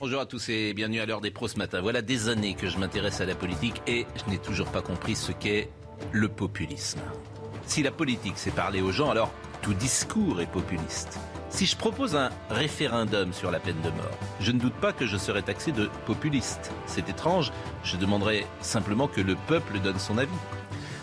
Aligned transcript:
Bonjour 0.00 0.22
à 0.22 0.24
tous 0.24 0.48
et 0.48 0.72
bienvenue 0.72 1.00
à 1.00 1.04
l'heure 1.04 1.20
des 1.20 1.30
pros 1.30 1.46
ce 1.46 1.58
matin. 1.58 1.82
Voilà 1.82 2.00
des 2.00 2.30
années 2.30 2.54
que 2.54 2.70
je 2.70 2.78
m'intéresse 2.78 3.20
à 3.20 3.26
la 3.26 3.34
politique 3.34 3.82
et 3.86 4.06
je 4.16 4.30
n'ai 4.30 4.38
toujours 4.38 4.68
pas 4.68 4.80
compris 4.80 5.14
ce 5.14 5.30
qu'est 5.30 5.68
le 6.10 6.26
populisme. 6.30 7.00
Si 7.66 7.82
la 7.82 7.90
politique, 7.90 8.32
c'est 8.36 8.50
parler 8.50 8.80
aux 8.80 8.92
gens, 8.92 9.10
alors 9.10 9.30
tout 9.60 9.74
discours 9.74 10.40
est 10.40 10.50
populiste. 10.50 11.20
Si 11.50 11.66
je 11.66 11.76
propose 11.76 12.16
un 12.16 12.30
référendum 12.48 13.34
sur 13.34 13.50
la 13.50 13.60
peine 13.60 13.82
de 13.82 13.90
mort, 13.90 14.18
je 14.40 14.52
ne 14.52 14.58
doute 14.58 14.72
pas 14.72 14.94
que 14.94 15.04
je 15.04 15.18
serai 15.18 15.42
taxé 15.42 15.70
de 15.70 15.90
populiste. 16.06 16.72
C'est 16.86 17.10
étrange, 17.10 17.52
je 17.84 17.98
demanderai 17.98 18.46
simplement 18.62 19.06
que 19.06 19.20
le 19.20 19.36
peuple 19.48 19.80
donne 19.80 19.98
son 19.98 20.16
avis. 20.16 20.30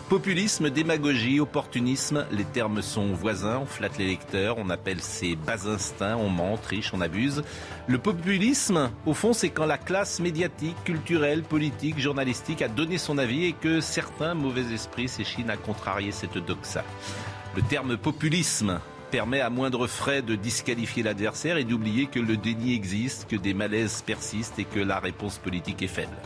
Populisme, 0.08 0.70
démagogie, 0.70 1.38
opportunisme, 1.38 2.24
les 2.32 2.44
termes 2.44 2.80
sont 2.80 3.12
voisins, 3.12 3.58
on 3.58 3.66
flatte 3.66 3.98
les 3.98 4.06
lecteurs, 4.06 4.56
on 4.56 4.70
appelle 4.70 5.02
ses 5.02 5.36
bas 5.36 5.68
instincts, 5.68 6.16
on 6.16 6.30
ment, 6.30 6.56
triche, 6.56 6.94
on 6.94 7.02
abuse. 7.02 7.42
Le 7.86 7.98
populisme, 7.98 8.90
au 9.04 9.12
fond, 9.12 9.34
c'est 9.34 9.50
quand 9.50 9.66
la 9.66 9.76
classe 9.76 10.18
médiatique, 10.18 10.82
culturelle, 10.82 11.42
politique, 11.42 11.98
journalistique 11.98 12.62
a 12.62 12.68
donné 12.68 12.96
son 12.96 13.18
avis 13.18 13.44
et 13.44 13.52
que 13.52 13.82
certains 13.82 14.32
mauvais 14.32 14.72
esprits 14.72 15.08
s'échinent 15.08 15.50
à 15.50 15.58
contrarier 15.58 16.10
cette 16.10 16.38
doxa. 16.38 16.84
Le 17.54 17.60
terme 17.60 17.98
populisme 17.98 18.80
permet 19.10 19.40
à 19.40 19.50
moindre 19.50 19.86
frais 19.86 20.22
de 20.22 20.34
disqualifier 20.34 21.02
l'adversaire 21.02 21.56
et 21.56 21.64
d'oublier 21.64 22.06
que 22.06 22.20
le 22.20 22.36
déni 22.36 22.74
existe, 22.74 23.28
que 23.28 23.36
des 23.36 23.54
malaises 23.54 24.02
persistent 24.02 24.58
et 24.58 24.64
que 24.64 24.80
la 24.80 24.98
réponse 25.00 25.38
politique 25.38 25.82
est 25.82 25.88
faible. 25.88 26.16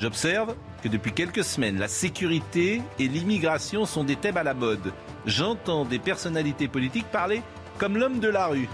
J'observe 0.00 0.54
que 0.82 0.88
depuis 0.88 1.12
quelques 1.12 1.44
semaines, 1.44 1.78
la 1.78 1.88
sécurité 1.88 2.82
et 2.98 3.08
l'immigration 3.08 3.86
sont 3.86 4.04
des 4.04 4.16
thèmes 4.16 4.36
à 4.36 4.42
la 4.42 4.54
mode. 4.54 4.92
J'entends 5.26 5.84
des 5.84 5.98
personnalités 5.98 6.68
politiques 6.68 7.10
parler 7.10 7.42
comme 7.78 7.96
l'homme 7.96 8.20
de 8.20 8.28
la 8.28 8.46
rue. 8.46 8.68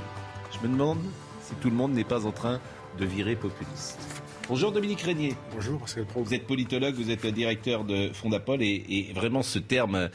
Je 0.53 0.67
me 0.67 0.73
demande 0.73 1.01
si 1.43 1.55
tout 1.57 1.71
le 1.71 1.77
monde 1.77 1.93
n'est 1.93 2.05
pas 2.05 2.27
en 2.27 2.33
train 2.33 2.61
de 2.99 3.05
virer 3.05 3.37
populiste. 3.37 3.99
Bonjour 4.49 4.73
Dominique 4.73 5.01
Régnier. 5.01 5.35
Bonjour 5.55 5.81
Pascal 5.81 6.05
Pro. 6.05 6.23
Vous 6.23 6.35
êtes 6.35 6.47
politologue, 6.47 6.95
vous 6.95 7.11
êtes 7.11 7.27
directeur 7.27 7.85
de 7.85 8.11
Fondapol 8.13 8.63
et, 8.63 8.85
et 8.89 9.13
vraiment 9.15 9.43
ce 9.43 9.59
terme 9.59 10.11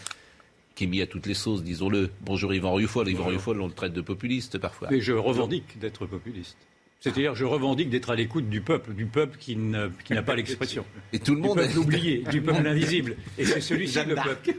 qui 0.80 0.85
est 0.85 0.88
mis 0.88 1.02
à 1.02 1.08
toutes 1.08 1.25
les 1.25 1.33
sauces, 1.33 1.61
disons-le. 1.61 2.09
Bonjour 2.22 2.53
Yvan 2.53 2.72
Rufol. 2.72 3.09
Yvan 3.09 3.25
Rufol, 3.25 3.59
on 3.59 3.67
le 3.67 3.73
traite 3.73 3.91
de 3.91 3.99
populiste 3.99 4.59
parfois. 4.59 4.88
Mais 4.89 5.02
je 5.02 5.11
revendique 5.11 5.77
d'être 5.77 6.05
populiste. 6.05 6.55
C'est-à-dire, 7.02 7.36
je 7.36 7.44
revendique 7.44 7.89
d'être 7.89 8.09
à 8.11 8.16
l'écoute 8.16 8.47
du 8.47 8.61
peuple, 8.61 8.94
du 8.94 9.05
peuple 9.05 9.38
qui 9.38 9.58
n'a 9.58 9.89
qui 10.05 10.13
pas 10.16 10.38
l'expression. 10.38 10.86
Et 11.11 11.19
tout 11.19 11.36
le 11.36 11.41
monde 11.41 11.58
du 11.59 11.66
peuple 11.66 11.80
oublié, 11.80 12.23
du 12.31 12.41
peuple 12.41 12.66
invisible. 12.66 13.17
Et 13.38 13.44
c'est 13.44 13.59
celui-ci 13.59 13.99
le 14.05 14.16
peuple. 14.16 14.55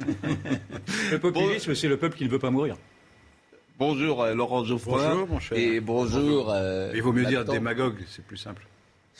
le 1.10 1.18
populisme, 1.18 1.74
c'est 1.74 1.88
le 1.88 1.96
peuple 1.96 2.18
qui 2.18 2.24
ne 2.24 2.28
veut 2.28 2.38
pas 2.38 2.50
mourir. 2.50 2.77
Bonjour 3.78 4.22
euh, 4.22 4.34
Laurent 4.34 4.62
Geoffroy. 4.62 5.02
Bonjour 5.02 5.27
mon 5.27 5.40
cher. 5.40 5.56
Et 5.56 5.80
bonjour. 5.80 6.50
euh, 6.52 6.92
Il 6.94 7.00
vaut 7.00 7.14
mieux 7.14 7.24
dire 7.24 7.46
démagogue, 7.46 7.96
c'est 8.08 8.27
plus 8.27 8.36
simple. 8.36 8.66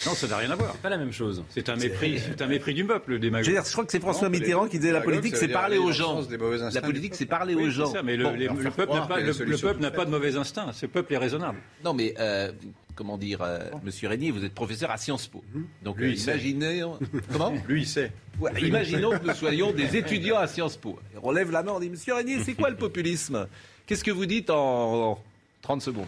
Non, 0.07 0.15
ça 0.15 0.27
n'a 0.29 0.39
rien 0.39 0.51
à 0.51 0.55
voir. 0.57 0.75
pas 0.77 0.89
la 0.89 0.97
même 0.97 1.13
chose. 1.13 1.45
C'est 1.51 1.69
un 1.69 1.77
mépris, 1.77 2.19
c'est 2.19 2.41
un 2.41 2.47
mépris 2.47 2.73
du 2.73 2.85
peuple, 2.85 3.11
le 3.11 3.17
Je, 3.17 3.19
veux 3.19 3.27
démagogue. 3.31 3.51
dire, 3.53 3.63
je 3.67 3.73
crois 3.73 3.85
que 3.85 3.93
c'est 3.93 4.01
François 4.01 4.29
Non, 4.29 4.39
Mitterrand 4.39 4.67
qui 4.67 4.79
disait 4.79 4.93
la 4.93 5.03
politique, 5.03 5.37
c'est 5.37 5.49
parler 5.49 5.77
aux 5.79 5.93
gens. 5.93 6.23
des 6.23 6.39
La 6.39 6.67
instincts 6.67 6.81
politique, 6.81 7.15
c'est 7.15 7.27
parler 7.27 7.55
Oui, 7.55 7.65
aux 7.65 7.67
c'est 7.67 7.73
gens. 7.73 7.93
ça, 7.93 8.03
mais 8.03 8.17
le, 8.17 8.25
peuple 8.71 8.93
n'a 8.95 9.03
pas, 9.03 9.21
le, 9.21 9.33
des 9.33 9.57
peuple 9.59 9.81
n'a 9.81 9.91
de 9.91 10.11
mauvais 10.11 10.37
instincts. 10.37 10.73
Ce 10.73 10.87
peuple 10.87 11.13
est 11.15 11.19
raisonnable. 11.19 11.59
Non, 11.85 11.93
mais 11.93 12.15
euh, 12.19 12.51
comment 12.95 13.19
dire, 13.19 13.43
euh, 13.43 13.59
Monsieur 13.85 14.09
Régnier, 14.09 14.31
vous 14.31 14.45
êtes 14.45 14.55
professeur 14.55 14.91
à 14.91 14.97
Sciences 14.97 15.27
Po. 15.27 15.45
Donc, 15.83 15.99
Lui, 15.99 16.09
euh, 16.09 16.13
il 16.13 16.19
sait. 16.19 16.31
imaginez, 16.33 16.83
comment 17.31 17.53
Lui, 17.69 17.83
il 17.83 17.87
sait. 17.87 18.11
Ouais, 18.41 18.53
Imaginons 18.63 19.11
que 19.19 19.27
nous 19.27 19.35
soyons 19.35 19.73
des 19.73 19.97
étudiants 19.99 20.39
à 20.39 20.47
Sciences 20.47 20.79
Po. 20.79 20.99
On 21.23 21.31
lève 21.31 21.51
la 21.51 21.63
main, 21.63 21.73
on 21.73 21.81
dit 21.81 21.91
Monsieur 21.91 22.15
Régnier, 22.15 22.39
c'est 22.43 22.55
quoi 22.55 22.71
le 22.71 22.77
populisme? 22.77 23.47
Qu'est-ce 23.87 24.05
que 24.05 24.11
vous 24.11 24.27
dites 24.27 24.49
en 24.51 25.19
30 25.63 25.83
secondes? 25.83 26.07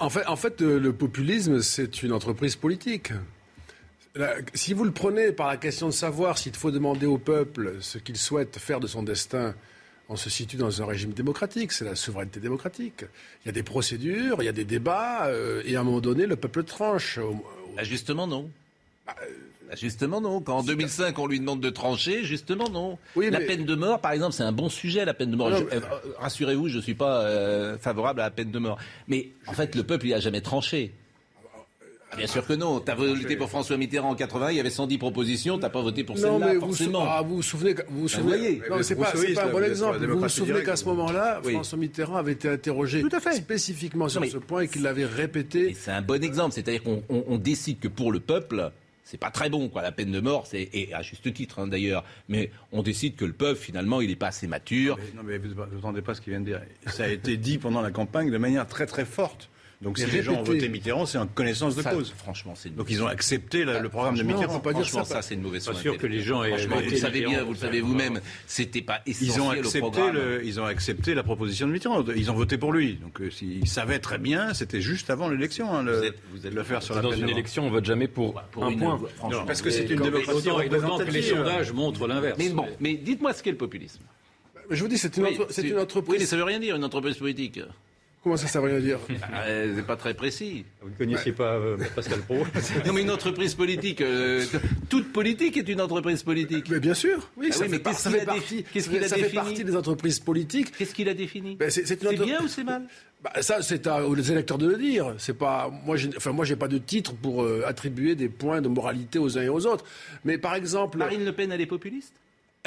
En 0.00 0.10
fait, 0.10 0.26
en 0.26 0.36
fait 0.36 0.60
euh, 0.62 0.78
le 0.78 0.92
populisme, 0.92 1.60
c'est 1.62 2.02
une 2.02 2.12
entreprise 2.12 2.56
politique. 2.56 3.12
Si 4.54 4.74
vous 4.74 4.84
le 4.84 4.90
prenez 4.90 5.30
par 5.30 5.46
la 5.46 5.56
question 5.56 5.86
de 5.86 5.92
savoir 5.92 6.38
s'il 6.38 6.54
faut 6.56 6.72
demander 6.72 7.06
au 7.06 7.18
peuple 7.18 7.76
ce 7.80 7.98
qu'il 7.98 8.16
souhaite 8.16 8.58
faire 8.58 8.80
de 8.80 8.88
son 8.88 9.02
destin, 9.04 9.54
on 10.08 10.16
se 10.16 10.28
situe 10.28 10.56
dans 10.56 10.82
un 10.82 10.86
régime 10.86 11.12
démocratique, 11.12 11.70
c'est 11.70 11.84
la 11.84 11.94
souveraineté 11.94 12.40
démocratique. 12.40 13.04
Il 13.44 13.46
y 13.46 13.48
a 13.50 13.52
des 13.52 13.62
procédures, 13.62 14.42
il 14.42 14.46
y 14.46 14.48
a 14.48 14.52
des 14.52 14.64
débats, 14.64 15.26
euh, 15.26 15.62
et 15.66 15.76
à 15.76 15.80
un 15.80 15.84
moment 15.84 16.00
donné, 16.00 16.26
le 16.26 16.34
peuple 16.34 16.64
tranche. 16.64 17.18
Au- 17.18 17.30
au- 17.30 17.44
Bah, 17.76 17.84
Justement, 17.84 18.26
non. 18.26 18.50
euh, 19.08 19.12
Bah, 19.68 19.74
justement, 19.76 20.20
non. 20.20 20.40
Quand 20.40 20.58
en 20.58 20.62
2005, 20.62 21.18
on 21.18 21.26
lui 21.26 21.40
demande 21.40 21.60
de 21.60 21.68
trancher, 21.70 22.24
justement, 22.24 22.68
non. 22.70 22.98
Oui, 23.16 23.28
la 23.30 23.38
mais- 23.40 23.46
peine 23.46 23.64
de 23.66 23.74
mort, 23.74 24.00
par 24.00 24.12
exemple, 24.12 24.32
c'est 24.32 24.42
un 24.42 24.52
bon 24.52 24.68
sujet, 24.70 25.04
la 25.04 25.12
peine 25.14 25.30
de 25.30 25.36
mort. 25.36 25.50
Non, 25.50 25.58
Je- 25.58 25.64
mais- 25.64 25.74
euh, 25.76 25.80
Rassurez-vous, 26.18 26.68
je 26.68 26.76
ne 26.78 26.82
suis 26.82 26.94
pas 26.94 27.20
euh, 27.22 27.76
favorable 27.78 28.20
à 28.20 28.24
la 28.24 28.30
peine 28.30 28.50
de 28.50 28.58
mort. 28.58 28.78
Mais 29.08 29.28
en 29.46 29.52
fait, 29.52 29.74
le 29.74 29.82
peuple, 29.82 30.06
il 30.06 30.10
n'a 30.12 30.20
jamais 30.20 30.40
tranché. 30.40 30.92
Bien 32.16 32.26
sûr 32.26 32.46
que 32.46 32.54
non. 32.54 32.80
Tu 32.80 32.90
as 32.90 32.94
voté 32.94 33.36
pour 33.36 33.50
François 33.50 33.76
Mitterrand 33.76 34.08
en 34.08 34.14
80, 34.14 34.50
il 34.52 34.56
y 34.56 34.60
avait 34.60 34.70
110 34.70 34.96
propositions, 34.96 35.56
tu 35.56 35.62
n'as 35.62 35.68
pas 35.68 35.82
voté 35.82 36.04
pour 36.04 36.16
Non, 36.16 36.22
celle-là, 36.38 36.46
mais 36.46 36.54
vous, 36.54 36.66
forcément. 36.68 37.04
ah, 37.06 37.20
vous 37.20 37.36
vous 37.36 37.42
souvenez, 37.42 37.74
vous 37.90 38.00
vous 38.00 38.08
souvenez, 38.08 38.38
voyez. 38.38 38.62
non, 38.70 38.76
mais 38.78 38.82
c'est 38.82 38.94
Vous 38.94 39.02
pas, 39.02 39.10
c'est 39.10 39.18
souvenez, 39.18 39.34
pas 39.34 39.44
un 39.44 39.52
bon 39.52 39.62
exemple. 39.62 39.92
Vous 39.92 40.00
vous 40.00 40.06
démocratie 40.06 40.36
souvenez 40.36 40.62
qu'à 40.62 40.76
ce 40.76 40.86
moment-là, 40.86 41.42
Oui. 41.44 41.52
François 41.52 41.76
Mitterrand 41.78 42.16
avait 42.16 42.32
été 42.32 42.48
interrogé 42.48 43.02
Tout 43.02 43.10
à 43.14 43.20
fait. 43.20 43.34
spécifiquement 43.34 44.08
sur 44.08 44.22
mais- 44.22 44.30
ce 44.30 44.38
point 44.38 44.62
et 44.62 44.68
qu'il 44.68 44.82
l'avait 44.84 45.02
Et 45.02 45.04
répété. 45.04 45.76
c'est 45.78 45.90
un 45.90 46.00
bon 46.00 46.24
exemple. 46.24 46.54
C'est-à-dire 46.54 46.82
qu'on 46.82 47.02
on- 47.10 47.24
on 47.28 47.36
décide 47.36 47.78
que 47.78 47.88
pour 47.88 48.10
le 48.10 48.20
peuple, 48.20 48.72
c'est 49.10 49.16
pas 49.16 49.30
très 49.30 49.48
bon, 49.48 49.70
quoi. 49.70 49.80
La 49.80 49.90
peine 49.90 50.12
de 50.12 50.20
mort, 50.20 50.46
c'est, 50.46 50.68
et 50.74 50.92
à 50.92 51.00
juste 51.00 51.32
titre, 51.32 51.60
hein, 51.60 51.66
d'ailleurs. 51.66 52.04
Mais 52.28 52.50
on 52.72 52.82
décide 52.82 53.16
que 53.16 53.24
le 53.24 53.32
peuple, 53.32 53.58
finalement, 53.58 54.02
il 54.02 54.10
n'est 54.10 54.16
pas 54.16 54.26
assez 54.26 54.46
mature. 54.46 54.98
Non, 55.16 55.22
mais 55.24 55.38
vous 55.38 55.54
n'entendez 55.54 56.02
pas 56.02 56.14
ce 56.14 56.20
qu'il 56.20 56.32
vient 56.32 56.40
de 56.40 56.44
dire. 56.44 56.60
Ça 56.88 57.04
a 57.04 57.08
été 57.08 57.38
dit 57.38 57.56
pendant 57.56 57.80
la 57.80 57.90
campagne 57.90 58.30
de 58.30 58.36
manière 58.36 58.66
très 58.66 58.84
très 58.84 59.06
forte. 59.06 59.48
Donc 59.80 59.96
si 59.96 60.06
les 60.06 60.22
gens 60.24 60.32
ont 60.34 60.42
voté 60.42 60.68
Mitterrand, 60.68 61.06
c'est 61.06 61.18
en 61.18 61.28
connaissance 61.28 61.76
de 61.76 61.82
Ça, 61.82 61.92
cause. 61.92 62.12
Franchement, 62.16 62.54
c'est 62.56 62.68
une 62.68 62.74
Donc 62.74 62.88
ils 62.90 63.00
ont 63.00 63.06
accepté 63.06 63.64
la- 63.64 63.78
le 63.78 63.88
programme 63.88 64.16
de 64.16 64.24
Mitterrand. 64.24 64.56
on 64.56 64.58
peut 64.58 64.72
pas 64.72 64.72
dire 64.72 64.82
Franchement, 64.88 65.04
ça, 65.04 65.14
ça, 65.16 65.22
c'est 65.22 65.34
une 65.34 65.42
mauvaise 65.42 65.64
Pas 65.64 65.70
soirée 65.70 65.82
sûr 65.82 65.98
que 65.98 66.06
les 66.08 66.20
gens 66.20 66.42
aient 66.42 66.48
Franchement, 66.48 66.76
vous 66.82 66.90
le 66.90 66.96
savez 66.96 67.12
Mitterrand 67.20 67.30
bien, 67.36 67.44
vous 67.44 67.52
le 67.52 67.58
savez 67.58 67.80
vous-même, 67.80 68.20
c'était 68.48 68.82
pas 68.82 69.02
essentiel 69.06 69.30
Ils 69.36 69.40
ont, 69.40 69.46
au 69.46 69.50
accepté 69.52 69.78
programme. 69.78 70.14
le, 70.16 70.44
ils 70.44 70.60
ont 70.60 70.64
accepté 70.64 71.14
la 71.14 71.22
proposition 71.22 71.68
de 71.68 71.72
Mitterrand. 71.72 72.04
Ils 72.16 72.28
ont 72.28 72.34
voté 72.34 72.58
pour 72.58 72.72
lui. 72.72 72.94
Donc 72.94 73.20
euh, 73.20 73.30
ils 73.40 73.68
savaient 73.68 74.00
très 74.00 74.18
bien, 74.18 74.52
c'était 74.52 74.80
juste 74.80 75.10
avant 75.10 75.28
l'élection, 75.28 75.72
hein, 75.72 75.84
le, 75.84 75.96
Vous 75.96 76.04
êtes- 76.04 76.18
vous 76.32 76.46
êtes- 76.48 76.54
le 76.54 76.62
faire 76.64 76.82
sur 76.82 76.96
la 76.96 77.00
Dans 77.02 77.12
une 77.12 77.28
élection, 77.28 77.64
on 77.64 77.70
vote 77.70 77.84
jamais 77.84 78.08
pour, 78.08 78.42
Pour 78.50 78.64
un 78.64 78.70
une- 78.70 78.80
point. 78.80 79.00
franchement. 79.14 79.44
Parce 79.46 79.62
que 79.62 79.70
c'est 79.70 79.84
une 79.88 80.00
démocratie 80.02 80.40
que 80.42 80.44
les 80.46 80.50
représentative. 80.50 81.22
sondages 81.36 81.72
montrent 81.72 82.08
l'inverse. 82.08 82.36
Mais 82.36 82.48
bon, 82.48 82.66
mais 82.80 82.94
dites-moi 82.94 83.32
ce 83.32 83.44
qu'est 83.44 83.52
le 83.52 83.56
populisme. 83.56 84.00
Je 84.70 84.82
vous 84.82 84.88
dis, 84.88 84.98
c'est 84.98 85.16
une, 85.16 85.22
Oui, 85.22 85.30
entre- 85.38 85.46
c'est 85.52 85.62
c'est- 85.62 85.68
une 85.68 85.78
entreprise. 85.78 86.12
Oui, 86.14 86.18
mais 86.18 86.26
ça 86.26 86.36
veut 86.36 86.42
rien 86.44 86.58
dire, 86.58 86.74
une 86.74 86.84
entreprise 86.84 87.16
politique. 87.16 87.60
Comment 88.22 88.36
ça, 88.36 88.46
ça 88.48 88.60
veut 88.60 88.68
rien 88.70 88.80
dire 88.80 88.98
Euh, 89.46 89.72
c'est 89.76 89.86
pas 89.86 89.96
très 89.96 90.12
précis. 90.12 90.64
Vous 90.82 90.90
ne 90.90 90.94
connaissiez 90.96 91.32
pas 91.32 91.54
euh, 91.54 91.76
Pascal 91.94 92.18
Pro 92.20 92.38
Non, 92.86 92.92
mais 92.92 93.02
une 93.02 93.10
entreprise 93.10 93.54
politique, 93.54 94.00
euh, 94.00 94.44
toute 94.90 95.12
politique 95.12 95.56
est 95.56 95.68
une 95.68 95.80
entreprise 95.80 96.22
politique. 96.24 96.66
Mais 96.68 96.80
bien 96.80 96.94
sûr, 96.94 97.30
oui, 97.36 97.48
Ah 97.50 97.52
ça 97.54 97.60
oui, 97.60 97.64
fait, 97.66 97.72
mais 97.76 97.80
qu'est-ce 97.82 98.02
qu'il 98.02 98.12
fait 98.12 98.20
a 98.20 98.24
partie, 98.24 98.64
ça 99.08 99.16
fait 99.16 99.22
défini 99.22 99.32
partie 99.34 99.64
des 99.64 99.76
entreprises 99.76 100.18
politiques. 100.20 100.72
Qu'est-ce 100.76 100.94
qu'il 100.94 101.08
a 101.08 101.14
défini 101.14 101.54
Ben, 101.56 101.70
c'est- 101.70 101.90
entre- 102.04 102.24
bien 102.24 102.42
ou 102.42 102.48
c'est 102.48 102.64
mal 102.64 102.82
Bah, 103.22 103.32
ça, 103.40 103.62
c'est 103.62 103.86
aux 103.86 104.14
électeurs 104.16 104.58
de 104.58 104.66
le 104.68 104.76
dire. 104.76 105.14
C'est 105.18 105.36
pas 105.38 105.70
moi. 105.86 105.96
Enfin, 106.16 106.32
moi, 106.32 106.44
j'ai 106.44 106.56
pas 106.56 106.68
de 106.68 106.78
titre 106.78 107.14
pour 107.14 107.44
euh, 107.44 107.62
attribuer 107.66 108.14
des 108.16 108.28
points 108.28 108.60
de 108.60 108.68
moralité 108.68 109.18
aux 109.20 109.38
uns 109.38 109.42
et 109.42 109.48
aux 109.48 109.64
autres. 109.66 109.84
Mais 110.24 110.38
par 110.38 110.54
exemple, 110.56 110.98
Marine 110.98 111.24
Le 111.24 111.32
Pen, 111.32 111.50
elle 111.52 111.60
est 111.60 111.66
populiste? 111.66 112.14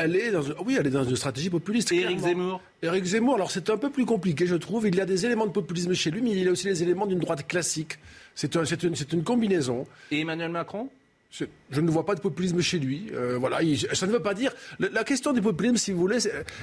Elle 0.04 0.16
est 0.16 0.32
dans, 0.32 0.42
oui, 0.66 0.76
elle 0.80 0.88
est 0.88 0.92
dans 0.92 1.04
une 1.04 1.16
stratégie 1.16 1.50
populiste. 1.50 1.92
Et 1.92 1.98
Éric 2.02 2.18
clairement. 2.20 2.28
Zemmour 2.44 2.62
Éric 2.84 3.06
Zemmour, 3.06 3.36
alors 3.36 3.52
c'est 3.52 3.70
un 3.70 3.78
peu 3.78 3.90
plus 3.90 4.06
compliqué, 4.06 4.46
je 4.48 4.56
trouve. 4.56 4.88
Il 4.88 4.96
y 4.96 5.02
a 5.02 5.06
des 5.06 5.26
éléments 5.26 5.46
de 5.48 5.52
populisme 5.52 5.94
chez 5.94 6.12
lui, 6.12 6.22
mais 6.22 6.32
il 6.32 6.44
y 6.44 6.48
a 6.48 6.52
aussi 6.52 6.68
les 6.68 6.82
éléments 6.84 7.06
d'une 7.08 7.20
droite 7.20 7.48
classique. 7.48 7.98
C'est 8.36 8.56
un- 8.56 8.64
une, 8.64 8.96
une 9.14 9.24
combinaison. 9.24 9.86
Et 10.12 10.22
Emmanuel 10.22 10.52
Macron? 10.52 10.90
Je 11.70 11.80
ne 11.80 11.90
vois 11.90 12.06
pas 12.06 12.14
de 12.16 12.20
populisme 12.20 12.60
chez 12.60 12.78
lui. 12.78 13.10
Euh, 13.14 13.38
voilà, 13.38 13.62
il- 13.64 13.78
ça 13.96 14.06
ne 14.06 14.12
veut 14.12 14.20
pas 14.22 14.34
dire. 14.34 14.52
La, 14.80 14.90
la 14.90 15.04
question 15.06 15.32
du 15.32 15.42
populisme, 15.42 15.78
si 15.78 15.92
vous 15.94 16.00
voulez, 16.02 16.18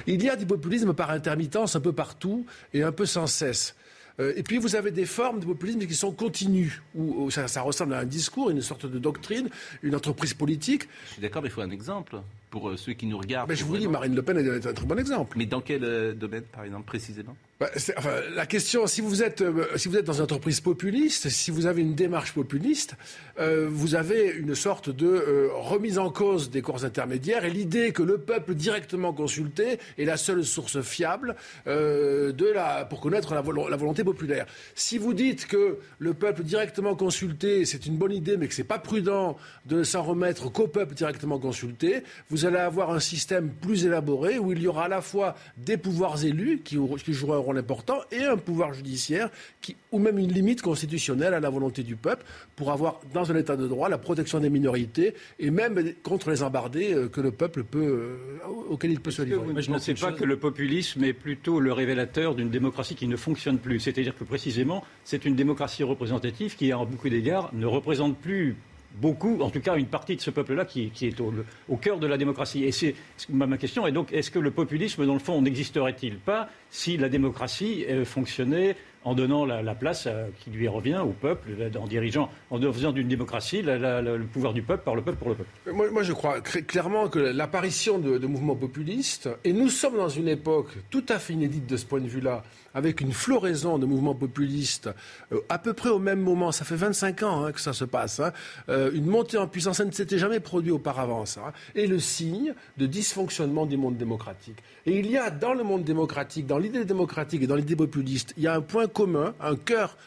il 0.05 0.23
y 0.23 0.29
a 0.29 0.35
du 0.35 0.45
populisme 0.45 0.93
par 0.93 1.09
intermittence 1.09 1.75
un 1.75 1.79
peu 1.79 1.91
partout 1.91 2.45
et 2.73 2.83
un 2.83 2.91
peu 2.91 3.07
sans 3.07 3.25
cesse. 3.25 3.75
Euh, 4.19 4.33
et 4.35 4.43
puis 4.43 4.57
vous 4.57 4.75
avez 4.75 4.91
des 4.91 5.05
formes 5.05 5.39
de 5.39 5.45
populisme 5.45 5.79
qui 5.87 5.95
sont 5.95 6.11
continues, 6.11 6.81
où, 6.93 7.23
où 7.23 7.31
ça, 7.31 7.47
ça 7.47 7.61
ressemble 7.61 7.93
à 7.95 7.99
un 7.99 8.05
discours, 8.05 8.49
une 8.51 8.61
sorte 8.61 8.85
de 8.85 8.99
doctrine, 8.99 9.49
une 9.81 9.95
entreprise 9.95 10.33
politique. 10.35 10.87
Je 11.07 11.13
suis 11.13 11.21
d'accord, 11.21 11.41
mais 11.41 11.47
il 11.47 11.51
faut 11.51 11.61
un 11.61 11.71
exemple. 11.71 12.17
Pour 12.49 12.69
euh, 12.69 12.77
ceux 12.77 12.93
qui 12.93 13.05
nous 13.05 13.17
regardent. 13.17 13.49
Mais 13.49 13.55
je 13.55 13.65
vous 13.65 13.77
dis, 13.77 13.87
Marine 13.87 14.15
Le 14.15 14.21
Pen 14.21 14.37
est 14.37 14.65
un 14.65 14.73
très 14.73 14.85
bon 14.85 14.97
exemple. 14.97 15.37
Mais 15.37 15.45
dans 15.45 15.61
quel 15.61 15.83
euh, 15.83 16.13
domaine, 16.13 16.43
par 16.43 16.63
exemple, 16.63 16.85
précisément? 16.85 17.35
Bah, 17.59 17.69
enfin, 17.97 18.21
la 18.35 18.45
question, 18.45 18.87
si 18.87 19.01
vous 19.01 19.21
êtes, 19.21 19.41
euh, 19.41 19.65
si 19.75 19.89
vous 19.89 19.97
êtes 19.97 20.05
dans 20.05 20.13
une 20.13 20.23
entreprise 20.23 20.61
populiste, 20.61 21.29
si 21.29 21.51
vous 21.51 21.65
avez 21.65 21.81
une 21.81 21.93
démarche 21.93 22.33
populiste, 22.33 22.95
euh, 23.39 23.67
vous 23.69 23.95
avez 23.95 24.29
une 24.29 24.55
sorte 24.55 24.89
de 24.89 25.49
remise 25.53 25.99
en 25.99 26.09
cause 26.09 26.49
des 26.49 26.61
corps 26.61 26.85
intermédiaires 26.85 27.43
et 27.43 27.49
l'idée 27.49 27.91
que 27.91 28.01
le 28.03 28.17
peuple 28.17 28.55
directement 28.55 29.13
consulté 29.13 29.77
est 29.97 30.05
la 30.05 30.17
seule 30.17 30.45
source 30.45 30.81
fiable 30.81 31.35
de 31.65 32.51
la, 32.53 32.85
pour 32.85 33.01
connaître 33.01 33.33
la, 33.33 33.41
la 33.41 33.77
volonté 33.77 34.03
populaire. 34.03 34.45
Si 34.73 34.97
vous 34.97 35.13
dites 35.13 35.45
que 35.45 35.79
le 35.99 36.13
peuple 36.13 36.43
directement 36.43 36.95
consulté, 36.95 37.65
c'est 37.65 37.85
une 37.85 37.97
bonne 37.97 38.13
idée, 38.13 38.37
mais 38.37 38.47
que 38.47 38.53
c'est 38.53 38.63
pas 38.63 38.79
prudent 38.79 39.37
de 39.65 39.83
s'en 39.83 40.03
remettre 40.03 40.51
qu'au 40.51 40.67
peuple 40.67 40.95
directement 40.95 41.39
consulté, 41.39 42.03
vous 42.29 42.38
allez 42.45 42.57
avoir 42.57 42.91
un 42.91 42.99
système 42.99 43.49
plus 43.49 43.85
élaboré 43.85 44.39
où 44.39 44.51
il 44.51 44.61
y 44.61 44.67
aura 44.67 44.85
à 44.85 44.87
la 44.87 45.01
fois 45.01 45.35
des 45.57 45.77
pouvoirs 45.77 46.23
élus 46.23 46.61
qui, 46.63 46.77
joueront 47.13 47.33
un 47.33 47.37
rôle 47.37 47.57
important 47.57 47.99
et 48.11 48.23
un 48.23 48.37
pouvoir 48.37 48.73
judiciaire 48.73 49.29
qui, 49.61 49.75
ou 49.91 49.99
même 49.99 50.17
une 50.17 50.31
limite 50.31 50.61
constitutionnelle 50.61 51.33
à 51.33 51.39
la 51.39 51.49
volonté 51.49 51.83
du 51.83 51.95
peuple 51.95 52.25
pour 52.55 52.71
avoir 52.71 52.99
dans 53.13 53.31
un 53.31 53.35
état 53.35 53.55
de 53.55 53.67
droit 53.67 53.89
la 53.89 53.97
protection 53.97 54.39
des 54.39 54.49
minorités 54.49 55.13
et 55.39 55.51
même 55.51 55.93
contre 56.03 56.29
les 56.29 56.43
embardés 56.43 56.93
euh, 56.93 57.07
que 57.07 57.21
le 57.21 57.31
peuple 57.31 57.63
peut, 57.63 57.79
euh, 57.79 58.47
auxquels 58.69 58.91
il 58.91 58.99
peut 58.99 59.11
se 59.11 59.21
livrer. 59.21 59.53
Moi, 59.53 59.61
je 59.61 59.71
ne 59.71 59.79
sais 59.79 59.93
pas 59.93 60.11
que 60.11 60.23
le 60.23 60.37
populisme 60.37 61.03
est 61.03 61.13
plutôt 61.13 61.59
le 61.59 61.73
révélateur 61.73 62.35
d'une 62.35 62.49
démocratie 62.49 62.95
qui 62.95 63.07
ne 63.07 63.15
fonctionne 63.15 63.57
plus. 63.57 63.79
C'est-à-dire 63.79 64.15
que 64.17 64.23
précisément, 64.23 64.83
c'est 65.03 65.25
une 65.25 65.35
démocratie 65.35 65.83
représentative 65.83 66.55
qui, 66.55 66.73
en 66.73 66.85
beaucoup 66.85 67.09
d'égards, 67.09 67.49
ne 67.53 67.65
représente 67.65 68.17
plus 68.17 68.55
beaucoup, 68.95 69.41
en 69.41 69.49
tout 69.49 69.59
cas 69.59 69.75
une 69.75 69.87
partie 69.87 70.15
de 70.15 70.21
ce 70.21 70.31
peuple-là 70.31 70.65
qui, 70.65 70.91
est 71.01 71.21
au, 71.21 71.77
cœur 71.77 71.99
de 71.99 72.07
la 72.07 72.17
démocratie. 72.17 72.63
Et 72.63 72.71
c'est 72.71 72.95
ma, 73.29 73.57
question 73.57 73.85
est 73.87 73.91
donc 73.91 74.11
est-ce 74.13 74.31
que 74.31 74.39
le 74.39 74.51
populisme, 74.51 75.05
dans 75.05 75.13
le 75.13 75.19
fond, 75.19 75.41
n'existerait-il 75.41 76.17
pas 76.17 76.49
si 76.69 76.97
la 76.97 77.09
démocratie 77.09 77.85
euh, 77.89 78.05
fonctionnait 78.05 78.75
en 79.05 79.13
donnant 79.13 79.45
la, 79.45 79.61
la 79.61 79.75
place 79.75 80.07
euh, 80.07 80.27
qui 80.39 80.49
lui 80.49 80.67
revient 80.67 81.01
au 81.03 81.11
peuple, 81.11 81.49
en 81.79 81.87
dirigeant, 81.87 82.29
en 82.49 82.59
faisant 82.59 82.91
d'une 82.91 83.07
démocratie 83.07 83.61
le 83.61 84.23
pouvoir 84.25 84.53
du 84.53 84.61
peuple 84.61 84.83
par 84.83 84.95
le 84.95 85.01
peuple 85.01 85.17
pour 85.17 85.29
le 85.29 85.35
peuple? 85.35 85.91
Moi, 85.91 86.03
je 86.03 86.13
crois 86.13 86.39
cr- 86.39 86.63
clairement 86.63 87.07
que 87.07 87.19
l'apparition 87.19 87.97
de 87.97 88.27
mouvements 88.27 88.55
populistes, 88.55 89.29
et 89.43 89.53
nous 89.53 89.69
sommes 89.69 89.95
dans 89.97 90.09
une 90.09 90.27
époque 90.27 90.71
tout 90.89 91.05
à 91.07 91.17
fait 91.17 91.33
inédite 91.33 91.65
de 91.65 91.77
ce 91.77 91.85
point 91.85 92.01
de 92.01 92.07
vue-là, 92.07 92.43
avec 92.73 93.01
une 93.01 93.11
floraison 93.11 93.77
de 93.77 93.85
mouvements 93.85 94.15
populistes 94.15 94.89
euh, 95.31 95.39
à 95.49 95.57
peu 95.57 95.73
près 95.73 95.89
au 95.89 95.99
même 95.99 96.19
moment, 96.19 96.51
ça 96.51 96.65
fait 96.65 96.75
25 96.75 97.23
ans 97.23 97.45
hein, 97.45 97.51
que 97.51 97.61
ça 97.61 97.73
se 97.73 97.85
passe, 97.85 98.19
hein, 98.19 98.31
euh, 98.69 98.91
une 98.93 99.05
montée 99.05 99.37
en 99.37 99.47
puissance, 99.47 99.77
ça 99.77 99.85
ne 99.85 99.91
s'était 99.91 100.17
jamais 100.17 100.39
produit 100.39 100.71
auparavant, 100.71 101.25
ça, 101.25 101.47
hein, 101.47 101.53
est 101.75 101.87
le 101.87 101.99
signe 101.99 102.53
de 102.77 102.85
dysfonctionnement 102.85 103.65
du 103.65 103.77
monde 103.77 103.97
démocratique. 103.97 104.57
Et 104.85 104.99
il 104.99 105.09
y 105.09 105.17
a 105.17 105.29
dans 105.29 105.53
le 105.53 105.63
monde 105.63 105.83
démocratique, 105.83 106.47
dans 106.47 106.57
l'idée 106.57 106.85
démocratique 106.85 107.43
et 107.43 107.47
dans 107.47 107.55
l'idée 107.55 107.75
populiste, 107.75 108.33
il 108.37 108.43
y 108.43 108.47
a 108.47 108.53
un 108.53 108.61
point 108.61 108.87
commun, 108.87 109.33
un 109.39 109.55
cœur 109.55 109.97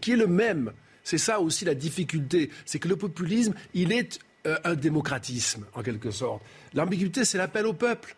qui 0.00 0.12
est 0.12 0.16
le 0.16 0.26
même. 0.26 0.72
C'est 1.02 1.18
ça 1.18 1.40
aussi 1.40 1.64
la 1.64 1.74
difficulté, 1.74 2.50
c'est 2.64 2.78
que 2.78 2.88
le 2.88 2.96
populisme, 2.96 3.54
il 3.74 3.92
est 3.92 4.20
euh, 4.46 4.56
un 4.64 4.74
démocratisme, 4.74 5.66
en 5.74 5.82
quelque 5.82 6.10
sorte. 6.10 6.42
L'ambiguïté, 6.72 7.24
c'est 7.24 7.36
l'appel 7.36 7.66
au 7.66 7.72
peuple. 7.72 8.16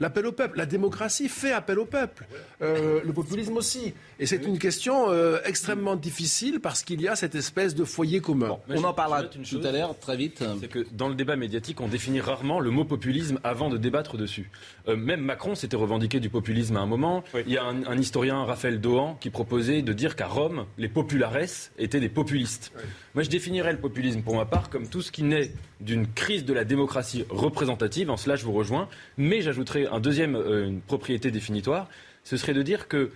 L'appel 0.00 0.26
au 0.26 0.32
peuple. 0.32 0.56
La 0.58 0.66
démocratie 0.66 1.28
fait 1.28 1.52
appel 1.52 1.78
au 1.78 1.84
peuple. 1.84 2.26
Euh, 2.62 3.00
le 3.04 3.12
populisme 3.12 3.56
aussi. 3.56 3.92
Et 4.18 4.26
c'est 4.26 4.44
une 4.46 4.58
question 4.58 5.10
euh, 5.10 5.38
extrêmement 5.44 5.94
difficile 5.94 6.58
parce 6.60 6.82
qu'il 6.82 7.00
y 7.02 7.08
a 7.08 7.16
cette 7.16 7.34
espèce 7.34 7.74
de 7.74 7.84
foyer 7.84 8.20
commun. 8.20 8.56
On 8.68 8.76
je- 8.76 8.82
en 8.84 8.92
parlera 8.94 9.24
tout 9.24 9.44
chose, 9.44 9.64
à 9.66 9.72
l'heure, 9.72 9.98
très 9.98 10.16
vite. 10.16 10.42
C'est 10.60 10.68
que 10.68 10.86
dans 10.92 11.08
le 11.08 11.14
débat 11.14 11.36
médiatique, 11.36 11.80
on 11.80 11.88
définit 11.88 12.20
rarement 12.20 12.60
le 12.60 12.70
mot 12.70 12.84
populisme 12.84 13.38
avant 13.44 13.68
de 13.68 13.76
débattre 13.76 14.16
dessus. 14.16 14.50
Euh, 14.88 14.96
même 14.96 15.20
Macron 15.20 15.54
s'était 15.54 15.76
revendiqué 15.76 16.18
du 16.18 16.30
populisme 16.30 16.76
à 16.76 16.80
un 16.80 16.86
moment. 16.86 17.22
Oui. 17.34 17.42
Il 17.46 17.52
y 17.52 17.58
a 17.58 17.64
un, 17.64 17.84
un 17.86 17.98
historien, 17.98 18.42
Raphaël 18.44 18.80
Dohan, 18.80 19.16
qui 19.20 19.30
proposait 19.30 19.82
de 19.82 19.92
dire 19.92 20.16
qu'à 20.16 20.26
Rome, 20.26 20.66
les 20.78 20.88
populares 20.88 21.30
étaient 21.78 22.00
des 22.00 22.08
populistes. 22.08 22.72
Moi, 23.14 23.22
je 23.22 23.30
définirais 23.30 23.72
le 23.72 23.78
populisme 23.78 24.22
pour 24.22 24.36
ma 24.36 24.44
part 24.46 24.68
comme 24.70 24.88
tout 24.88 25.02
ce 25.02 25.12
qui 25.12 25.22
naît 25.22 25.52
d'une 25.80 26.06
crise 26.06 26.44
de 26.44 26.52
la 26.52 26.64
démocratie 26.64 27.24
représentative. 27.30 28.10
En 28.10 28.16
cela, 28.16 28.36
je 28.36 28.44
vous 28.44 28.52
rejoins. 28.52 28.88
Mais 29.16 29.40
j'ajouterais 29.40 29.86
un 29.86 30.00
deuxième, 30.00 30.36
euh, 30.36 30.68
une 30.68 30.80
propriété 30.80 31.30
définitoire. 31.30 31.88
Ce 32.24 32.36
serait 32.36 32.54
de 32.54 32.62
dire 32.62 32.88
que 32.88 33.10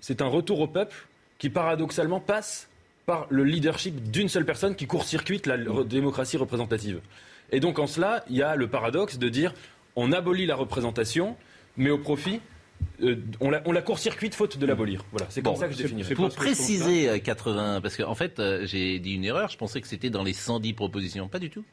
c'est 0.00 0.22
un 0.22 0.26
retour 0.26 0.60
au 0.60 0.66
peuple 0.66 1.06
qui 1.38 1.50
paradoxalement 1.50 2.20
passe 2.20 2.68
par 3.06 3.26
le 3.30 3.44
leadership 3.44 4.10
d'une 4.10 4.28
seule 4.28 4.44
personne 4.44 4.76
qui 4.76 4.86
court-circuite 4.86 5.46
la 5.46 5.56
démocratie 5.84 6.36
représentative. 6.36 7.00
Et 7.52 7.60
donc 7.60 7.78
en 7.78 7.86
cela, 7.86 8.24
il 8.28 8.36
y 8.36 8.42
a 8.42 8.56
le 8.56 8.68
paradoxe 8.68 9.18
de 9.18 9.28
dire 9.28 9.54
on 9.96 10.12
abolit 10.12 10.46
la 10.46 10.54
représentation, 10.54 11.36
mais 11.76 11.90
au 11.90 11.98
profit, 11.98 12.40
euh, 13.02 13.16
on 13.40 13.50
la, 13.50 13.82
court-circuite 13.82 14.34
faute 14.34 14.58
de 14.58 14.66
l'abolir. 14.66 15.04
Voilà, 15.12 15.26
c'est 15.30 15.42
comme 15.42 15.54
Bon, 15.54 15.60
ça 15.60 15.68
que 15.68 15.72
je 15.72 15.78
définirais. 15.78 16.14
Pour 16.14 16.28
que 16.28 16.34
préciser 16.34 17.08
euh, 17.08 17.18
80, 17.18 17.80
parce 17.80 17.96
qu'en 17.96 18.14
fait, 18.14 18.38
euh, 18.38 18.66
j'ai 18.66 18.98
dit 18.98 19.14
une 19.14 19.24
erreur, 19.24 19.48
je 19.48 19.56
pensais 19.56 19.80
que 19.80 19.88
c'était 19.88 20.10
dans 20.10 20.22
les 20.22 20.32
110 20.32 20.74
propositions. 20.74 21.28
Pas 21.28 21.38
du 21.38 21.50
tout. 21.50 21.64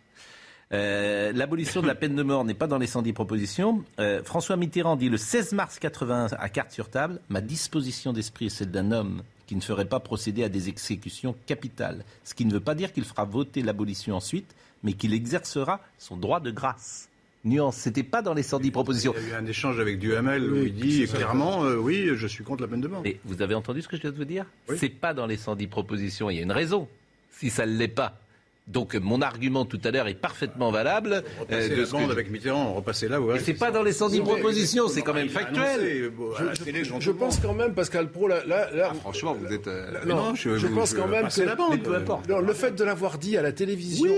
Euh, 0.74 1.32
L'abolition 1.34 1.82
de 1.82 1.88
la 1.88 1.96
peine 1.96 2.16
de 2.16 2.24
mort 2.24 2.44
n'est 2.44 2.54
pas 2.54 2.68
dans 2.68 2.78
les 2.78 2.88
110 2.88 3.14
propositions. 3.14 3.84
Euh, 4.00 4.24
François 4.24 4.58
Mitterrand 4.58 4.96
dit 4.96 5.10
le 5.10 5.18
16 5.18 5.54
mars 5.54 5.80
80 5.80 6.28
à 6.38 6.50
carte 6.50 6.72
sur 6.72 6.90
table, 6.90 7.22
ma 7.30 7.42
disposition 7.42 8.14
d'esprit 8.14 8.48
est 8.48 8.50
celle 8.50 8.72
d'un 8.72 8.92
homme 8.92 9.24
qui 9.46 9.56
ne 9.56 9.62
ferait 9.62 9.86
pas 9.86 10.02
procéder 10.02 10.44
à 10.44 10.50
des 10.50 10.68
exécutions 10.68 11.36
capitales. 11.46 12.04
Ce 12.26 12.34
qui 12.34 12.46
ne 12.46 12.52
veut 12.52 12.60
pas 12.60 12.76
dire 12.76 12.92
qu'il 12.92 13.06
fera 13.06 13.24
voter 13.24 13.62
l'abolition 13.62 14.16
ensuite, 14.16 14.56
mais 14.84 14.94
qu'il 14.94 15.14
exercera 15.14 15.80
son 15.98 16.18
droit 16.18 16.42
de 16.42 16.52
grâce. 16.52 17.10
Nuance, 17.48 17.76
c'était 17.78 18.04
pas 18.04 18.22
dans 18.22 18.34
les 18.34 18.44
110 18.44 18.72
propositions. 18.72 19.14
Il 19.18 19.30
y 19.30 19.32
a 19.32 19.36
eu 19.36 19.40
un 19.42 19.46
échange 19.46 19.80
avec 19.80 20.00
Duhamel 20.00 20.44
où 20.52 20.58
il 20.64 20.74
dit 20.74 21.06
clairement 21.08 21.64
euh, 21.66 21.76
oui, 21.78 22.10
je 22.16 22.28
suis 22.28 22.44
contre 22.44 22.62
la 22.62 22.68
peine 22.68 22.82
de 22.82 22.88
mort. 22.88 23.02
Mais 23.04 23.20
vous 23.26 23.42
avez 23.42 23.56
entendu 23.56 23.82
ce 23.82 23.88
que 23.88 23.96
je 23.98 24.02
viens 24.02 24.12
de 24.12 24.18
vous 24.18 24.26
dire 24.26 24.46
Oui. 24.70 24.76
C'est 24.80 24.90
pas 24.90 25.14
dans 25.14 25.26
les 25.26 25.38
110 25.38 25.68
propositions. 25.68 26.30
Il 26.30 26.38
y 26.38 26.40
a 26.40 26.44
une 26.44 26.52
raison 26.52 26.88
si 27.32 27.50
ça 27.50 27.66
ne 27.66 27.78
l'est 27.78 27.88
pas. 27.88 28.20
Donc 28.68 28.96
mon 28.96 29.22
argument 29.22 29.64
tout 29.64 29.80
à 29.86 29.92
l'heure 29.92 30.10
est 30.10 30.14
parfaitement 30.14 30.72
valable. 30.72 31.24
Repasser 31.40 31.72
euh, 31.72 31.76
de 31.78 31.82
la 31.84 31.88
bande 31.90 32.08
que- 32.08 32.12
avec 32.12 32.30
Mitterrand, 32.30 32.74
repassez 32.74 33.08
là. 33.08 33.18
Et 33.36 33.40
c'est 33.40 33.54
pas 33.54 33.72
dans 33.72 33.82
les 33.82 33.94
110 33.94 34.20
propositions, 34.20 34.90
c'est 34.90 35.04
quand 35.04 35.14
même 35.14 35.30
factuel. 35.30 35.64
annoncé, 35.64 36.10
bon, 36.10 36.34
à 36.38 36.44
la 36.44 36.54
télé, 36.58 36.84
Je 36.84 37.12
pense 37.12 37.40
quand 37.40 37.54
même, 37.54 37.74
Pascal 37.74 38.12
Pro, 38.12 38.28
là, 38.28 38.44
là, 38.46 38.70
là- 38.74 38.90
Ah, 38.92 38.96
franchement, 38.96 39.38
vous 39.40 39.54
êtes. 39.54 39.68
euh, 39.70 39.90
là, 39.92 40.00
Mais 40.06 40.14
non, 40.14 40.36
je- 40.36 40.68
pense 40.68 40.90
je- 40.92 40.96
quand 40.98 41.08
même 41.08 41.30
que 41.30 41.42
la 41.44 41.56
bande. 41.56 41.72
Mais 41.72 41.78
peu 41.78 41.96
importe. 41.96 42.28
Non, 42.28 42.40
le 42.42 42.54
fait 42.54 42.76
de 42.76 42.84
l'avoir 42.84 43.18
dit 43.18 43.38
à 43.38 43.42
la 43.42 43.54
télévision 43.54 44.12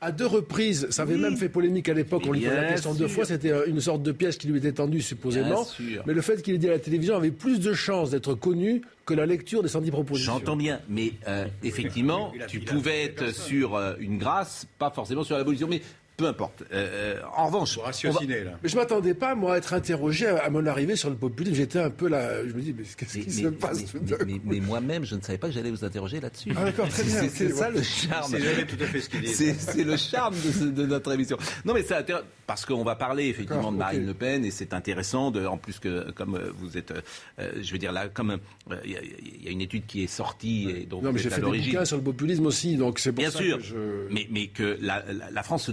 à 0.00 0.12
deux 0.12 0.26
reprises, 0.26 0.88
ça 0.90 1.02
avait 1.02 1.16
même 1.16 1.36
fait 1.36 1.48
polémique 1.48 1.88
à 1.88 1.94
l'époque, 1.94 2.22
on 2.26 2.32
lui 2.32 2.42
posait 2.42 2.54
la 2.54 2.72
question 2.72 2.94
deux 2.94 3.08
fois, 3.08 3.24
c'était 3.24 3.50
euh, 3.50 3.66
une 3.66 3.80
sorte 3.80 4.02
de 4.02 4.12
pièce 4.12 4.36
qui 4.36 4.46
lui 4.48 4.58
était 4.58 4.72
tendue 4.72 5.00
supposément. 5.00 5.62
Bien 5.62 5.64
sûr. 5.64 6.02
Mais 6.06 6.12
le 6.12 6.20
fait 6.20 6.42
qu'il 6.42 6.54
ait 6.54 6.58
dit 6.58 6.68
à 6.68 6.72
la 6.72 6.78
télévision 6.78 7.16
avait 7.16 7.30
plus 7.30 7.60
de 7.60 7.72
chances 7.72 8.10
d'être 8.10 8.34
connu 8.34 8.82
que 9.06 9.14
la 9.14 9.24
lecture 9.24 9.62
des 9.62 9.68
110 9.68 9.90
propositions. 9.90 10.34
J'entends 10.34 10.56
bien, 10.56 10.80
mais 10.88 11.12
euh, 11.28 11.46
effectivement, 11.62 12.32
tu 12.48 12.60
pouvais 12.60 13.04
être 13.04 13.32
sur 13.34 13.74
euh, 13.74 13.94
une 13.98 14.18
grâce, 14.18 14.66
pas 14.78 14.90
forcément 14.90 15.24
sur 15.24 15.36
l'abolition, 15.36 15.68
mais 15.68 15.80
peu 16.16 16.26
importe. 16.26 16.62
Euh, 16.72 17.16
euh, 17.18 17.20
en 17.36 17.46
revanche, 17.46 17.78
on 17.78 17.82
va- 18.10 18.20
là. 18.24 18.58
Mais 18.62 18.68
je 18.68 18.76
m'attendais 18.76 19.14
pas, 19.14 19.34
moi, 19.34 19.54
à 19.54 19.58
être 19.58 19.74
interrogé 19.74 20.26
à, 20.26 20.44
à 20.44 20.50
mon 20.50 20.64
arrivée 20.66 20.96
sur 20.96 21.10
le 21.10 21.16
populisme. 21.16 21.54
J'étais 21.56 21.78
un 21.78 21.90
peu 21.90 22.08
là. 22.08 22.46
Je 22.46 22.52
me 22.54 22.60
dis, 22.60 22.74
mais 22.76 22.84
qu'est-ce 22.96 23.18
qui 23.18 23.30
se 23.30 23.42
mais- 23.44 23.50
passe 23.52 23.80
mais- 23.82 24.00
tout 24.00 24.04
d'un 24.04 24.24
mais- 24.24 24.32
coup 24.34 24.40
mais 24.44 24.60
moi-même, 24.60 25.04
je 25.04 25.14
ne 25.14 25.20
savais 25.20 25.38
pas 25.38 25.48
que 25.48 25.52
j'allais 25.54 25.70
vous 25.70 25.84
interroger 25.84 26.20
là-dessus. 26.20 26.52
Ah, 26.56 26.64
d'accord, 26.64 26.88
très 26.88 27.02
bien, 27.04 27.28
C'est 27.28 27.50
ça 27.52 27.68
le 27.70 27.82
charme. 27.82 28.30
C'est 28.30 28.40
jamais 28.42 28.64
tout 28.66 28.76
à 28.82 28.86
fait 28.86 29.00
ce 29.00 29.08
qu'il 29.10 29.20
dit. 29.20 29.28
C'est 29.28 29.54
c'est 29.54 29.84
le 29.84 29.96
charme 29.96 30.34
de, 30.60 30.86
notre 30.86 31.12
émission. 31.12 31.36
Non, 31.64 31.74
mais 31.74 31.82
c'est 31.82 31.94
intéressant 31.94 32.24
parce 32.46 32.64
qu'on 32.64 32.84
va 32.84 32.94
parler 32.94 33.26
effectivement 33.28 33.72
de 33.72 33.76
Marine. 33.76 34.06
Le 34.06 34.14
Pen 34.14 34.44
et 34.44 34.50
c'est 34.50 34.72
intéressant. 34.72 35.30
De, 35.30 35.44
en 35.46 35.58
plus 35.58 35.78
que 35.80 36.10
comme 36.12 36.36
euh, 36.36 36.50
vous 36.58 36.78
êtes, 36.78 36.92
euh, 37.40 37.50
je 37.60 37.72
veux 37.72 37.78
dire 37.78 37.92
là, 37.92 38.08
comme 38.08 38.30
euh, 38.70 38.76
il 38.84 38.92
y, 38.92 38.96
a- 38.96 39.00
il 39.02 39.44
y 39.44 39.48
a 39.48 39.50
une 39.50 39.60
étude 39.60 39.84
qui 39.86 40.04
est 40.04 40.06
sortie 40.06 40.70
et 40.70 40.86
donc 40.86 41.02
Non, 41.02 41.12
mais 41.12 41.18
j'ai 41.18 41.28
fait 41.30 41.40
des 41.42 41.58
bouquins 41.58 41.84
sur 41.84 41.96
le 41.96 42.02
populisme 42.02 42.46
aussi, 42.46 42.76
donc 42.76 42.98
c'est 43.00 43.10
pour 43.12 43.22
Bien 43.22 43.30
ça 43.30 43.38
sûr, 43.40 43.58
que 43.58 43.64
je... 43.64 43.74
mais, 44.10 44.26
mais 44.30 44.46
que 44.46 44.78
la, 44.80 45.04
la- 45.12 45.30
la 45.30 45.42
France 45.42 45.64
se 45.64 45.72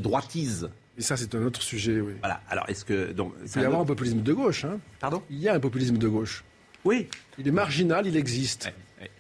Et 0.98 1.02
ça, 1.02 1.18
c'est 1.18 1.34
un 1.36 1.44
autre 1.44 1.62
sujet, 1.62 2.00
oui. 2.00 2.14
Voilà. 2.20 2.42
Alors, 2.50 2.70
est-ce 2.70 2.86
que 2.86 3.12
donc 3.12 3.34
Il 3.44 3.50
peut 3.50 3.62
y 3.62 3.66
avoir 3.66 3.82
un 3.82 3.86
populisme 3.86 4.22
de 4.22 4.34
gauche. 4.34 4.66
Hein. 4.66 4.80
Pardon? 5.00 5.24
Il 5.30 5.40
y 5.40 5.50
a 5.50 5.56
un 5.56 5.60
populisme 5.60 5.98
de 5.98 6.08
gauche. 6.08 6.44
Oui. 6.86 7.08
Il 7.40 7.48
est 7.48 7.52
marginal, 7.52 8.06
il 8.06 8.16
existe. 8.16 8.66
Ouais, 8.66 9.04
ouais. 9.04 9.12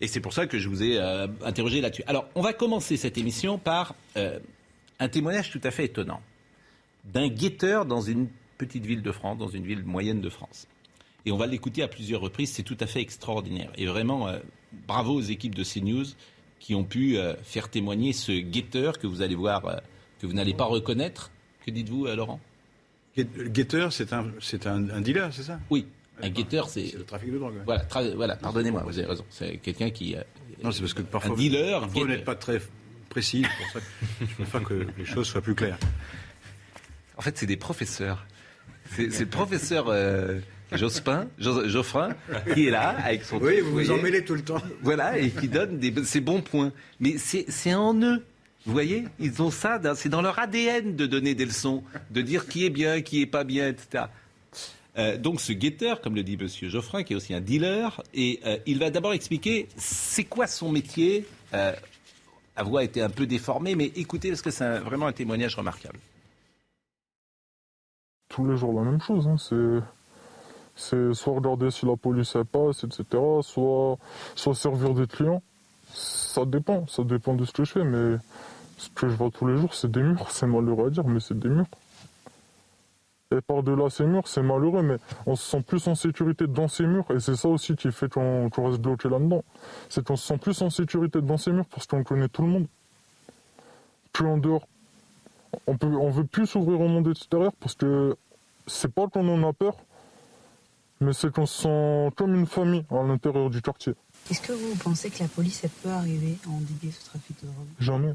Et 0.00 0.06
c'est 0.06 0.20
pour 0.20 0.32
ça 0.32 0.46
que 0.46 0.58
je 0.58 0.68
vous 0.68 0.82
ai 0.82 0.98
euh, 0.98 1.26
interrogé 1.44 1.80
là-dessus. 1.80 2.04
Alors, 2.06 2.28
on 2.34 2.40
va 2.40 2.52
commencer 2.52 2.96
cette 2.96 3.18
émission 3.18 3.58
par 3.58 3.94
euh, 4.16 4.38
un 5.00 5.08
témoignage 5.08 5.50
tout 5.50 5.60
à 5.64 5.70
fait 5.70 5.84
étonnant 5.84 6.22
d'un 7.04 7.28
guetteur 7.28 7.84
dans 7.84 8.00
une 8.00 8.28
petite 8.58 8.84
ville 8.84 9.02
de 9.02 9.12
France, 9.12 9.38
dans 9.38 9.48
une 9.48 9.64
ville 9.64 9.84
moyenne 9.84 10.20
de 10.20 10.28
France. 10.28 10.66
Et 11.26 11.32
on 11.32 11.36
va 11.36 11.46
l'écouter 11.46 11.82
à 11.82 11.88
plusieurs 11.88 12.20
reprises, 12.20 12.52
c'est 12.52 12.62
tout 12.62 12.76
à 12.80 12.86
fait 12.86 13.00
extraordinaire. 13.00 13.70
Et 13.76 13.86
vraiment, 13.86 14.28
euh, 14.28 14.38
bravo 14.86 15.14
aux 15.14 15.22
équipes 15.22 15.54
de 15.54 15.64
CNews 15.64 16.06
qui 16.60 16.74
ont 16.74 16.84
pu 16.84 17.16
faire 17.44 17.68
témoigner 17.68 18.12
ce 18.12 18.32
guetteur 18.32 18.98
que 18.98 19.06
vous 19.06 19.22
allez 19.22 19.36
voir, 19.36 19.80
que 20.20 20.26
vous 20.26 20.32
n'allez 20.32 20.54
pas 20.54 20.64
reconnaître. 20.64 21.30
Que 21.64 21.70
dites-vous, 21.70 22.06
euh, 22.06 22.16
Laurent? 22.16 22.40
Le 23.16 23.48
guetteur, 23.48 23.92
c'est 23.92 24.12
un, 24.12 24.26
c'est 24.40 24.66
un, 24.66 24.88
un 24.90 25.00
dealer, 25.00 25.32
c'est 25.32 25.42
ça? 25.42 25.58
Oui, 25.70 25.86
un 26.22 26.28
guetteur, 26.28 26.68
c'est... 26.68 26.86
C'est 26.86 26.98
le 26.98 27.04
trafic 27.04 27.32
de 27.32 27.38
drogue. 27.38 27.54
ouais. 27.54 27.62
Voilà, 27.64 27.82
tra- 27.84 28.14
voilà 28.14 28.36
pardonnez-moi, 28.36 28.82
vous 28.86 28.98
avez 28.98 29.08
raison. 29.08 29.24
C'est 29.30 29.56
quelqu'un 29.58 29.90
qui... 29.90 30.14
euh, 30.16 30.22
Non, 30.62 30.70
c'est 30.70 30.80
parce 30.80 30.94
que 30.94 31.02
parfois, 31.02 31.32
un 31.34 31.36
dealer, 31.36 31.88
vous 31.88 32.06
n'êtes 32.06 32.24
pas 32.24 32.36
très 32.36 32.60
précis. 33.08 33.44
c'est 33.44 33.64
Pour 33.64 33.72
ça 33.72 33.80
que 33.80 33.86
je 34.20 34.34
préfère 34.34 34.62
que 34.62 34.86
les 34.98 35.04
choses 35.04 35.26
soient 35.26 35.40
plus 35.42 35.54
claires. 35.56 35.78
En 37.16 37.22
fait, 37.22 37.36
c'est 37.36 37.46
des 37.46 37.56
professeurs. 37.56 38.24
C'est 38.94 39.18
le 39.20 39.26
professeur 39.26 39.86
euh, 39.88 40.38
Jospin, 40.72 41.26
Geoffrin, 41.38 42.10
qui 42.54 42.68
est 42.68 42.70
là 42.70 42.90
avec 43.04 43.24
son. 43.24 43.38
Oui, 43.38 43.60
vous 43.60 43.72
vous 43.72 43.90
en 43.90 43.98
mêlez 43.98 44.24
tout 44.24 44.34
le 44.34 44.42
temps. 44.42 44.62
Voilà, 44.82 45.18
et 45.18 45.30
qui 45.30 45.48
donne 45.48 45.78
des, 45.78 45.92
ses 46.04 46.20
bons 46.20 46.40
points. 46.40 46.72
Mais 47.00 47.16
c'est 47.18 47.74
en 47.74 48.00
eux. 48.00 48.24
Vous 48.68 48.74
voyez, 48.74 49.06
ils 49.18 49.40
ont 49.40 49.50
ça, 49.50 49.80
c'est 49.94 50.10
dans 50.10 50.20
leur 50.20 50.38
ADN 50.38 50.94
de 50.94 51.06
donner 51.06 51.34
des 51.34 51.46
leçons, 51.46 51.82
de 52.10 52.20
dire 52.20 52.46
qui 52.46 52.66
est 52.66 52.70
bien, 52.70 53.00
qui 53.00 53.22
est 53.22 53.26
pas 53.26 53.42
bien, 53.42 53.66
etc. 53.66 54.04
Euh, 54.98 55.16
donc 55.16 55.40
ce 55.40 55.54
guetteur, 55.54 56.02
comme 56.02 56.14
le 56.14 56.22
dit 56.22 56.36
Monsieur 56.36 56.68
Geoffrin, 56.68 57.02
qui 57.02 57.14
est 57.14 57.16
aussi 57.16 57.32
un 57.32 57.40
dealer, 57.40 58.02
et 58.12 58.40
euh, 58.44 58.58
il 58.66 58.78
va 58.78 58.90
d'abord 58.90 59.14
expliquer 59.14 59.70
c'est 59.78 60.24
quoi 60.24 60.46
son 60.46 60.70
métier. 60.70 61.26
Euh, 61.54 61.72
la 62.58 62.62
voix 62.62 62.80
a 62.80 62.84
été 62.84 63.00
un 63.00 63.08
peu 63.08 63.24
déformée, 63.24 63.74
mais 63.74 63.86
écoutez 63.96 64.28
parce 64.28 64.42
que 64.42 64.50
c'est 64.50 64.80
vraiment 64.80 65.06
un 65.06 65.12
témoignage 65.12 65.54
remarquable. 65.54 65.98
Tous 68.28 68.46
les 68.46 68.58
jours 68.58 68.74
la 68.74 68.82
même 68.82 69.00
chose, 69.00 69.26
hein. 69.28 69.36
c'est 70.76 71.14
soit 71.14 71.32
regarder 71.32 71.70
si 71.70 71.86
la 71.86 71.96
police 71.96 72.36
passe, 72.52 72.84
etc., 72.84 73.04
soit, 73.40 73.96
soit 74.34 74.54
servir 74.54 74.92
des 74.92 75.06
clients. 75.06 75.42
Ça 75.90 76.44
dépend, 76.44 76.86
ça 76.86 77.02
dépend 77.02 77.34
de 77.34 77.46
ce 77.46 77.52
que 77.52 77.64
je 77.64 77.72
fais, 77.72 77.84
mais 77.84 78.18
ce 78.78 78.88
que 78.90 79.08
je 79.08 79.14
vois 79.14 79.30
tous 79.30 79.46
les 79.46 79.56
jours, 79.56 79.74
c'est 79.74 79.90
des 79.90 80.02
murs. 80.02 80.30
C'est 80.30 80.46
malheureux 80.46 80.86
à 80.86 80.90
dire, 80.90 81.06
mais 81.06 81.20
c'est 81.20 81.38
des 81.38 81.48
murs. 81.48 81.66
Et 83.30 83.42
par-delà 83.42 83.90
ces 83.90 84.04
murs, 84.04 84.26
c'est 84.26 84.42
malheureux, 84.42 84.82
mais 84.82 84.96
on 85.26 85.36
se 85.36 85.50
sent 85.50 85.60
plus 85.60 85.86
en 85.86 85.94
sécurité 85.94 86.46
dans 86.46 86.66
ces 86.66 86.86
murs, 86.86 87.04
et 87.10 87.20
c'est 87.20 87.36
ça 87.36 87.48
aussi 87.48 87.76
qui 87.76 87.92
fait 87.92 88.10
qu'on 88.10 88.48
reste 88.48 88.80
bloqué 88.80 89.10
là-dedans. 89.10 89.44
C'est 89.90 90.02
qu'on 90.02 90.16
se 90.16 90.26
sent 90.26 90.38
plus 90.38 90.62
en 90.62 90.70
sécurité 90.70 91.20
dans 91.20 91.36
ces 91.36 91.52
murs 91.52 91.66
parce 91.66 91.86
qu'on 91.86 92.02
connaît 92.04 92.28
tout 92.28 92.40
le 92.40 92.48
monde. 92.48 92.66
Plus 94.14 94.26
en 94.26 94.38
dehors. 94.38 94.66
On 95.66 95.76
peut, 95.76 95.88
on 95.88 96.08
veut 96.08 96.24
plus 96.24 96.46
s'ouvrir 96.46 96.80
au 96.80 96.88
monde 96.88 97.08
extérieur 97.08 97.52
parce 97.60 97.74
que 97.74 98.16
c'est 98.66 98.92
pas 98.92 99.08
qu'on 99.08 99.28
en 99.28 99.46
a 99.46 99.52
peur, 99.52 99.76
mais 101.00 101.12
c'est 101.12 101.30
qu'on 101.30 101.46
se 101.46 101.62
sent 101.62 102.14
comme 102.16 102.34
une 102.34 102.46
famille 102.46 102.86
à 102.90 103.02
l'intérieur 103.02 103.50
du 103.50 103.60
quartier. 103.60 103.94
Est-ce 104.30 104.40
que 104.40 104.52
vous 104.52 104.74
pensez 104.76 105.10
que 105.10 105.22
la 105.22 105.28
police 105.28 105.62
peut 105.82 105.90
arriver 105.90 106.38
à 106.46 106.50
endiguer 106.50 106.90
ce 106.90 107.04
trafic 107.04 107.36
de 107.42 107.46
drogue? 107.46 107.66
Jamais. 107.78 108.14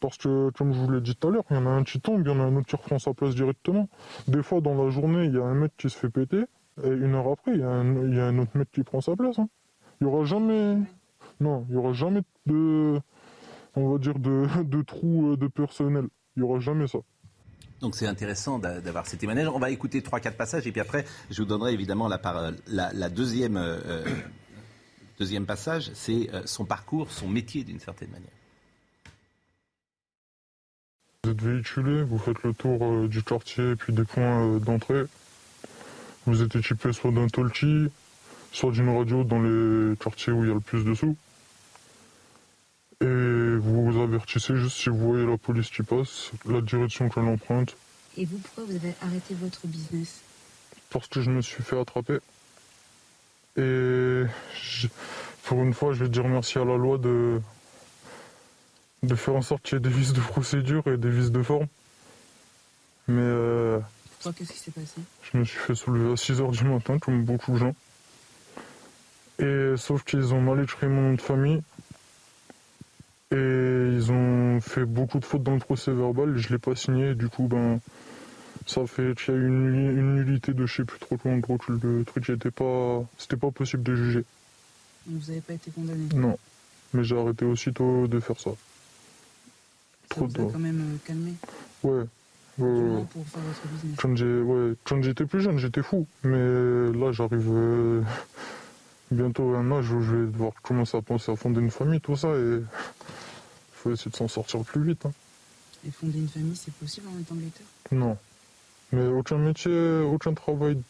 Parce 0.00 0.18
que, 0.18 0.50
comme 0.50 0.72
je 0.72 0.78
vous 0.78 0.90
l'ai 0.90 1.00
dit 1.00 1.16
tout 1.16 1.28
à 1.28 1.30
l'heure, 1.30 1.44
il 1.50 1.56
y 1.56 1.58
en 1.58 1.66
a 1.66 1.70
un 1.70 1.84
qui 1.84 2.00
tombe, 2.00 2.22
il 2.24 2.30
y 2.30 2.32
en 2.32 2.40
a 2.40 2.42
un 2.42 2.56
autre 2.56 2.66
qui 2.66 2.76
reprend 2.76 2.98
sa 2.98 3.14
place 3.14 3.34
directement. 3.34 3.88
Des 4.28 4.42
fois, 4.42 4.60
dans 4.60 4.74
la 4.74 4.90
journée, 4.90 5.24
il 5.26 5.34
y 5.34 5.38
a 5.38 5.44
un 5.44 5.54
mec 5.54 5.72
qui 5.76 5.88
se 5.88 5.96
fait 5.96 6.10
péter, 6.10 6.44
et 6.82 6.88
une 6.88 7.14
heure 7.14 7.30
après, 7.30 7.52
il 7.52 7.60
y 7.60 7.62
a 7.62 7.68
un, 7.68 8.38
autre 8.38 8.56
mec 8.56 8.70
qui 8.72 8.82
prend 8.82 9.00
sa 9.00 9.16
place. 9.16 9.38
Hein. 9.38 9.48
Il 10.00 10.06
n'y 10.06 10.12
aura 10.12 10.24
jamais. 10.24 10.76
Non, 11.40 11.64
il 11.68 11.72
n'y 11.72 11.78
aura 11.78 11.92
jamais 11.92 12.22
de. 12.46 13.00
On 13.76 13.90
va 13.90 13.98
dire 13.98 14.18
de, 14.18 14.46
de 14.62 14.82
trou 14.82 15.32
euh, 15.32 15.36
de 15.36 15.46
personnel. 15.48 16.06
Il 16.36 16.42
n'y 16.42 16.48
aura 16.48 16.60
jamais 16.60 16.86
ça. 16.86 16.98
Donc 17.80 17.96
c'est 17.96 18.06
intéressant 18.06 18.58
d'avoir 18.58 19.06
ces 19.06 19.18
témoignages. 19.18 19.48
On 19.48 19.58
va 19.58 19.70
écouter 19.70 20.00
trois, 20.02 20.20
quatre 20.20 20.36
passages 20.36 20.66
et 20.66 20.72
puis 20.72 20.80
après, 20.80 21.04
je 21.30 21.42
vous 21.42 21.48
donnerai 21.48 21.72
évidemment 21.72 22.08
la 22.08 22.18
parole. 22.18 22.56
La, 22.66 23.08
deuxième, 23.10 23.56
euh, 23.56 24.04
deuxième 25.18 25.44
passage, 25.44 25.90
c'est 25.92 26.30
euh, 26.32 26.42
son 26.46 26.64
parcours, 26.64 27.10
son 27.10 27.28
métier 27.28 27.62
d'une 27.62 27.80
certaine 27.80 28.10
manière. 28.10 28.30
Vous 31.24 31.30
êtes 31.30 31.40
véhiculé, 31.40 32.02
vous 32.02 32.18
faites 32.18 32.42
le 32.42 32.52
tour 32.52 32.78
euh, 32.82 33.08
du 33.08 33.22
quartier 33.22 33.70
et 33.70 33.76
puis 33.76 33.94
des 33.94 34.04
points 34.04 34.46
euh, 34.46 34.58
d'entrée. 34.58 35.04
Vous 36.26 36.42
êtes 36.42 36.54
équipé 36.54 36.92
soit 36.92 37.12
d'un 37.12 37.28
talkie, 37.28 37.86
soit 38.52 38.70
d'une 38.72 38.94
radio 38.94 39.24
dans 39.24 39.40
les 39.40 39.96
quartiers 39.96 40.34
où 40.34 40.44
il 40.44 40.48
y 40.48 40.50
a 40.50 40.54
le 40.54 40.60
plus 40.60 40.84
de 40.84 40.92
sous. 40.92 41.16
Et 43.00 43.06
vous 43.06 43.90
vous 43.90 44.02
avertissez 44.02 44.54
juste 44.56 44.76
si 44.76 44.90
vous 44.90 44.98
voyez 44.98 45.24
la 45.24 45.38
police 45.38 45.70
qui 45.70 45.82
passe, 45.82 46.30
la 46.44 46.60
direction 46.60 47.08
qu'elle 47.08 47.24
emprunte. 47.24 47.74
Et 48.18 48.26
vous, 48.26 48.36
pourquoi 48.36 48.64
vous 48.64 48.76
avez 48.76 48.92
arrêté 49.00 49.34
votre 49.40 49.66
business? 49.66 50.20
Parce 50.90 51.08
que 51.08 51.22
je 51.22 51.30
me 51.30 51.40
suis 51.40 51.62
fait 51.62 51.80
attraper. 51.80 52.18
Et 53.56 54.24
pour 55.44 55.62
une 55.62 55.72
fois, 55.72 55.94
je 55.94 56.04
vais 56.04 56.10
dire 56.10 56.28
merci 56.28 56.58
à 56.58 56.66
la 56.66 56.76
loi 56.76 56.98
de 56.98 57.40
de 59.06 59.14
faire 59.14 59.36
en 59.36 59.42
sorte 59.42 59.62
qu'il 59.62 59.74
y 59.74 59.76
ait 59.76 59.80
des 59.80 59.88
vices 59.88 60.12
de 60.12 60.20
procédure 60.20 60.86
et 60.86 60.96
des 60.96 61.10
vices 61.10 61.30
de 61.30 61.42
forme. 61.42 61.66
Mais. 63.08 63.20
Euh, 63.20 63.80
qu'est-ce 64.22 64.52
qui 64.52 64.58
s'est 64.58 64.70
passé? 64.70 65.00
Je 65.22 65.38
me 65.38 65.44
suis 65.44 65.58
fait 65.58 65.74
soulever 65.74 66.12
à 66.12 66.14
6h 66.14 66.50
du 66.50 66.64
matin, 66.64 66.98
comme 66.98 67.24
beaucoup 67.24 67.52
de 67.52 67.58
gens. 67.58 67.74
Et 69.38 69.74
sauf 69.76 70.04
qu'ils 70.04 70.32
ont 70.32 70.40
mal 70.40 70.62
écrit 70.62 70.86
mon 70.86 71.10
nom 71.10 71.14
de 71.14 71.20
famille. 71.20 71.62
Et 73.30 73.36
ils 73.36 74.12
ont 74.12 74.60
fait 74.60 74.84
beaucoup 74.84 75.18
de 75.18 75.24
fautes 75.24 75.42
dans 75.42 75.54
le 75.54 75.58
procès 75.58 75.92
verbal. 75.92 76.36
Je 76.36 76.48
ne 76.48 76.52
l'ai 76.52 76.58
pas 76.58 76.74
signé. 76.74 77.14
du 77.14 77.28
coup, 77.28 77.46
ben. 77.48 77.80
Ça 78.66 78.86
fait 78.86 79.14
qu'il 79.16 79.34
y 79.34 79.36
a 79.36 79.40
une, 79.40 79.74
une 79.74 80.14
nullité 80.14 80.54
de 80.54 80.64
je 80.64 80.76
sais 80.76 80.84
plus 80.84 80.98
trop 80.98 81.18
combien 81.18 81.38
de 81.38 81.98
le 81.98 82.04
truc 82.04 82.28
n'était 82.28 82.50
pas. 82.50 83.04
C'était 83.18 83.36
pas 83.36 83.50
possible 83.50 83.82
de 83.82 83.94
juger. 83.94 84.24
Vous 85.06 85.18
n'avez 85.28 85.42
pas 85.42 85.52
été 85.52 85.70
condamné? 85.70 86.08
Non. 86.14 86.38
Mais 86.94 87.04
j'ai 87.04 87.18
arrêté 87.18 87.44
aussitôt 87.44 88.06
de 88.06 88.20
faire 88.20 88.40
ça. 88.40 88.50
Trop 90.14 90.28
quand 90.52 90.58
même 90.58 90.80
euh, 90.80 90.96
calmé 91.06 91.32
Ouais. 91.82 92.04
pour 92.56 93.26
faire 93.26 93.42
votre 93.42 93.68
business. 93.72 93.96
Quand, 93.98 94.14
ouais, 94.20 94.74
quand 94.84 95.02
j'étais 95.02 95.24
plus 95.26 95.40
jeune, 95.40 95.58
j'étais 95.58 95.82
fou. 95.82 96.06
Mais 96.22 96.38
là, 96.92 97.10
j'arrive 97.12 97.48
euh, 97.50 98.02
bientôt 99.10 99.54
à 99.54 99.58
un 99.58 99.70
âge 99.72 99.90
où 99.90 100.00
je 100.00 100.14
vais 100.16 100.26
devoir 100.26 100.52
commencer 100.62 100.96
à 100.96 101.02
penser 101.02 101.32
à 101.32 101.36
fonder 101.36 101.60
une 101.60 101.70
famille, 101.70 102.00
tout 102.00 102.16
ça. 102.16 102.28
Et 102.28 102.60
faut 103.72 103.90
essayer 103.92 104.10
de 104.10 104.16
s'en 104.16 104.28
sortir 104.28 104.60
plus 104.62 104.82
vite. 104.84 105.04
Hein. 105.06 105.12
Et 105.86 105.90
fonder 105.90 106.18
une 106.18 106.28
famille, 106.28 106.56
c'est 106.56 106.72
possible 106.74 107.06
en 107.14 107.20
étant 107.20 107.34
guetteur 107.34 107.66
Non. 107.92 108.16
Mais 108.92 109.06
aucun 109.08 109.38
métier, 109.38 109.98
aucun 110.00 110.32
travail 110.32 110.80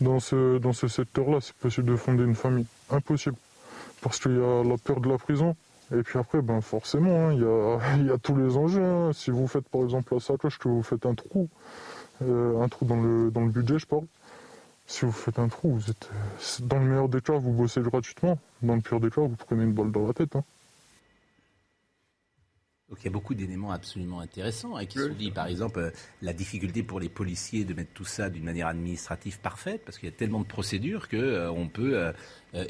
dans 0.00 0.20
ce, 0.20 0.58
dans 0.58 0.72
ce 0.72 0.86
secteur-là, 0.88 1.38
c'est 1.40 1.54
possible 1.54 1.90
de 1.90 1.96
fonder 1.96 2.22
une 2.24 2.36
famille. 2.36 2.66
Impossible. 2.90 3.36
Parce 4.00 4.20
qu'il 4.20 4.32
y 4.36 4.40
a 4.40 4.62
la 4.62 4.76
peur 4.78 5.00
de 5.00 5.08
la 5.08 5.18
prison. 5.18 5.56
Et 5.94 6.02
puis 6.02 6.18
après, 6.18 6.42
ben 6.42 6.60
forcément, 6.60 7.28
hein, 7.28 7.32
il 7.98 8.06
y, 8.06 8.10
a, 8.10 8.18
tous 8.18 8.36
les 8.36 8.56
enjeux. 8.56 8.84
Hein. 8.84 9.12
Si 9.12 9.30
vous 9.30 9.46
faites 9.46 9.68
par 9.68 9.82
exemple 9.82 10.14
la 10.14 10.20
sacoche, 10.20 10.58
que 10.58 10.68
vous 10.68 10.82
faites 10.82 11.06
un 11.06 11.14
trou, 11.14 11.48
euh, 12.22 12.60
un 12.60 12.68
trou 12.68 12.84
dans 12.84 13.00
le, 13.00 13.30
budget, 13.30 13.78
je 13.78 13.86
parle. 13.86 14.04
Si 14.86 15.04
vous 15.04 15.12
faites 15.12 15.38
un 15.38 15.48
trou, 15.48 15.74
vous 15.74 15.90
êtes 15.90 16.08
dans 16.60 16.78
le 16.78 16.86
meilleur 16.86 17.08
des 17.08 17.20
cas, 17.20 17.34
vous 17.34 17.52
bossez 17.52 17.80
gratuitement. 17.80 18.38
Dans 18.62 18.74
le 18.74 18.80
pire 18.80 19.00
des 19.00 19.10
cas, 19.10 19.20
vous 19.20 19.36
prenez 19.36 19.64
une 19.64 19.72
balle 19.72 19.92
dans 19.92 20.06
la 20.06 20.14
tête. 20.14 20.34
Hein. 20.36 20.44
Donc 22.88 23.00
il 23.02 23.04
y 23.04 23.08
a 23.08 23.12
beaucoup 23.12 23.34
d'éléments 23.34 23.70
absolument 23.70 24.20
intéressants 24.20 24.76
hein, 24.76 24.86
qui 24.86 24.98
sont 24.98 25.12
dit. 25.12 25.30
Par 25.30 25.46
exemple, 25.46 25.78
euh, 25.78 25.90
la 26.22 26.32
difficulté 26.32 26.82
pour 26.82 27.00
les 27.00 27.10
policiers 27.10 27.64
de 27.64 27.74
mettre 27.74 27.92
tout 27.92 28.06
ça 28.06 28.30
d'une 28.30 28.44
manière 28.44 28.66
administrative 28.66 29.38
parfaite, 29.40 29.82
parce 29.84 29.98
qu'il 29.98 30.08
y 30.08 30.12
a 30.12 30.14
tellement 30.14 30.40
de 30.40 30.46
procédures 30.46 31.08
qu'on 31.10 31.18
euh, 31.18 31.66
peut 31.70 31.98
euh, 31.98 32.12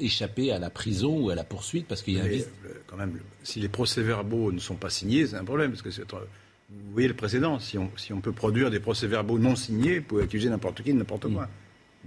échapper 0.01 0.51
à 0.51 0.59
la 0.59 0.71
prison 0.71 1.21
ou 1.21 1.31
à 1.31 1.37
la 1.37 1.45
poursuite, 1.45 1.87
parce 1.87 2.03
qu'il 2.03 2.15
y 2.15 2.21
a 2.21 2.25
un 2.25 2.43
Quand 2.89 2.97
même, 2.97 3.21
si 3.45 3.61
les 3.61 3.69
procès-verbaux 3.69 4.51
ne 4.51 4.59
sont 4.59 4.75
pas 4.75 4.91
signés, 4.91 5.29
c'est 5.29 5.37
un 5.37 5.45
problème, 5.45 5.71
parce 5.71 5.83
que 5.83 5.91
vous 5.91 6.93
voyez 6.93 7.09
le 7.09 7.15
précédent. 7.15 7.61
Si 7.61 7.79
on, 7.79 7.91
si 7.97 8.13
on 8.13 8.21
peut 8.21 8.33
produire 8.33 8.71
des 8.71 8.81
procès-verbaux 8.81 9.39
non 9.39 9.55
signés, 9.55 10.01
vous 10.01 10.05
pouvez 10.05 10.25
accuser 10.25 10.51
n'importe 10.51 10.83
qui 10.83 10.93
de 10.93 10.99
n'importe 10.99 11.33
quoi. 11.33 11.49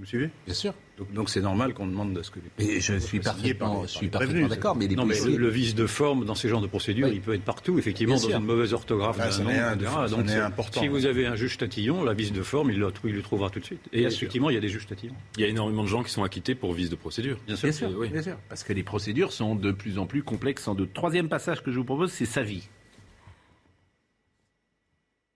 Vous 0.01 0.05
me 0.05 0.07
suivez 0.07 0.31
Bien 0.47 0.55
sûr. 0.55 0.73
Donc 1.13 1.29
c'est 1.29 1.41
normal 1.41 1.75
qu'on 1.75 1.85
demande 1.85 2.15
de 2.15 2.23
ce 2.23 2.31
que 2.31 2.39
les 2.57 2.81
je 2.81 2.97
suis 2.97 3.19
parfaitement, 3.19 3.83
je 3.83 3.87
suis 3.87 4.07
parfaitement 4.07 4.47
d'accord. 4.47 4.75
Mais, 4.75 4.87
le, 4.87 5.47
vice 5.47 5.75
de 5.75 5.85
forme 5.85 6.25
dans 6.25 6.33
ces 6.33 6.49
genres 6.49 6.59
de 6.61 6.65
procédures, 6.65 7.09
il 7.09 7.21
peut 7.21 7.35
être 7.35 7.43
partout, 7.43 7.77
effectivement, 7.77 8.15
dans 8.15 8.29
une 8.29 8.43
mauvaise 8.43 8.73
orthographe. 8.73 9.19
Ah, 9.21 10.07
Donc 10.07 10.27
important. 10.27 10.81
si 10.81 10.87
vous 10.87 11.05
avez 11.05 11.27
un 11.27 11.35
juge 11.35 11.59
tatillon, 11.59 12.03
la 12.03 12.15
vice 12.15 12.33
de 12.33 12.41
forme, 12.41 12.71
il, 12.71 12.79
le, 12.79 12.91
il 13.03 13.13
le 13.13 13.21
trouvera 13.21 13.51
tout 13.51 13.59
de 13.59 13.65
suite. 13.65 13.81
Et 13.93 14.01
effectivement, 14.01 14.49
il 14.49 14.55
y 14.55 14.57
a 14.57 14.59
des 14.59 14.69
juges 14.69 14.87
tatillons. 14.87 15.13
Il 15.37 15.41
y 15.41 15.43
a 15.43 15.49
énormément 15.49 15.83
de 15.83 15.87
gens 15.87 16.01
qui 16.01 16.11
sont 16.11 16.23
acquittés 16.23 16.55
pour 16.55 16.73
vice 16.73 16.89
de 16.89 16.95
procédure. 16.95 17.37
Bien 17.45 17.55
sûr, 17.55 17.69
bien 18.09 18.23
sûr, 18.23 18.37
Parce 18.49 18.63
que 18.63 18.73
les 18.73 18.83
procédures 18.83 19.31
sont 19.31 19.53
de 19.53 19.71
plus 19.71 19.99
en 19.99 20.07
plus 20.07 20.23
complexes. 20.23 20.67
En 20.67 20.73
doute. 20.73 20.95
Troisième 20.95 21.29
passage 21.29 21.61
que 21.61 21.71
je 21.71 21.77
vous 21.77 21.85
propose, 21.85 22.11
c'est 22.11 22.25
sa 22.25 22.41
vie. 22.41 22.67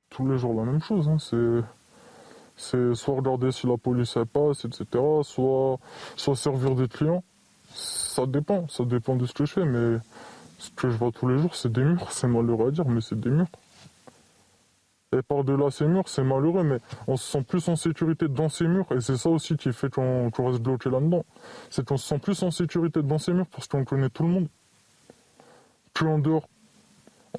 Tous 0.10 0.27
les 0.27 0.39
jours 0.39 0.55
la 0.55 0.72
même 0.72 0.81
chose. 0.81 1.07
Hein. 1.07 1.19
C'est 1.19 1.62
c'est 2.57 2.95
soit 2.95 3.15
regarder 3.15 3.51
si 3.51 3.67
la 3.67 3.77
police 3.77 4.17
passe, 4.31 4.65
etc., 4.65 4.85
soit, 5.24 5.77
soit 6.15 6.35
servir 6.35 6.75
des 6.75 6.88
clients. 6.88 7.24
Ça 7.74 8.25
dépend, 8.25 8.67
ça 8.69 8.85
dépend 8.85 9.15
de 9.15 9.25
ce 9.25 9.33
que 9.33 9.45
je 9.45 9.53
fais, 9.53 9.65
mais 9.65 10.00
ce 10.57 10.69
que 10.71 10.89
je 10.89 10.95
vois 10.97 11.12
tous 11.12 11.27
les 11.27 11.38
jours, 11.38 11.55
c'est 11.55 11.71
des 11.71 11.83
murs. 11.83 12.12
C'est 12.12 12.27
malheureux 12.27 12.69
à 12.69 12.71
dire, 12.71 12.85
mais 12.88 13.01
c'est 13.01 13.19
des 13.19 13.29
murs. 13.29 13.47
Et 15.15 15.21
par-delà 15.21 15.71
ces 15.71 15.85
murs, 15.85 16.07
c'est 16.07 16.24
malheureux, 16.24 16.63
mais 16.63 16.79
on 17.07 17.15
se 17.15 17.31
sent 17.31 17.43
plus 17.43 17.67
en 17.69 17.75
sécurité 17.75 18.27
dans 18.27 18.50
ces 18.50 18.67
murs, 18.67 18.88
et 18.91 19.01
c'est 19.01 19.17
ça 19.17 19.29
aussi 19.29 19.55
qui 19.55 19.71
fait 19.71 19.89
qu'on 19.89 20.29
reste 20.29 20.62
bloqué 20.62 20.89
là-dedans. 20.89 21.24
C'est 21.69 21.85
qu'on 21.85 21.97
se 21.97 22.07
sent 22.07 22.19
plus 22.19 22.41
en 22.43 22.51
sécurité 22.51 23.01
dans 23.01 23.17
ces 23.17 23.31
murs 23.33 23.47
parce 23.47 23.67
qu'on 23.67 23.85
connaît 23.85 24.09
tout 24.09 24.24
le 24.24 24.29
monde. 24.29 24.47
Plus 25.93 26.07
en 26.07 26.19
dehors. 26.19 26.47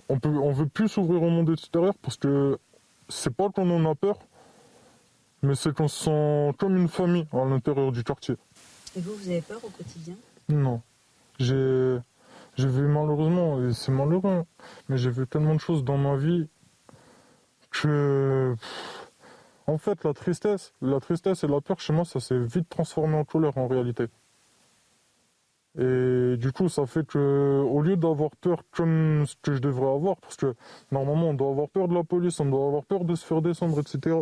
On 0.09 0.19
peut, 0.19 0.29
on 0.29 0.53
veut 0.53 0.67
plus 0.67 0.89
s'ouvrir 0.89 1.23
au 1.23 1.31
monde 1.31 1.51
extérieur 1.51 1.95
parce 2.03 2.17
que 2.17 2.59
c'est 3.09 3.35
pas 3.35 3.51
qu'on 3.51 3.69
en 3.71 3.91
a 3.91 3.95
peur, 3.95 4.19
mais 5.47 5.55
c'est 5.55 5.73
qu'on 5.73 5.89
se 5.89 6.05
sent 6.05 6.57
comme 6.59 6.77
une 6.77 6.89
famille 6.89 7.27
à 7.33 7.45
l'intérieur 7.45 7.93
du 7.93 8.03
quartier. 8.03 8.35
Et 8.97 9.01
vous, 9.01 9.15
vous 9.15 9.29
avez 9.29 9.41
peur 9.41 9.61
au 9.63 9.69
quotidien? 9.69 10.15
Non. 10.49 10.83
J'ai, 11.39 11.99
j'ai 12.57 12.69
vu 12.69 12.87
malheureusement, 12.89 13.63
et 13.63 13.73
c'est 13.73 13.93
malheureux, 13.93 14.45
mais 14.89 14.99
j'ai 14.99 15.11
vu 15.11 15.27
tellement 15.27 15.55
de 15.55 15.61
choses 15.61 15.85
dans 15.85 15.99
ma 15.99 16.17
vie 16.17 16.49
que. 17.71 18.55
En 19.69 19.79
fait, 19.79 20.05
la 20.05 20.15
tristesse, 20.15 20.73
la 20.81 21.01
tristesse 21.01 21.43
et 21.43 21.49
la 21.49 21.61
peur 21.61 21.81
chez 21.81 21.93
moi, 21.93 22.05
ça 22.05 22.21
s'est 22.21 22.39
vite 22.39 22.69
transformé 22.69 23.17
en 23.17 23.25
colère 23.25 23.59
en 23.59 23.67
réalité. 23.67 24.07
Et 25.79 26.37
du 26.39 26.53
coup, 26.53 26.69
ça 26.69 26.87
fait 26.87 27.05
que, 27.05 27.63
au 27.69 27.83
lieu 27.83 27.97
d'avoir 27.97 28.31
peur 28.41 28.63
comme 28.71 29.27
ce 29.27 29.35
que 29.43 29.53
je 29.53 29.59
devrais 29.59 29.93
avoir, 29.93 30.17
parce 30.17 30.37
que 30.37 30.55
normalement, 30.93 31.31
on 31.31 31.35
doit 31.35 31.51
avoir 31.51 31.69
peur 31.69 31.89
de 31.89 31.95
la 31.95 32.05
police, 32.05 32.39
on 32.41 32.47
doit 32.47 32.67
avoir 32.67 32.85
peur 32.85 33.05
de 33.05 33.15
se 33.15 33.27
faire 33.27 33.43
descendre, 33.43 33.79
etc. 33.81 34.17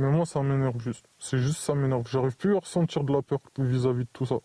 Mais 0.00 0.10
moi, 0.10 0.24
ça 0.24 0.42
m'énerve 0.42 0.80
juste. 0.80 1.04
C'est 1.18 1.38
juste 1.38 1.58
ça 1.58 1.74
m'énerve. 1.74 2.08
J'arrive 2.10 2.36
plus 2.36 2.56
à 2.56 2.60
ressentir 2.60 3.04
de 3.04 3.12
la 3.12 3.20
peur 3.22 3.38
vis-à-vis 3.58 4.04
de 4.04 4.08
tout 4.12 4.24
ça. 4.24 4.36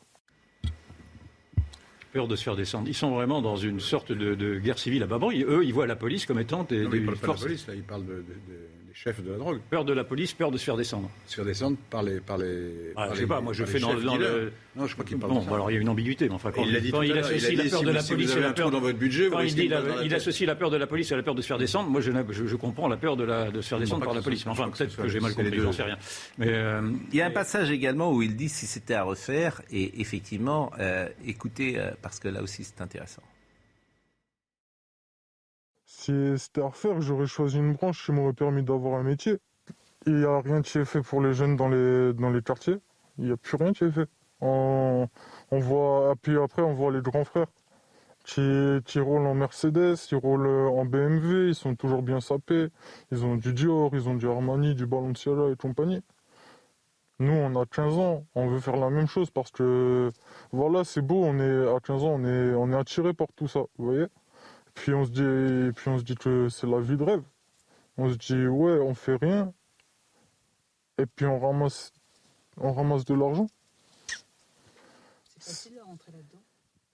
Peur 2.12 2.28
de 2.28 2.36
se 2.36 2.44
faire 2.44 2.56
descendre. 2.56 2.88
Ils 2.88 2.94
sont 2.94 3.12
vraiment 3.12 3.42
dans 3.42 3.56
une 3.56 3.80
sorte 3.80 4.12
de, 4.12 4.36
de 4.36 4.60
guerre 4.60 4.78
civile 4.80 5.04
à 5.04 5.08
Babon. 5.08 5.32
Eux, 5.32 5.64
ils 5.66 5.74
voient 5.74 5.88
la 5.88 5.96
police 5.96 6.26
comme 6.26 6.40
étant 6.40 6.64
des, 6.64 6.84
Non, 6.84 6.90
pas 6.90 6.98
de 6.98 7.06
la 7.08 7.16
forces. 7.16 7.42
police, 7.44 7.68
là, 7.68 7.76
il 7.76 7.84
parle 7.84 8.06
de- 8.06 8.14
de- 8.16 8.18
de- 8.18 8.85
des 8.85 8.85
chefs 8.96 9.22
de 9.22 9.32
la 9.32 9.38
drogue. 9.38 9.60
Peur 9.70 9.84
de 9.84 9.92
la 9.94 10.06
police, 10.06 10.34
peur 10.34 10.52
de 10.52 10.58
se 10.58 10.64
faire 10.64 10.78
descendre. 10.78 11.12
Se 11.28 11.36
faire 11.36 11.44
descendre 11.46 11.76
par 11.90 12.02
les. 12.02 12.22
Par 12.22 12.38
les 12.38 12.94
Ah, 12.96 13.08
par 13.08 13.10
je 13.10 13.16
sais 13.16 13.22
les- 13.22 13.28
pas, 13.28 13.42
moi 13.42 13.52
je 13.54 13.66
fais 13.66 13.80
dans, 13.80 13.92
le. 13.94 14.54
Non, 14.76 14.88
je 14.88 14.94
crois 14.94 15.04
qu'il 15.06 15.18
parle 15.20 15.34
Bon, 15.34 15.40
de 15.42 15.46
ça. 15.46 15.54
alors 15.54 15.70
il 15.70 15.76
y 15.76 15.78
a 15.78 15.82
une 15.82 15.90
ambiguïté, 15.90 16.28
mais 16.30 16.36
enfin, 16.36 16.52
quand, 16.52 16.64
Et 16.64 16.70
il 16.70 16.92
quand 16.92 17.02
il 17.02 17.12
associe 17.18 17.52
il 17.54 17.60
a 17.60 17.64
la 17.64 17.70
peur 17.70 17.80
si 17.80 17.86
de 17.86 17.92
la 17.92 18.02
si 18.02 18.12
police 18.14 18.32
avez 18.32 18.44
à 18.44 18.48
la 18.48 18.54
peur 18.54 18.72
dans 18.72 18.80
votre 18.80 18.98
budget, 18.98 19.28
vous 19.28 19.36
quand 19.36 19.42
il 19.42 19.54
dit 19.54 19.68
la- 19.68 20.16
associe 20.16 20.48
la 20.48 20.56
peur 20.56 20.70
de 20.72 20.78
la 20.78 20.88
police 20.88 21.12
à 21.12 21.18
la 21.18 21.24
peur 21.24 21.36
de 21.36 21.42
se 21.42 21.48
faire 21.48 21.58
descendre, 21.58 21.90
moi 21.90 22.00
je, 22.02 22.12
n'ai- 22.12 22.24
je, 22.32 22.46
je 22.48 22.56
comprends 22.56 22.88
la 22.88 22.98
peur 22.98 23.18
de, 23.18 23.24
la, 23.26 23.52
de 23.52 23.62
se 23.62 23.68
faire 23.68 23.80
descendre 23.80 24.06
par 24.06 24.14
la 24.14 24.22
ce 24.22 24.26
police. 24.26 24.48
enfin, 24.48 24.70
peut-être 24.70 24.92
ce 24.92 24.98
que 24.98 25.08
j'ai 25.10 25.20
mal 25.20 25.34
compris, 25.36 25.60
j'en 25.60 25.72
sais 25.74 25.84
rien. 25.84 25.98
Mais 26.38 26.48
euh, 26.50 26.82
Il 27.12 27.18
y 27.18 27.22
a 27.22 27.26
un 27.28 27.32
passage 27.32 27.70
également 27.72 28.12
où 28.14 28.22
il 28.22 28.36
dit 28.36 28.50
si 28.50 28.66
c'était 28.66 28.94
à 28.96 29.04
refaire, 29.04 29.62
et 29.72 30.00
effectivement, 30.02 30.72
euh, 30.80 31.08
écoutez, 31.26 31.78
euh, 31.80 31.92
parce 32.02 32.20
que 32.20 32.28
là 32.30 32.42
aussi 32.42 32.64
c'est 32.64 32.82
intéressant. 32.82 33.22
Si 36.06 36.14
c'était 36.38 36.62
à 36.62 36.68
refaire, 36.68 37.02
j'aurais 37.02 37.26
choisi 37.26 37.58
une 37.58 37.74
branche 37.74 38.06
qui 38.06 38.12
m'aurait 38.12 38.34
permis 38.34 38.62
d'avoir 38.62 39.00
un 39.00 39.02
métier. 39.02 39.40
Il 40.06 40.18
n'y 40.18 40.24
a 40.24 40.40
rien 40.40 40.62
qui 40.62 40.78
est 40.78 40.86
fait 40.86 41.02
pour 41.02 41.20
les 41.20 41.34
jeunes 41.34 41.56
dans 41.56 41.68
les, 41.68 42.14
dans 42.14 42.30
les 42.30 42.44
quartiers. 42.44 42.78
Il 43.18 43.26
n'y 43.26 43.32
a 43.32 43.38
plus 43.38 43.58
rien 43.58 43.74
qui 43.74 43.86
est 43.86 43.92
fait. 43.92 44.08
On, 44.40 45.10
voit, 45.52 46.14
puis 46.22 46.38
après, 46.38 46.62
on 46.62 46.74
voit 46.74 46.92
les 46.92 47.02
grands 47.02 47.24
frères 47.24 47.48
qui, 48.24 48.80
qui 48.86 49.00
roulent 49.00 49.26
en 49.26 49.34
Mercedes, 49.34 49.96
qui 49.96 50.14
roulent 50.14 50.48
en 50.48 50.86
BMW, 50.86 51.48
ils 51.48 51.56
sont 51.56 51.74
toujours 51.74 52.04
bien 52.04 52.22
sapés. 52.22 52.68
Ils 53.12 53.26
ont 53.26 53.36
du 53.36 53.52
Dior, 53.54 53.90
ils 53.94 54.08
ont 54.08 54.14
du 54.14 54.28
Armani, 54.28 54.76
du 54.76 54.86
Balenciaga 54.86 55.50
et 55.52 55.56
compagnie. 55.56 56.04
Nous, 57.18 57.34
on 57.34 57.60
a 57.60 57.66
15 57.66 57.98
ans, 57.98 58.26
on 58.36 58.48
veut 58.48 58.60
faire 58.60 58.78
la 58.78 58.92
même 58.92 59.08
chose 59.08 59.32
parce 59.32 59.50
que, 59.50 60.12
voilà, 60.52 60.84
c'est 60.84 61.02
beau, 61.02 61.24
on 61.24 61.40
est 61.40 61.76
à 61.76 61.80
15 61.80 62.04
ans, 62.04 62.20
on 62.20 62.26
est, 62.26 62.54
on 62.54 62.72
est 62.72 62.78
attiré 62.78 63.16
par 63.16 63.28
tout 63.36 63.48
ça, 63.48 63.62
vous 63.80 63.86
voyez 63.86 64.06
puis 64.76 64.94
on 64.94 65.06
se 65.06 65.10
dit, 65.10 65.74
puis 65.74 65.90
on 65.90 65.98
se 65.98 66.04
dit 66.04 66.16
que 66.16 66.48
c'est 66.50 66.68
la 66.68 66.80
vie 66.80 66.98
de 66.98 67.04
rêve. 67.04 67.24
On 67.98 68.10
se 68.10 68.18
dit 68.18 68.46
ouais, 68.48 68.80
on 68.80 68.94
fait 68.94 69.16
rien. 69.16 69.52
Et 70.98 71.06
puis 71.06 71.26
on 71.26 71.40
ramasse, 71.40 71.92
on 72.58 72.72
ramasse 72.72 73.06
de 73.06 73.16
l'argent. 73.16 73.48
C'est 75.24 75.44
facile 75.44 75.76
de 75.76 75.82
rentrer 75.82 76.12
là-dedans. 76.12 76.44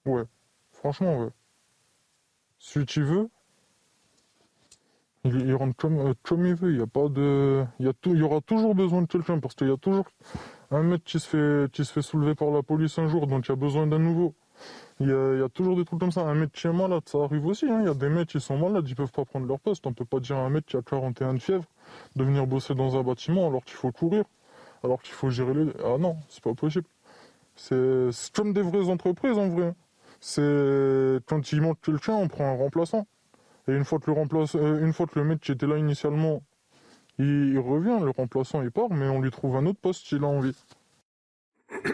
Ouais, 0.06 0.24
franchement 0.72 1.20
ouais. 1.20 1.30
Si 2.60 2.86
tu 2.86 3.04
veux, 3.04 3.30
il, 5.24 5.36
il 5.42 5.56
rentre 5.56 5.76
comme, 5.76 6.00
euh, 6.00 6.14
comme 6.24 6.46
il 6.46 6.56
veut. 6.56 6.72
Il 6.72 6.80
y 6.80 6.82
a 6.82 6.88
pas 6.88 7.10
de, 7.10 7.66
il 7.80 7.86
y 7.86 7.90
a 7.90 7.94
tout, 7.94 8.14
il 8.14 8.20
y 8.20 8.24
aura 8.24 8.42
toujours 8.42 8.76
besoin 8.76 9.02
de 9.02 9.08
quelqu'un 9.08 9.40
parce 9.40 9.56
qu'il 9.56 9.68
y 9.68 9.72
a 9.72 9.78
toujours 9.78 10.06
un 10.72 10.84
mec 10.84 11.04
qui 11.04 11.20
se 11.20 11.28
fait, 11.28 11.72
qui 11.72 11.84
se 11.86 11.92
fait 11.92 12.02
soulever 12.02 12.36
par 12.36 12.50
la 12.52 12.64
police 12.64 12.98
un 12.98 13.08
jour, 13.08 13.28
donc 13.28 13.48
il 13.48 13.50
y 13.50 13.52
a 13.52 13.56
besoin 13.56 13.88
d'un 13.88 14.00
nouveau. 14.00 14.34
Il 15.02 15.08
y, 15.08 15.44
a, 15.44 15.50
toujours 15.50 15.76
des 15.76 15.84
trucs 15.84 16.00
comme 16.00 16.12
ça. 16.12 16.22
Un 16.22 16.36
mec 16.36 16.52
qui 16.52 16.68
est 16.68 16.72
malade, 16.72 17.02
ça 17.08 17.18
arrive 17.24 17.48
aussi. 17.48 17.66
hein. 17.66 17.80
Il 17.82 17.88
y 17.88 17.90
a 17.90 17.96
des 17.96 18.08
mecs 18.08 18.30
qui 18.30 18.40
sont 18.40 18.56
malades, 18.56 18.88
ils 18.88 18.96
peuvent 18.96 19.12
pas 19.12 19.26
prendre 19.26 19.48
leur 19.48 19.60
poste. 19.60 19.88
On 19.88 19.94
peut 19.94 20.06
pas 20.06 20.20
dire 20.20 20.38
à 20.38 20.42
un 20.42 20.50
mec 20.52 20.68
qui 20.68 20.78
a 20.78 20.84
41 20.84 21.34
de 21.34 21.40
fièvre 21.40 21.66
de 22.16 22.24
venir 22.24 22.46
bosser 22.46 22.76
dans 22.76 22.96
un 22.96 23.02
bâtiment 23.02 23.48
alors 23.48 23.66
qu'il 23.66 23.78
faut 23.78 23.92
courir, 23.92 24.26
alors 24.84 25.02
qu'il 25.02 25.14
faut 25.14 25.32
gérer 25.32 25.56
les. 25.56 25.72
Ah 25.84 25.98
non, 25.98 26.18
c'est 26.30 26.44
pas 26.44 26.54
possible. 26.54 26.86
C'est 27.56 28.12
comme 28.36 28.54
des 28.54 28.62
vraies 28.62 28.90
entreprises 28.90 29.40
en 29.40 29.50
vrai. 29.50 29.74
C'est 30.20 31.20
quand 31.26 31.52
il 31.52 31.62
manque 31.62 31.82
quelqu'un, 31.82 32.14
on 32.14 32.28
prend 32.28 32.46
un 32.46 32.56
remplaçant. 32.56 33.08
Et 33.68 33.74
une 33.74 33.86
fois 33.86 33.98
que 34.00 34.06
le 34.06 34.14
remplace, 34.14 34.56
euh, 34.56 34.86
une 34.86 34.94
fois 34.94 35.08
que 35.08 35.18
le 35.18 35.26
mec 35.26 35.40
qui 35.40 35.52
était 35.52 35.68
là 35.68 35.78
initialement, 35.78 36.44
il, 37.18 37.54
il 37.54 37.60
revient, 37.60 37.98
le 38.04 38.12
remplaçant 38.12 38.62
il 38.62 38.70
part, 38.70 38.92
mais 38.92 39.08
on 39.08 39.20
lui 39.20 39.32
trouve 39.32 39.56
un 39.56 39.66
autre 39.66 39.80
poste 39.80 40.06
s'il 40.08 40.24
a 40.24 40.28
envie. 40.28 40.56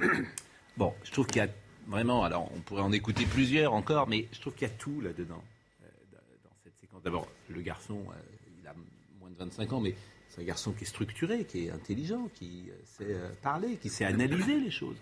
Bon, 0.77 0.93
je 1.03 1.12
trouve 1.12 1.25
qu'il 1.25 1.41
y 1.41 1.45
a 1.45 1.47
vraiment, 1.88 2.23
alors 2.23 2.50
on 2.56 2.60
pourrait 2.60 2.82
en 2.82 2.91
écouter 2.91 3.26
plusieurs 3.26 3.73
encore, 3.73 4.08
mais 4.08 4.28
je 4.32 4.39
trouve 4.41 4.54
qu'il 4.54 4.67
y 4.67 4.71
a 4.71 4.73
tout 4.73 5.02
là-dedans, 5.02 5.43
euh, 5.84 5.88
dans 6.43 6.56
cette 6.63 6.78
séquence. 6.80 7.02
D'abord, 7.04 7.28
le 7.50 7.62
garçon, 7.62 8.00
euh, 8.10 8.13
il 8.62 8.67
a 8.67 8.73
moins 9.19 9.30
de 9.30 9.38
25 9.38 9.73
ans, 9.73 9.80
mais 9.80 9.95
c'est 10.30 10.41
un 10.41 10.45
garçon 10.45 10.73
qui 10.73 10.84
est 10.84 10.88
structuré, 10.88 11.45
qui 11.45 11.65
est 11.65 11.71
intelligent, 11.71 12.30
qui 12.36 12.65
euh, 12.69 12.73
sait 12.86 13.38
parler, 13.41 13.78
qui 13.78 13.89
sait 13.89 14.06
analyser 14.06 14.60
les 14.60 14.71
choses, 14.71 14.97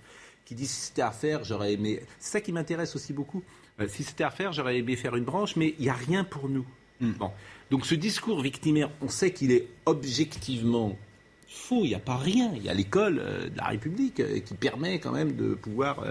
qui 0.45 0.56
dit 0.56 0.67
si 0.67 0.82
c'était 0.82 1.02
à 1.02 1.12
faire, 1.12 1.43
j'aurais 1.43 1.74
aimé. 1.74 2.02
C'est 2.19 2.32
ça 2.32 2.41
qui 2.41 2.52
m'intéresse 2.52 2.95
aussi 2.95 3.13
beaucoup. 3.13 3.43
Si 3.88 4.04
c'était 4.04 4.24
à 4.24 4.30
faire, 4.30 4.54
j'aurais 4.54 4.78
aimé 4.78 4.95
faire 4.95 5.17
une 5.17 5.26
branche, 5.26 5.58
mais 5.58 5.76
il 5.80 5.84
n'y 5.84 5.89
a 5.89 5.93
rien 5.93 6.24
pour 6.24 6.48
nous. 6.48 6.65
Bon. 7.02 7.32
Donc 7.71 7.86
ce 7.86 7.93
discours 7.93 8.41
victimaire, 8.41 8.89
on 9.02 9.10
sait 9.10 9.34
qu'il 9.34 9.52
est 9.52 9.67
objectivement 9.86 10.98
faux, 11.45 11.82
il 11.84 11.89
n'y 11.89 11.95
a 11.95 12.00
pas 12.00 12.15
rien. 12.15 12.54
Il 12.56 12.63
y 12.63 12.69
a 12.69 12.74
l'école 12.74 13.15
de 13.15 13.58
la 13.58 13.65
République 13.65 14.21
qui 14.45 14.54
permet 14.54 15.00
quand 15.00 15.12
même 15.12 15.36
de 15.36 15.56
pouvoir 15.56 16.06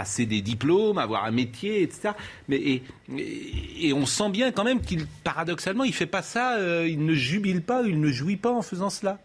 passer 0.00 0.24
des 0.24 0.40
diplômes, 0.40 0.96
avoir 0.96 1.26
un 1.26 1.30
métier, 1.30 1.82
etc. 1.82 2.14
Mais, 2.48 2.80
et, 3.18 3.92
on 3.92 4.06
sent 4.06 4.30
bien 4.30 4.50
quand 4.50 4.64
même 4.64 4.80
qu'il, 4.80 5.06
paradoxalement, 5.24 5.84
il 5.84 5.92
fait 5.92 6.06
pas 6.06 6.22
ça, 6.22 6.56
euh, 6.56 6.88
il 6.88 7.04
ne 7.04 7.12
jubile 7.12 7.60
pas, 7.60 7.82
il 7.82 8.00
ne 8.00 8.10
jouit 8.10 8.38
pas 8.38 8.50
en 8.50 8.62
faisant 8.62 8.88
cela. 8.88 9.18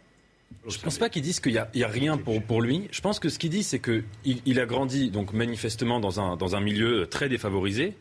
Je 0.68 0.78
pense 0.78 0.98
pas 0.98 1.08
qu'ils 1.08 1.22
disent 1.22 1.40
qu'il 1.40 1.54
y 1.54 1.84
a, 1.84 1.88
rien 1.88 2.18
pour, 2.18 2.62
lui. 2.62 2.90
Je 2.92 3.00
pense 3.00 3.20
que 3.22 3.30
ce 3.30 3.40
qu'il 3.40 3.52
dit, 3.52 3.64
c'est 3.64 3.80
qu'il 3.80 4.04
il 4.26 4.60
a 4.60 4.66
grandi 4.66 5.12
donc 5.12 5.32
manifestement 5.32 6.02
dans 6.02 6.20
un, 6.20 6.36
dans 6.36 6.58
un 6.58 6.60
milieu 6.60 7.08
très 7.08 7.30
défavorisé, 7.30 7.94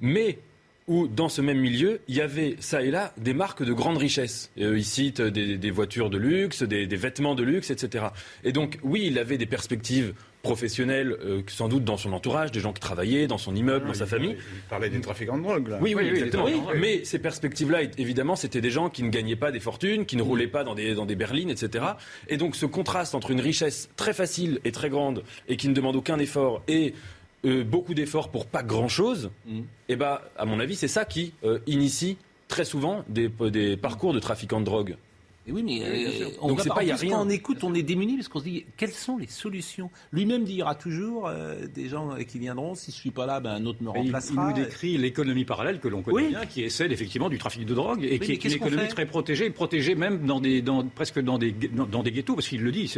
mais 0.00 0.38
où 0.86 1.08
dans 1.08 1.28
ce 1.28 1.40
même 1.40 1.58
milieu, 1.58 2.02
il 2.06 2.14
y 2.14 2.20
avait 2.20 2.56
ça 2.60 2.82
et 2.82 2.92
là 2.92 3.12
des 3.16 3.34
marques 3.34 3.64
de 3.64 3.72
grande 3.72 3.96
richesse. 3.96 4.52
Euh, 4.58 4.78
il 4.78 4.84
cite 4.84 5.20
des, 5.20 5.56
des 5.56 5.70
voitures 5.72 6.08
de 6.08 6.18
luxe, 6.18 6.62
des 6.62 6.86
vêtements 6.86 7.34
de 7.34 7.42
luxe, 7.42 7.70
etc. 7.70 8.06
Et 8.44 8.52
donc 8.52 8.78
oui, 8.84 9.06
il 9.06 9.18
avait 9.18 9.38
des 9.38 9.46
perspectives 9.46 10.14
professionnelles, 10.42 11.16
euh, 11.24 11.42
sans 11.46 11.68
doute 11.68 11.84
dans 11.84 11.96
son 11.96 12.12
entourage, 12.12 12.50
des 12.50 12.60
gens 12.60 12.72
qui 12.72 12.80
travaillaient 12.80 13.26
dans 13.26 13.38
son 13.38 13.54
immeuble, 13.54 13.86
dans 13.86 13.94
sa 13.94 14.06
famille. 14.06 14.36
Il 14.38 14.60
parlait 14.68 14.90
des 14.90 15.00
trafiquants 15.00 15.38
de 15.38 15.42
drogue, 15.42 15.68
là. 15.68 15.78
Oui, 15.80 15.94
oui, 15.94 16.02
Oui, 16.02 16.10
oui, 16.10 16.18
exactement. 16.18 16.44
Oui, 16.44 16.60
Mais 16.78 17.04
ces 17.04 17.18
perspectives-là, 17.18 17.82
évidemment, 17.98 18.36
c'était 18.36 18.60
des 18.60 18.70
gens 18.70 18.90
qui 18.90 19.02
ne 19.02 19.10
gagnaient 19.10 19.36
pas 19.36 19.52
des 19.52 19.60
fortunes, 19.60 20.04
qui 20.04 20.16
ne 20.16 20.22
roulaient 20.22 20.48
pas 20.48 20.64
dans 20.64 20.74
des, 20.74 20.94
dans 20.94 21.06
des 21.06 21.14
berlines, 21.14 21.50
etc. 21.50 21.84
Et 22.28 22.36
donc 22.36 22.56
ce 22.56 22.66
contraste 22.66 23.14
entre 23.14 23.30
une 23.30 23.40
richesse 23.40 23.88
très 23.96 24.12
facile 24.12 24.60
et 24.64 24.72
très 24.72 24.90
grande 24.90 25.22
et 25.48 25.56
qui 25.56 25.68
ne 25.68 25.74
demande 25.74 25.96
aucun 25.96 26.18
effort 26.18 26.62
et 26.68 26.94
euh, 27.44 27.64
beaucoup 27.64 27.94
d'efforts 27.94 28.30
pour 28.30 28.46
pas 28.46 28.62
grand-chose, 28.62 29.30
eh 29.88 29.96
ben, 29.96 30.18
à 30.36 30.44
mon 30.44 30.60
avis, 30.60 30.76
c'est 30.76 30.88
ça 30.88 31.04
qui 31.04 31.34
euh, 31.44 31.58
initie 31.66 32.16
très 32.48 32.64
souvent 32.64 33.04
des, 33.08 33.28
des 33.28 33.76
parcours 33.76 34.12
de 34.12 34.20
trafiquants 34.20 34.60
de 34.60 34.64
drogue. 34.66 34.96
Et 35.44 35.50
oui, 35.50 35.64
mais 35.64 35.80
euh, 35.82 36.28
on 36.40 36.48
Donc 36.48 36.60
va 36.60 36.72
pas, 36.72 36.84
y 36.84 36.92
a 36.92 36.96
plus, 36.96 37.08
rien. 37.08 37.16
quand 37.16 37.26
on 37.26 37.28
écoute, 37.28 37.64
on 37.64 37.74
est 37.74 37.82
démuni 37.82 38.14
parce 38.14 38.28
qu'on 38.28 38.38
se 38.38 38.44
dit 38.44 38.64
quelles 38.76 38.92
sont 38.92 39.18
les 39.18 39.26
solutions? 39.26 39.90
Lui-même 40.12 40.44
aura 40.60 40.76
toujours 40.76 41.26
euh, 41.26 41.66
des 41.66 41.88
gens 41.88 42.12
euh, 42.12 42.22
qui 42.22 42.38
viendront. 42.38 42.76
Si 42.76 42.92
je 42.92 42.96
suis 42.96 43.10
pas 43.10 43.26
là, 43.26 43.40
ben 43.40 43.50
un 43.54 43.66
autre 43.66 43.82
me 43.82 43.90
Mais 43.90 44.00
il, 44.02 44.06
il 44.06 44.12
remplacera. 44.14 44.48
nous 44.48 44.54
décrit 44.64 44.96
l'économie 44.98 45.44
parallèle 45.44 45.80
que 45.80 45.88
l'on 45.88 46.02
connaît 46.02 46.16
Oui. 46.22 46.28
bien, 46.28 46.46
qui 46.46 46.62
est 46.62 46.68
celle 46.68 46.92
effectivement 46.92 47.28
du 47.28 47.38
trafic 47.38 47.66
de 47.66 47.74
drogue 47.74 48.04
et 48.04 48.20
qui 48.20 48.30
est 48.32 48.44
une 48.44 48.52
économie 48.52 48.86
très 48.86 49.04
protégée, 49.04 49.50
protégée 49.50 49.96
même 49.96 50.26
dans 50.26 50.38
des, 50.38 50.62
dans, 50.62 50.86
presque 50.86 51.18
dans 51.18 51.38
des, 51.38 51.50
dans, 51.50 51.86
dans 51.86 52.04
des 52.04 52.12
ghettos, 52.12 52.34
parce 52.36 52.46
qu'il 52.46 52.62
le 52.62 52.70
dit, 52.70 52.92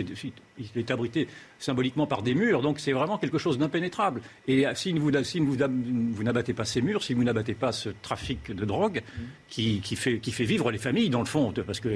il 0.59 0.67
est 0.77 0.91
abrité 0.91 1.29
symboliquement 1.59 2.07
par 2.07 2.23
des 2.23 2.35
murs, 2.35 2.61
donc 2.61 2.79
c'est 2.79 2.93
vraiment 2.93 3.17
quelque 3.17 3.39
chose 3.39 3.57
d'impénétrable. 3.57 4.21
Et 4.49 4.67
si 4.75 4.93
vous, 4.93 5.11
si 5.23 5.41
vous, 5.41 5.57
vous 5.57 6.23
n'abattez 6.23 6.53
pas 6.53 6.67
ces 6.67 6.83
murs, 6.83 7.03
si 7.03 7.15
vous 7.15 7.25
n'abattez 7.25 7.55
pas 7.55 7.73
ce 7.73 7.89
trafic 8.03 8.53
de 8.55 8.65
drogue 8.67 9.01
qui, 9.49 9.81
qui, 9.81 9.97
fait, 9.97 10.19
qui 10.19 10.31
fait 10.31 10.45
vivre 10.45 10.71
les 10.71 10.77
familles 10.79 11.09
dans 11.09 11.21
le 11.21 11.25
fond, 11.25 11.51
parce 11.67 11.81
que 11.81 11.89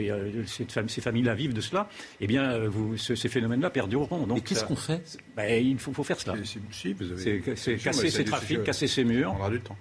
ces 0.46 1.01
familles-là 1.01 1.35
vivent 1.35 1.55
de 1.55 1.61
cela, 1.61 1.88
eh 2.20 2.27
bien 2.27 2.51
euh, 2.53 2.68
vous, 2.68 2.96
ce- 2.96 3.14
ces 3.14 3.29
phénomènes-là 3.29 3.70
perdureront. 3.70 4.27
Donc 4.27 4.38
Et 4.38 4.40
qu'est-ce 4.42 4.64
qu'on 4.64 4.77
fait 4.77 5.18
ben, 5.37 5.64
Il 5.64 5.79
faut, 5.79 5.92
faut 5.92 6.05
faire 6.05 6.18
cela. 6.20 6.37
Si, 6.44 6.59
si, 6.70 6.92
vous 6.92 7.11
avez- 7.12 7.42
C'est 7.57 7.77
casser 7.77 8.11
ces 8.11 8.24
trafics, 8.24 8.62
casser 8.64 8.87
ces 8.87 9.05
murs. 9.05 9.33
On 9.35 9.38
aura 9.40 9.51
du 9.51 9.61
temps. 9.61 9.77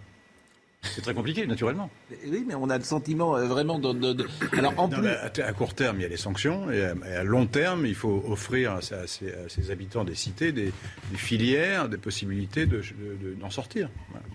C'est 0.83 1.01
très 1.01 1.15
compliqué, 1.15 1.45
naturellement. 1.47 1.89
Oui, 2.27 2.45
mais 2.47 2.53
on 2.55 2.69
a 2.69 2.77
le 2.77 2.83
sentiment 2.83 3.35
euh, 3.35 3.45
vraiment 3.47 3.79
de, 3.79 3.91
de- 3.93 4.13
de- 4.13 4.27
Alors 4.57 4.73
en 4.79 4.87
Non, 4.87 4.99
plus, 4.99 5.07
à, 5.09 5.25
à 5.45 5.51
court 5.53 5.73
terme, 5.73 5.97
il 5.99 6.03
y 6.03 6.05
a 6.05 6.07
les 6.07 6.17
sanctions, 6.17 6.69
et 6.71 6.81
à, 6.83 6.93
et 7.09 7.15
à 7.15 7.23
long 7.23 7.47
terme, 7.47 7.85
il 7.87 7.95
faut 7.95 8.23
offrir 8.27 8.73
à, 8.73 8.77
à 8.77 8.81
ces, 9.07 9.31
à 9.33 9.49
ces 9.49 9.71
habitants 9.71 10.03
des 10.05 10.13
cités 10.15 10.51
des, 10.51 10.71
des 11.11 11.17
filières, 11.17 11.89
des 11.89 11.97
possibilités 11.97 12.67
de- 12.67 12.77
de- 12.77 13.29
de- 13.29 13.33
d'en 13.33 13.49
sortir. 13.49 13.89
Voilà. 14.11 14.25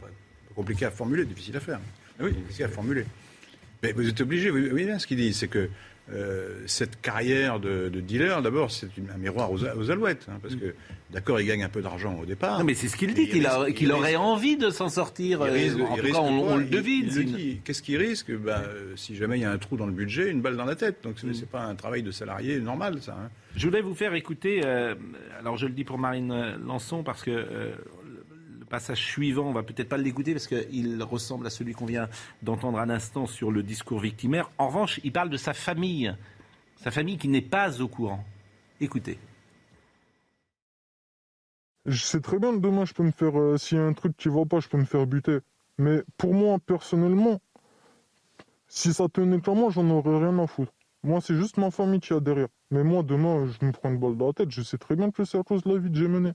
Pas 0.00 0.08
compliqué 0.56 0.84
à 0.84 0.90
formuler, 0.90 1.24
difficile 1.24 1.56
à 1.56 1.60
faire. 1.60 1.78
Oui. 2.20 2.32
Difficile 2.32 2.64
à 2.64 2.68
formuler. 2.68 3.06
Mais 3.82 3.92
vous 3.92 4.08
êtes 4.08 4.20
obligé, 4.20 4.50
vous 4.50 4.60
voyez 4.70 4.86
bien 4.86 4.98
ce 4.98 5.06
qu'il 5.08 5.16
dit, 5.16 5.32
c'est 5.34 5.48
que 5.48 5.68
euh, 6.12 6.60
cette 6.66 7.00
carrière 7.00 7.58
de, 7.58 7.88
de 7.88 8.00
dealer, 8.00 8.42
d'abord, 8.42 8.70
c'est 8.70 8.88
un 9.12 9.16
miroir 9.18 9.50
aux, 9.50 9.64
aux 9.64 9.90
alouettes. 9.90 10.26
hein, 10.30 10.38
parce 10.42 10.54
que, 10.54 10.74
d'accord, 11.10 11.40
il 11.40 11.46
gagne 11.46 11.64
un 11.64 11.68
peu 11.68 11.80
d'argent 11.82 12.16
au 12.20 12.24
départ. 12.26 12.58
Non, 12.58 12.64
mais 12.64 12.74
c'est 12.74 12.86
ce 12.88 12.96
qu'il 12.96 13.12
dit, 13.14 13.22
Il 13.32 13.74
qu'il 13.74 13.92
aurait 13.92 14.08
risque- 14.10 14.20
envie 14.20 14.56
de 14.56 14.70
s'en 14.70 14.88
sortir. 14.88 15.40
Il 15.44 15.48
euh, 15.50 15.52
risque- 15.52 15.80
en 15.80 15.96
il 15.96 16.02
tout 16.02 16.12
cas, 16.12 16.18
on, 16.20 16.56
le 16.58 16.64
devine. 16.66 17.60
Qu'est-ce 17.64 17.82
qu'il 17.82 17.96
risque? 17.96 18.32
Bah, 18.36 18.62
euh, 18.66 18.92
Si 18.96 19.16
jamais 19.16 19.38
il 19.38 19.42
y 19.42 19.44
a 19.44 19.50
un 19.50 19.58
trou 19.58 19.76
dans 19.76 19.86
le 19.86 19.92
budget, 19.92 20.30
une 20.30 20.42
balle 20.42 20.56
dans 20.56 20.64
la 20.64 20.76
tête. 20.76 20.98
Donc, 21.02 21.14
c'est 21.20 21.28
Mm. 21.28 21.34
c'est 21.34 21.48
pas 21.50 21.62
un 21.64 21.74
travail 21.74 22.02
de 22.04 22.10
salarié 22.12 22.58
normal, 22.60 22.98
ça. 23.00 23.16
hein. 23.18 23.30
Je 23.56 23.66
voulais 23.66 23.82
vous 23.82 23.94
faire 23.94 24.14
écouter, 24.14 24.62
euh, 24.64 24.94
alors 25.40 25.56
je 25.56 25.66
le 25.66 25.72
dis 25.72 25.84
pour 25.84 25.98
Marine 25.98 26.56
Lançon, 26.66 27.02
parce 27.02 27.22
que 27.22 27.30
euh, 27.30 27.70
passage 28.72 29.04
suivant, 29.04 29.44
on 29.44 29.52
va 29.52 29.62
peut-être 29.62 29.90
pas 29.90 29.98
l'écouter, 29.98 30.32
parce 30.32 30.46
qu'il 30.46 31.02
ressemble 31.02 31.46
à 31.46 31.50
celui 31.50 31.74
qu'on 31.74 31.84
vient 31.84 32.08
d'entendre 32.42 32.78
à 32.78 32.86
l'instant 32.86 33.26
sur 33.26 33.50
le 33.52 33.62
discours 33.62 34.00
victimaire. 34.00 34.50
En 34.56 34.68
revanche, 34.68 34.98
il 35.04 35.12
parle 35.12 35.28
de 35.28 35.36
sa 35.36 35.52
famille, 35.52 36.12
sa 36.76 36.90
famille 36.90 37.18
qui 37.18 37.28
n'est 37.28 37.42
pas 37.42 37.82
au 37.82 37.88
courant. 37.88 38.24
Écoutez. 38.80 39.18
Je 41.84 42.02
sais 42.02 42.20
très 42.22 42.38
bien 42.38 42.52
que 42.52 42.60
demain, 42.60 42.86
je 42.86 42.94
peux 42.94 43.02
me 43.02 43.10
faire. 43.10 43.38
euh, 43.38 43.58
S'il 43.58 43.76
y 43.76 43.80
a 43.80 43.84
un 43.84 43.92
truc 43.92 44.16
qui 44.16 44.28
va 44.28 44.46
pas, 44.46 44.60
je 44.60 44.68
peux 44.68 44.78
me 44.78 44.86
faire 44.86 45.06
buter. 45.06 45.40
Mais 45.76 46.02
pour 46.16 46.32
moi, 46.32 46.58
personnellement, 46.64 47.40
si 48.68 48.94
ça 48.94 49.06
tenait 49.08 49.40
qu'à 49.40 49.52
moi, 49.52 49.70
j'en 49.70 49.88
aurais 49.90 50.18
rien 50.18 50.38
à 50.38 50.46
foutre. 50.46 50.72
Moi, 51.02 51.20
c'est 51.20 51.34
juste 51.36 51.58
ma 51.58 51.70
famille 51.70 52.00
qui 52.00 52.14
a 52.14 52.20
derrière. 52.20 52.48
Mais 52.70 52.84
moi, 52.84 53.02
demain, 53.02 53.46
je 53.46 53.66
me 53.66 53.72
prends 53.72 53.90
une 53.90 53.98
balle 53.98 54.16
dans 54.16 54.28
la 54.28 54.32
tête. 54.32 54.50
Je 54.50 54.62
sais 54.62 54.78
très 54.78 54.96
bien 54.96 55.10
que 55.10 55.24
c'est 55.24 55.38
à 55.38 55.42
cause 55.42 55.62
de 55.64 55.74
la 55.74 55.78
vie 55.78 55.90
que 55.90 55.98
j'ai 55.98 56.08
menée. 56.08 56.32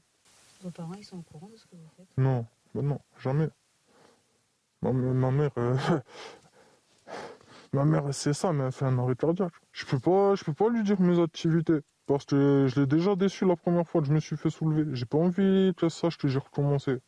Vos 0.62 0.72
parents, 0.72 0.94
ils 0.98 1.06
sont 1.06 1.18
au 1.18 1.22
courant 1.22 1.48
de 1.48 1.56
ce 1.56 1.66
que 1.66 1.76
vous 1.76 1.90
faites? 1.96 2.08
Non, 2.18 2.46
bah 2.74 2.82
non, 2.82 3.00
jamais. 3.20 3.50
Ma, 4.82 4.92
ma 4.92 5.32
mère, 5.32 5.52
euh, 5.58 5.78
ma 7.74 7.86
mère, 7.86 8.14
c'est 8.14 8.34
ça, 8.34 8.54
mais 8.54 8.66
elle 8.66 8.72
fait 8.72 8.86
un 8.86 8.98
arrêt 8.98 9.16
cardiaque. 9.16 9.54
Je 9.72 9.86
peux 9.86 10.00
pas, 10.00 10.36
je 10.36 10.44
peux 10.44 10.54
pas 10.54 10.70
lui 10.70 10.84
dire 10.84 11.00
mes 11.00 11.22
activités. 11.22 11.82
Parce 12.08 12.26
que 12.26 12.68
je 12.70 12.80
l'ai 12.80 12.88
déjà 12.88 13.16
déçu 13.16 13.46
la 13.46 13.58
première 13.58 13.86
fois 13.86 14.02
que 14.02 14.08
je 14.08 14.14
me 14.14 14.20
suis 14.20 14.38
fait 14.38 14.50
soulever. 14.50 14.96
J'ai 14.96 15.06
pas 15.06 15.18
envie 15.18 15.74
que 15.76 15.90
ça, 15.90 16.10
je 16.10 16.18
te 16.18 16.28
j'ai 16.28 16.40
recommencé. 16.40 17.00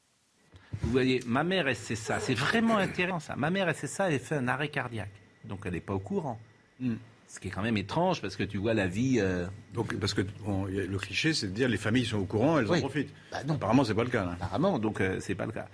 Vous 0.81 0.91
voyez, 0.91 1.21
ma 1.25 1.43
mère, 1.43 1.67
elle 1.67 1.75
sait 1.75 1.95
ça. 1.95 2.19
C'est 2.19 2.33
vraiment 2.33 2.77
intéressant 2.77 3.19
ça. 3.19 3.35
Ma 3.35 3.49
mère, 3.49 3.69
elle 3.69 3.75
sait 3.75 3.88
ça, 3.88 4.12
elle 4.12 4.19
fait 4.19 4.35
un 4.35 4.47
arrêt 4.47 4.69
cardiaque. 4.69 5.09
Donc 5.45 5.62
elle 5.65 5.73
n'est 5.73 5.79
pas 5.79 5.93
au 5.93 5.99
courant. 5.99 6.38
Mm. 6.79 6.95
Ce 7.31 7.39
qui 7.39 7.47
est 7.49 7.51
quand 7.51 7.61
même 7.61 7.77
étrange, 7.77 8.21
parce 8.21 8.35
que 8.35 8.43
tu 8.43 8.57
vois 8.57 8.73
la 8.73 8.87
vie... 8.87 9.17
euh, 9.19 9.45
Donc, 9.75 9.95
parce 9.99 10.15
que 10.15 10.21
le 10.67 10.97
cliché, 10.97 11.33
c'est 11.35 11.45
de 11.47 11.51
dire 11.53 11.69
les 11.69 11.77
familles 11.77 12.05
sont 12.05 12.17
au 12.17 12.25
courant, 12.25 12.57
elles 12.57 12.65
Oui. 12.67 12.79
en 12.79 12.81
profitent. 12.81 13.13
Bah 13.31 13.43
non. 13.45 13.53
Apparemment, 13.53 13.83
c'est 13.83 13.93
pas 13.93 14.03
le 14.03 14.09
cas. 14.09 14.25
là. 14.25 14.31
Apparemment, 14.33 14.79
donc 14.79 14.99
euh, 14.99 15.17
c'est 15.19 15.35
pas 15.35 15.45
le 15.45 15.51
cas. 15.51 15.67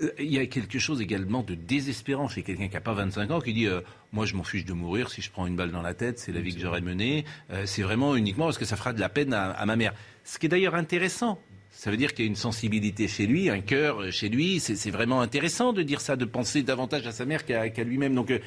Euh, 0.00 0.10
Il 0.18 0.32
y 0.32 0.38
a 0.40 0.46
quelque 0.46 0.80
chose 0.80 1.00
également 1.00 1.44
de 1.44 1.54
désespérant 1.54 2.26
chez 2.26 2.42
quelqu'un 2.42 2.66
qui 2.66 2.74
n'a 2.74 2.80
pas 2.80 2.94
25 2.94 3.30
ans 3.30 3.40
qui 3.40 3.52
dit 3.52 3.66
euh, 3.68 3.82
Moi, 4.12 4.26
je 4.26 4.34
m'en 4.34 4.42
fiche 4.42 4.64
de 4.64 4.72
mourir. 4.72 5.10
Si 5.10 5.22
je 5.22 5.30
prends 5.30 5.46
une 5.46 5.54
balle 5.54 5.70
dans 5.70 5.82
la 5.82 5.94
tête, 5.94 6.18
c'est 6.18 6.32
la 6.32 6.40
vie 6.40 6.54
que 6.54 6.60
j'aurais 6.60 6.80
menée. 6.80 7.24
C'est 7.66 7.82
vraiment 7.82 8.16
uniquement 8.16 8.46
parce 8.46 8.58
que 8.58 8.64
ça 8.64 8.76
fera 8.76 8.92
de 8.92 8.98
la 9.00 9.08
peine 9.08 9.32
à, 9.32 9.50
à 9.52 9.66
ma 9.66 9.76
mère. 9.76 9.94
Ce 10.24 10.38
qui 10.40 10.46
est 10.46 10.48
d'ailleurs 10.48 10.74
intéressant. 10.74 11.38
Ça 11.72 11.90
veut 11.90 11.96
dire 11.96 12.12
qu'il 12.12 12.24
y 12.24 12.28
a 12.28 12.30
une 12.30 12.36
sensibilité 12.36 13.08
chez 13.08 13.26
lui, 13.26 13.48
un 13.48 13.60
cœur 13.60 14.10
chez 14.12 14.28
lui. 14.28 14.60
C'est 14.60 14.90
vraiment 14.90 15.20
intéressant 15.20 15.72
de 15.72 15.82
dire 15.82 16.00
ça, 16.00 16.16
de 16.16 16.24
penser 16.24 16.62
davantage 16.62 17.06
à 17.06 17.12
sa 17.12 17.24
mère 17.24 17.46
qu'à 17.46 17.84
lui-même. 17.84 18.14
Donc, 18.14 18.30
euh, 18.30 18.38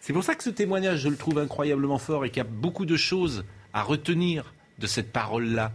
c'est 0.00 0.12
pour 0.12 0.22
ça 0.22 0.34
que 0.34 0.44
ce 0.44 0.50
témoignage, 0.50 1.00
je 1.00 1.08
le 1.08 1.16
trouve 1.16 1.38
incroyablement 1.38 1.98
fort 1.98 2.24
et 2.24 2.28
qu'il 2.30 2.38
y 2.38 2.40
a 2.40 2.48
beaucoup 2.48 2.84
de 2.86 2.96
choses 2.96 3.44
à 3.72 3.82
retenir 3.82 4.54
de 4.78 4.86
cette 4.86 5.12
parole-là. 5.12 5.72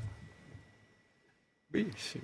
Oui, 1.74 1.88
c'est- 1.98 2.20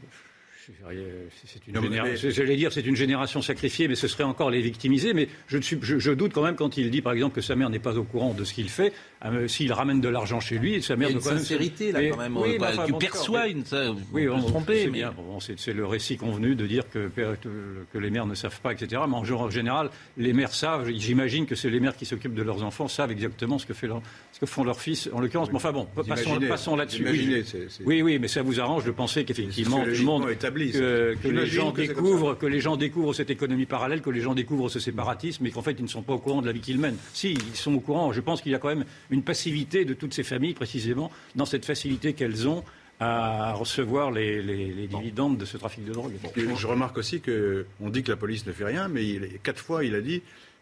une 1.67 1.73
génération. 1.89 2.29
J'allais 2.31 2.55
dire, 2.55 2.71
c'est 2.71 2.85
une 2.85 2.95
génération 2.95 3.41
sacrifiée, 3.41 3.89
mais 3.89 3.95
ce 3.95 4.07
serait 4.07 4.23
encore 4.23 4.49
les 4.49 4.61
victimiser. 4.61 5.13
Mais 5.13 5.27
je, 5.47 5.57
ne 5.57 5.61
suis- 5.61 5.77
je- 5.81 5.99
je 5.99 6.11
doute 6.11 6.31
quand 6.31 6.41
même 6.41 6.55
quand 6.55 6.77
il 6.77 6.89
dit, 6.89 7.01
par 7.01 7.11
exemple, 7.11 7.35
que 7.35 7.41
sa 7.41 7.57
mère 7.57 7.69
n'est 7.69 7.79
pas 7.79 7.97
au 7.97 8.05
courant 8.05 8.33
de 8.33 8.45
ce 8.45 8.53
qu'il 8.53 8.69
fait. 8.69 8.93
Euh, 9.25 9.47
S'il 9.47 9.71
ramène 9.71 10.01
de 10.01 10.09
l'argent 10.09 10.39
chez 10.39 10.57
lui, 10.57 10.81
sa 10.81 10.95
Il 10.95 10.99
mère 10.99 11.09
y 11.09 11.11
a 11.13 11.15
une 11.15 11.21
quand 11.21 11.29
même 11.29 11.39
sincérité 11.39 11.91
là 11.91 11.99
Mais- 12.01 12.09
quand 12.09 12.17
même. 12.17 12.35
oui, 12.37 12.57
mais 12.59 12.67
enfin, 12.67 12.85
tu 12.85 12.91
bon, 12.91 12.97
perçois 12.99 13.47
une. 13.47 13.63
Ça, 13.65 13.91
Oui, 14.11 14.27
on 14.27 14.33
on 14.33 14.35
peut 14.35 14.41
se 14.41 14.47
tromper, 14.47 14.79
c'est 14.79 14.85
mais 14.87 14.91
bien. 14.91 15.13
Bon, 15.15 15.39
c'est 15.39 15.73
le 15.73 15.85
récit 15.85 16.17
convenu 16.17 16.55
de 16.55 16.65
dire 16.67 16.83
que, 16.89 17.09
que, 17.15 17.97
les 17.97 18.09
mères 18.09 18.25
ne 18.25 18.35
savent 18.35 18.59
pas, 18.59 18.73
etc. 18.73 19.01
Mais 19.07 19.15
en, 19.15 19.23
en 19.31 19.49
général, 19.49 19.89
les 20.17 20.33
mères 20.33 20.53
savent. 20.53 20.89
J'imagine 20.95 21.45
que 21.45 21.55
c'est 21.55 21.69
les 21.69 21.79
mères 21.79 21.95
qui 21.95 22.05
s'occupent 22.05 22.33
de 22.33 22.41
leurs 22.43 22.63
enfants 22.63 22.87
savent 22.87 23.11
exactement 23.11 23.57
ce 23.59 23.65
que, 23.65 23.73
fait 23.73 23.87
leur- 23.87 24.01
ce 24.33 24.39
que 24.39 24.45
font 24.45 24.63
leurs 24.65 24.79
fils, 24.81 25.09
en 25.13 25.19
l'occurrence. 25.21 25.49
Mais 25.51 25.55
enfin 25.55 25.71
bon, 25.71 25.87
Vous 25.95 26.03
passons, 26.03 26.39
passons 26.41 26.75
là-dessus. 26.75 27.05
Oui, 27.07 27.43
oui, 27.85 28.01
oui, 28.01 28.19
mais 28.19 28.27
ça 28.27 28.41
vous 28.41 28.59
arrange 28.59 28.83
de 28.83 28.91
penser 28.91 29.23
qu'effectivement, 29.23 29.83
tout 29.83 29.89
le 29.89 30.03
monde, 30.03 30.29
établi, 30.29 30.71
que, 30.71 31.15
que 31.21 31.27
les 31.29 31.45
gens 31.45 31.71
que 31.71 31.81
découvrent, 31.81 32.37
que 32.37 32.45
les 32.45 32.59
gens 32.59 32.75
découvrent 32.75 33.13
cette 33.13 33.29
économie 33.29 33.65
parallèle, 33.65 34.01
que 34.01 34.09
les 34.09 34.21
gens 34.21 34.33
découvrent 34.35 34.69
ce 34.69 34.79
séparatisme, 34.79 35.45
et 35.45 35.51
qu'en 35.51 35.61
fait 35.61 35.75
ils 35.79 35.83
ne 35.83 35.87
sont 35.87 36.01
pas 36.01 36.13
au 36.13 36.19
courant 36.19 36.41
de 36.41 36.47
la 36.47 36.51
vie 36.53 36.59
qu'ils 36.59 36.79
mènent. 36.79 36.97
Si, 37.13 37.31
ils 37.33 37.55
sont 37.55 37.73
au 37.75 37.79
courant. 37.79 38.11
Je 38.11 38.19
pense 38.21 38.41
qu'il 38.41 38.51
y 38.51 38.55
a 38.55 38.59
quand 38.59 38.67
même 38.67 38.83
une 39.13 39.23
passivité 39.23 39.85
de 39.85 39.93
toutes 39.93 40.13
ces 40.13 40.23
familles, 40.23 40.53
précisément, 40.55 41.11
dans 41.35 41.45
cette 41.45 41.65
facilité 41.65 42.13
qu'elles 42.13 42.47
ont 42.47 42.63
à 42.99 43.53
recevoir 43.53 44.11
les, 44.11 44.41
les- 44.41 44.71
les 44.73 44.87
dividendes 44.87 45.37
de 45.37 45.45
ce 45.45 45.57
trafic 45.57 45.83
de 45.85 45.91
drogue. 45.93 46.13
Bon. 46.21 46.55
Je 46.55 46.67
remarque 46.67 46.97
aussi 46.97 47.19
que 47.21 47.65
on 47.81 47.89
dit 47.89 48.01
que 48.03 48.11
la 48.11 48.17
police 48.17 48.45
ne 48.45 48.51
fait 48.53 48.65
rien, 48.65 48.87
mais 48.87 49.05
il, 49.05 49.39
quatre 49.43 49.59
fois 49.59 49.83
il 49.83 49.93
a 49.95 50.01
dit 50.01 50.21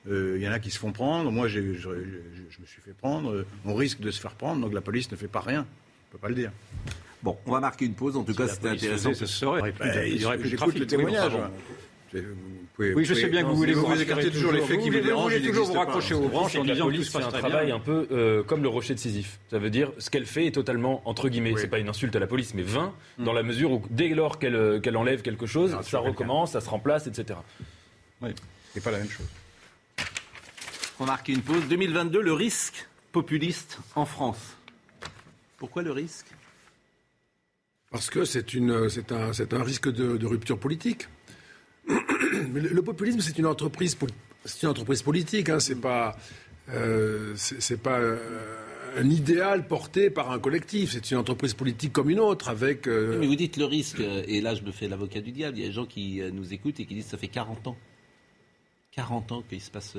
euh, 0.09 0.35
il 0.37 0.43
y 0.43 0.47
en 0.47 0.51
a 0.51 0.59
qui 0.59 0.71
se 0.71 0.79
font 0.79 0.91
prendre. 0.91 1.31
Moi, 1.31 1.47
je, 1.47 1.59
je- 1.73 1.89
je 2.49 2.61
me 2.61 2.65
suis 2.65 2.81
fait 2.81 2.93
prendre. 2.93 3.31
euh, 3.31 3.45
On 3.65 3.75
risque 3.75 3.99
de 3.99 4.09
se 4.11 4.19
faire 4.19 4.33
prendre, 4.35 4.61
donc 4.61 4.73
la 4.73 4.81
police 4.81 5.11
ne 5.11 5.15
fait 5.17 5.27
pas 5.27 5.41
rien. 5.41 5.65
On 6.09 6.11
peut 6.13 6.17
pas 6.17 6.29
le 6.29 6.35
dire. 6.35 6.51
Bon, 7.21 7.37
on 7.45 7.51
va 7.51 7.59
marquer 7.59 7.85
une 7.85 7.93
pause. 7.93 8.17
En 8.17 8.23
tout 8.23 8.33
cas, 8.33 8.47
c'était 8.47 8.69
intéressant. 8.69 9.09
faisait, 9.09 9.25
ce 9.25 9.31
serait. 9.31 9.59
Il 9.59 9.59
y 9.59 9.61
aurait 9.61 9.71
plus 9.73 9.89
de- 9.89 9.93
Bah, 9.93 10.05
il 10.07 10.21
y 10.21 10.25
aurait 10.25 10.37
plus 10.37 10.43
de 10.45 10.49
J'écoute 10.49 10.73
trafic. 10.73 10.91
le 10.91 10.97
Oui, 10.97 11.03
bon, 11.03 11.11
témoignage. 11.11 11.35
enfin, 11.35 11.51
pouvez- 12.75 12.93
Oui, 12.93 13.05
je 13.05 13.13
sais 13.13 13.27
bien 13.27 13.41
que 13.43 13.47
vous 13.47 13.55
voulez 13.55 13.73
vous, 13.73 14.01
écartez 14.01 14.31
toujours 14.31 14.51
les 14.51 14.61
faits 14.61 14.79
qui 14.81 14.89
vous 14.89 14.99
dérangent. 14.99 15.15
Vous 15.15 15.23
voulez 15.23 15.37
ils 15.39 15.47
toujours 15.47 15.67
vous 15.67 15.73
raccrocher 15.73 16.13
aux 16.15 16.27
branches 16.29 16.55
en 16.55 16.63
disant 16.63 16.73
que 16.73 16.79
tout 16.79 16.85
police 16.85 17.07
se 17.07 17.11
passe 17.17 17.25
un 17.25 17.31
travail 17.31 17.71
un 17.71 17.79
peu 17.79 18.07
euh, 18.11 18.43
comme 18.43 18.63
le 18.63 18.69
rocher 18.69 18.93
de 18.93 18.99
Sisyphe. 18.99 19.39
Ça 19.49 19.59
veut 19.59 19.69
dire 19.69 19.91
ce 19.97 20.09
qu'elle 20.09 20.25
fait 20.25 20.45
est 20.47 20.51
totalement 20.51 21.01
entre 21.05 21.29
guillemets. 21.29 21.53
Oui. 21.53 21.61
C'est 21.61 21.67
pas 21.67 21.79
une 21.79 21.89
insulte 21.89 22.15
à 22.15 22.19
la 22.19 22.27
police, 22.27 22.53
mais 22.53 22.63
vain 22.63 22.93
dans 23.17 23.33
la 23.33 23.43
mesure 23.43 23.71
où 23.71 23.83
dès 23.89 24.09
lors 24.09 24.39
qu'elle 24.39 24.55
euh, 24.55 24.79
qu'elle 24.79 24.97
enlève 24.97 25.21
quelque 25.21 25.45
chose, 25.45 25.77
ça 25.83 25.99
recommence, 25.99 26.51
ça 26.53 26.61
se 26.61 26.69
remplace, 26.69 27.07
etc. 27.07 27.39
C'est 28.73 28.83
pas 28.83 28.91
la 28.91 28.99
même 28.99 29.09
chose. 29.09 29.27
On 30.99 31.05
va 31.05 31.13
marquer 31.13 31.33
une 31.33 31.41
pause. 31.41 31.63
2022, 31.69 32.21
le 32.21 32.33
risque 32.33 32.87
populiste 33.11 33.79
en 33.95 34.05
France. 34.05 34.55
Pourquoi 35.57 35.81
le 35.81 35.91
risque? 35.91 36.27
Parce 37.91 38.09
que 38.09 38.23
c'est 38.23 38.53
une, 38.53 38.87
c'est 38.89 39.11
un, 39.11 39.33
c'est 39.33 39.53
un 39.53 39.63
risque 39.63 39.91
de, 39.91 40.15
de 40.17 40.25
rupture 40.25 40.57
politique. 40.57 41.07
Le, 42.53 42.81
populisme, 42.81 43.19
c'est 43.21 43.37
une 43.37 43.45
entreprise, 43.45 43.97
c'est 44.45 44.63
une 44.63 44.69
entreprise 44.69 45.01
politique. 45.01 45.49
Hein, 45.49 45.59
c'est 45.59 45.79
pas, 45.79 46.15
euh, 46.69 47.35
euh, 47.87 48.17
un 48.97 49.09
idéal 49.09 49.67
porté 49.67 50.09
par 50.09 50.31
un 50.31 50.39
collectif. 50.39 50.91
C'est 50.91 51.11
une 51.11 51.17
entreprise 51.17 51.53
politique 51.53 51.93
comme 51.93 52.09
une 52.09 52.19
autre, 52.19 52.49
avec. 52.49 52.87
euh, 52.87 53.17
Mais 53.19 53.27
vous 53.27 53.35
dites 53.35 53.57
le 53.57 53.65
risque, 53.65 53.99
et 54.01 54.41
là 54.41 54.55
je 54.55 54.63
me 54.63 54.71
fais 54.71 54.87
l'avocat 54.87 55.21
du 55.21 55.31
diable. 55.31 55.57
Il 55.57 55.61
y 55.61 55.65
a 55.65 55.67
des 55.67 55.73
gens 55.73 55.85
qui 55.85 56.21
nous 56.33 56.53
écoutent 56.53 56.79
et 56.79 56.85
qui 56.85 56.95
disent 56.95 57.07
ça 57.07 57.17
fait 57.17 57.27
40 57.27 57.67
ans. 57.67 57.77
40 58.93 59.31
ans 59.31 59.43
qu'il 59.47 59.61
se 59.61 59.71
passe 59.71 59.95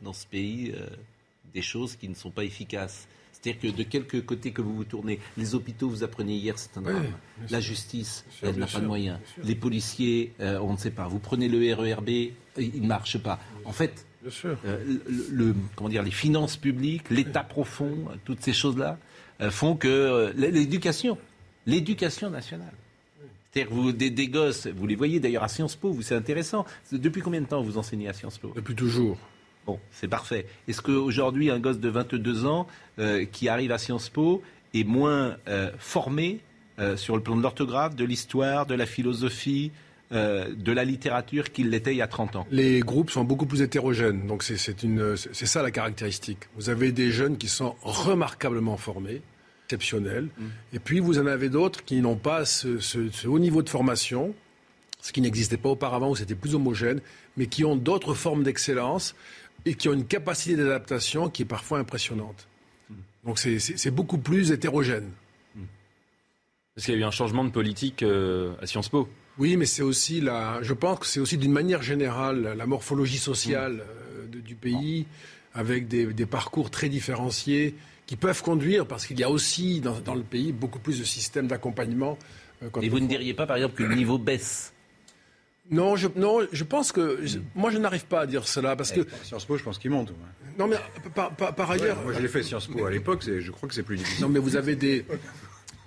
dans 0.00 0.14
ce 0.14 0.26
pays 0.26 0.74
des 1.52 1.62
choses 1.62 1.96
qui 1.96 2.08
ne 2.08 2.14
sont 2.14 2.30
pas 2.30 2.44
efficaces. 2.44 3.06
C'est-à-dire 3.42 3.72
que 3.72 3.76
de 3.78 3.82
quelque 3.84 4.16
côté 4.18 4.50
que 4.52 4.60
vous 4.60 4.74
vous 4.74 4.84
tournez, 4.84 5.18
les 5.38 5.54
hôpitaux, 5.54 5.88
vous 5.88 6.02
apprenez 6.04 6.34
hier, 6.34 6.58
c'est 6.58 6.76
un 6.76 6.82
drame. 6.82 7.06
La 7.50 7.60
justice, 7.60 8.24
sûr, 8.30 8.48
elle 8.48 8.56
n'a 8.56 8.66
pas 8.66 8.72
sûr, 8.72 8.80
de 8.82 8.86
moyens. 8.86 9.18
Les 9.42 9.54
policiers, 9.54 10.32
euh, 10.40 10.58
on 10.60 10.72
ne 10.72 10.78
sait 10.78 10.90
pas. 10.90 11.08
Vous 11.08 11.18
prenez 11.20 11.48
le 11.48 11.72
RERB, 11.74 12.08
il 12.58 12.82
ne 12.82 12.86
marche 12.86 13.16
pas. 13.18 13.40
En 13.64 13.72
fait, 13.72 14.04
euh, 14.66 14.84
le, 15.08 15.26
le- 15.30 15.54
comment 15.74 15.88
dire, 15.88 16.02
les 16.02 16.10
finances 16.10 16.58
publiques, 16.58 17.08
l'État 17.08 17.42
profond, 17.42 18.08
euh, 18.10 18.14
toutes 18.26 18.42
ces 18.42 18.52
choses-là 18.52 18.98
euh, 19.40 19.50
font 19.50 19.74
que 19.74 19.88
euh, 19.88 20.32
l'éducation, 20.36 21.16
l'éducation 21.66 22.28
nationale. 22.28 22.72
C'est-à-dire 23.52 23.70
que 23.70 23.74
vous, 23.74 23.92
des, 23.92 24.10
des 24.10 24.28
gosses, 24.28 24.66
vous 24.66 24.86
les 24.86 24.94
voyez 24.96 25.18
d'ailleurs 25.18 25.42
à 25.44 25.48
Sciences 25.48 25.76
Po, 25.76 25.90
vous 25.92 26.02
c'est 26.02 26.14
intéressant. 26.14 26.66
Depuis 26.92 27.20
combien 27.22 27.40
de 27.40 27.46
temps 27.46 27.62
vous 27.62 27.78
enseignez 27.78 28.06
à 28.08 28.12
Sciences 28.12 28.38
Po? 28.38 28.52
Depuis 28.54 28.74
toujours. 28.74 29.16
Bon, 29.66 29.78
c'est 29.92 30.08
parfait. 30.08 30.46
Est-ce 30.68 30.80
qu'aujourd'hui, 30.82 31.50
un 31.50 31.58
gosse 31.58 31.78
de 31.78 31.88
22 31.88 32.46
ans 32.46 32.66
euh, 32.98 33.24
qui 33.30 33.48
arrive 33.48 33.72
à 33.72 33.78
Sciences 33.78 34.08
Po 34.08 34.42
est 34.74 34.84
moins 34.84 35.36
euh, 35.48 35.70
formé 35.78 36.40
euh, 36.78 36.96
sur 36.96 37.16
le 37.16 37.22
plan 37.22 37.36
de 37.36 37.42
l'orthographe, 37.42 37.94
de 37.94 38.04
l'histoire, 38.04 38.64
de 38.66 38.74
la 38.74 38.86
philosophie, 38.86 39.70
euh, 40.12 40.48
de 40.56 40.72
la 40.72 40.84
littérature 40.84 41.52
qu'il 41.52 41.70
l'était 41.70 41.92
il 41.92 41.98
y 41.98 42.02
a 42.02 42.06
30 42.08 42.36
ans? 42.36 42.46
Les 42.50 42.80
groupes 42.80 43.10
sont 43.10 43.22
beaucoup 43.22 43.46
plus 43.46 43.62
hétérogènes. 43.62 44.26
Donc 44.26 44.42
c'est 44.42 44.56
ça 45.46 45.62
la 45.62 45.70
caractéristique. 45.70 46.48
Vous 46.56 46.68
avez 46.70 46.90
des 46.90 47.10
jeunes 47.10 47.36
qui 47.36 47.48
sont 47.48 47.76
remarquablement 47.82 48.76
formés, 48.76 49.20
exceptionnels, 49.66 50.28
et 50.72 50.78
puis 50.80 50.98
vous 51.00 51.18
en 51.20 51.26
avez 51.26 51.48
d'autres 51.48 51.84
qui 51.84 52.00
n'ont 52.00 52.16
pas 52.16 52.44
ce, 52.44 52.78
ce- 52.78 53.08
ce 53.10 53.28
haut 53.28 53.38
niveau 53.38 53.62
de 53.62 53.68
formation, 53.68 54.34
ce 55.00 55.12
qui 55.12 55.20
n'existait 55.20 55.56
pas 55.58 55.68
auparavant 55.68 56.10
où 56.10 56.16
c'était 56.16 56.34
plus 56.34 56.54
homogène, 56.56 57.00
mais 57.36 57.46
qui 57.46 57.64
ont 57.64 57.76
d'autres 57.76 58.14
formes 58.14 58.42
d'excellence 58.42 59.14
et 59.64 59.74
qui 59.74 59.88
ont 59.88 59.92
une 59.92 60.06
capacité 60.06 60.56
d'adaptation 60.56 61.28
qui 61.28 61.42
est 61.42 61.46
parfois 61.46 61.78
impressionnante. 61.78 62.48
Donc 63.24 63.38
c'est- 63.38 63.90
beaucoup 63.90 64.18
plus 64.18 64.50
hétérogène. 64.52 65.10
Parce 66.74 66.86
qu'il 66.86 66.94
y 66.94 66.96
a 66.96 67.00
eu 67.00 67.04
un 67.04 67.10
changement 67.10 67.44
de 67.44 67.50
politique 67.50 68.02
euh, 68.02 68.54
à 68.62 68.66
Sciences 68.66 68.88
Po. 68.88 69.08
Oui, 69.38 69.56
mais 69.56 69.66
c'est 69.66 69.82
aussi 69.82 70.20
la. 70.20 70.60
Je 70.62 70.72
pense 70.72 71.00
que 71.00 71.06
c'est 71.06 71.20
aussi 71.20 71.36
d'une 71.36 71.52
manière 71.52 71.82
générale 71.82 72.54
la 72.56 72.66
morphologie 72.66 73.18
sociale 73.18 73.82
euh, 73.86 74.26
de- 74.26 74.40
du 74.40 74.54
pays. 74.54 75.06
avec 75.52 75.88
des, 75.88 76.06
des 76.12 76.26
parcours 76.26 76.70
très 76.70 76.88
différenciés 76.88 77.74
qui 78.06 78.14
peuvent 78.14 78.40
conduire, 78.40 78.86
parce 78.86 79.04
qu'il 79.04 79.18
y 79.18 79.24
a 79.24 79.28
aussi 79.30 79.80
dans, 79.80 79.98
dans 80.00 80.14
le 80.14 80.22
pays 80.22 80.52
beaucoup 80.52 80.78
plus 80.78 81.00
de 81.00 81.04
systèmes 81.04 81.48
d'accompagnement. 81.48 82.16
euh, 82.62 82.68
Et 82.80 82.88
vous 82.88 83.00
ne 83.00 83.08
diriez 83.08 83.34
pas, 83.34 83.46
par 83.48 83.56
exemple, 83.56 83.74
que 83.74 83.82
le 83.82 83.96
niveau 83.96 84.16
baisse 84.16 84.72
Non, 85.70 85.94
je, 85.96 86.08
non, 86.16 86.40
je 86.50 86.64
pense 86.64 86.90
que. 86.92 87.20
je- 87.24 87.38
moi, 87.54 87.70
je 87.70 87.78
n'arrive 87.78 88.04
pas 88.06 88.20
à 88.22 88.26
dire 88.26 88.46
cela, 88.48 88.74
parce 88.76 88.92
que. 88.92 89.06
Sciences 89.22 89.44
Po, 89.44 89.56
je 89.56 89.62
pense 89.62 89.78
qu'il 89.78 89.90
monte. 89.90 90.10
ouais. 90.10 90.16
Non, 90.58 90.66
mais 90.66 90.76
par, 91.14 91.30
par- 91.36 91.54
par 91.54 91.70
ailleurs. 91.70 91.96
Ouais, 91.98 92.04
moi, 92.04 92.12
je 92.12 92.20
l'ai 92.20 92.28
fait 92.28 92.42
Sciences 92.42 92.66
Po 92.66 92.84
à 92.84 92.90
l'époque, 92.90 93.22
je 93.24 93.50
crois 93.50 93.68
que 93.68 93.74
c'est 93.74 93.82
plus 93.84 93.96
difficile. 93.96 94.22
Non, 94.24 94.28
mais 94.28 94.40
vous 94.40 94.56
avez 94.56 94.74
des. 94.76 95.04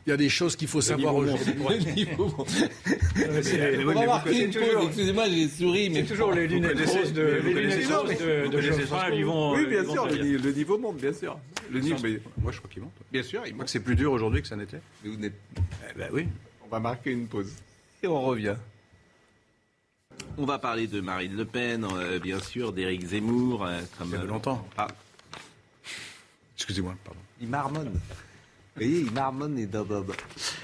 Il 0.05 0.09
y 0.09 0.13
a 0.13 0.17
des 0.17 0.27
choses 0.27 0.57
qu'il 0.57 0.67
faut 0.67 0.81
savoir 0.81 1.13
niveau 1.13 1.31
monte. 1.31 1.39
aujourd'hui. 1.39 2.05
On 3.87 3.93
va 3.93 4.05
marquer 4.05 4.43
une 4.45 4.51
pause, 4.51 4.87
excusez-moi, 4.87 5.29
j'ai 5.29 5.47
souri, 5.47 5.89
mais 5.89 6.01
C'est 6.01 6.07
toujours 6.07 6.31
les 6.33 6.47
lunettes 6.47 6.77
roses 6.89 7.13
de, 7.13 7.39
ça, 8.89 9.09
lui 9.09 9.23
vont. 9.23 9.53
Oui, 9.53 9.59
lui 9.61 9.67
bien 9.67 9.83
sûr, 9.89 10.05
le, 10.07 10.37
le 10.37 10.51
niveau 10.51 10.77
monte, 10.77 10.97
bien 10.97 11.13
sûr. 11.13 11.37
Le 11.71 11.79
niveau, 11.79 11.97
Moi, 12.41 12.51
je 12.51 12.57
crois 12.57 12.69
qu'il 12.69 12.83
monte. 12.83 12.91
bien 13.11 13.23
sûr, 13.23 13.43
il 13.45 13.55
que 13.55 13.69
c'est 13.69 13.79
plus 13.79 13.95
dur 13.95 14.11
aujourd'hui 14.11 14.41
que 14.41 14.47
ça 14.47 14.55
n'était. 14.55 14.81
Mais 15.03 15.09
vous 15.09 15.17
n'êtes- 15.17 15.33
Eh 15.57 15.97
ben 15.97 16.09
oui. 16.11 16.27
On 16.65 16.67
va 16.69 16.79
marquer 16.79 17.11
une 17.11 17.27
pause. 17.27 17.51
Et 18.01 18.07
on 18.07 18.21
revient. 18.21 18.55
On 20.37 20.45
va 20.45 20.57
parler 20.59 20.87
de 20.87 20.99
Marine 21.01 21.35
Le 21.35 21.45
Pen, 21.45 21.85
euh, 21.85 22.19
bien 22.19 22.39
sûr, 22.39 22.73
d'Éric 22.73 23.05
Zemmour. 23.05 23.65
euh, 23.65 23.79
comme, 23.97 24.11
Ça 24.11 24.17
fait 24.17 24.23
euh, 24.23 24.27
longtemps. 24.27 24.67
Ah, 24.77 24.87
Excusez-moi, 26.55 26.95
pardon. 27.03 27.19
Il 27.41 27.47
marmonne. 27.49 27.89
Vous 28.75 28.81
voyez, 28.81 29.01
il 29.01 29.11
marmonne 29.11 29.59
et. 29.59 29.69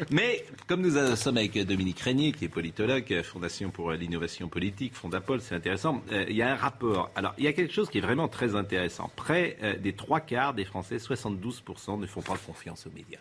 Mais 0.09 0.43
comme 0.65 0.81
nous 0.81 0.97
en 0.97 1.15
sommes 1.15 1.37
avec 1.37 1.59
Dominique 1.59 1.99
Régnier, 1.99 2.31
qui 2.31 2.45
est 2.45 2.49
politologue, 2.49 3.21
Fondation 3.21 3.69
pour 3.69 3.91
l'innovation 3.91 4.47
politique, 4.49 4.95
Fondapol, 4.95 5.41
c'est 5.41 5.53
intéressant. 5.53 6.01
Euh, 6.11 6.25
il 6.27 6.35
y 6.35 6.41
a 6.41 6.51
un 6.51 6.55
rapport. 6.55 7.11
Alors, 7.15 7.35
il 7.37 7.43
y 7.43 7.47
a 7.47 7.53
quelque 7.53 7.71
chose 7.73 7.87
qui 7.89 7.99
est 7.99 8.01
vraiment 8.01 8.27
très 8.27 8.55
intéressant. 8.55 9.11
Près 9.15 9.57
euh, 9.61 9.77
des 9.77 9.93
trois 9.93 10.21
quarts 10.21 10.55
des 10.55 10.65
Français, 10.65 10.97
72%, 10.97 11.99
ne 11.99 12.07
font 12.07 12.21
pas 12.23 12.37
confiance 12.37 12.87
aux 12.87 12.91
médias. 12.91 13.19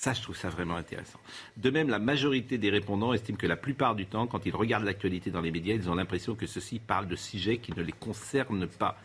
Ça, 0.00 0.14
je 0.14 0.22
trouve 0.22 0.34
ça 0.34 0.48
vraiment 0.48 0.76
intéressant. 0.76 1.18
De 1.58 1.68
même, 1.68 1.90
la 1.90 1.98
majorité 1.98 2.56
des 2.56 2.70
répondants 2.70 3.12
estiment 3.12 3.36
que 3.36 3.46
la 3.46 3.56
plupart 3.56 3.94
du 3.94 4.06
temps, 4.06 4.26
quand 4.26 4.46
ils 4.46 4.56
regardent 4.56 4.86
l'actualité 4.86 5.30
dans 5.30 5.42
les 5.42 5.50
médias, 5.50 5.74
ils 5.74 5.90
ont 5.90 5.94
l'impression 5.94 6.34
que 6.34 6.46
ceux-ci 6.46 6.78
parlent 6.78 7.06
de 7.06 7.16
sujets 7.16 7.58
qui 7.58 7.76
ne 7.76 7.82
les 7.82 7.92
concernent 7.92 8.66
pas. 8.66 8.96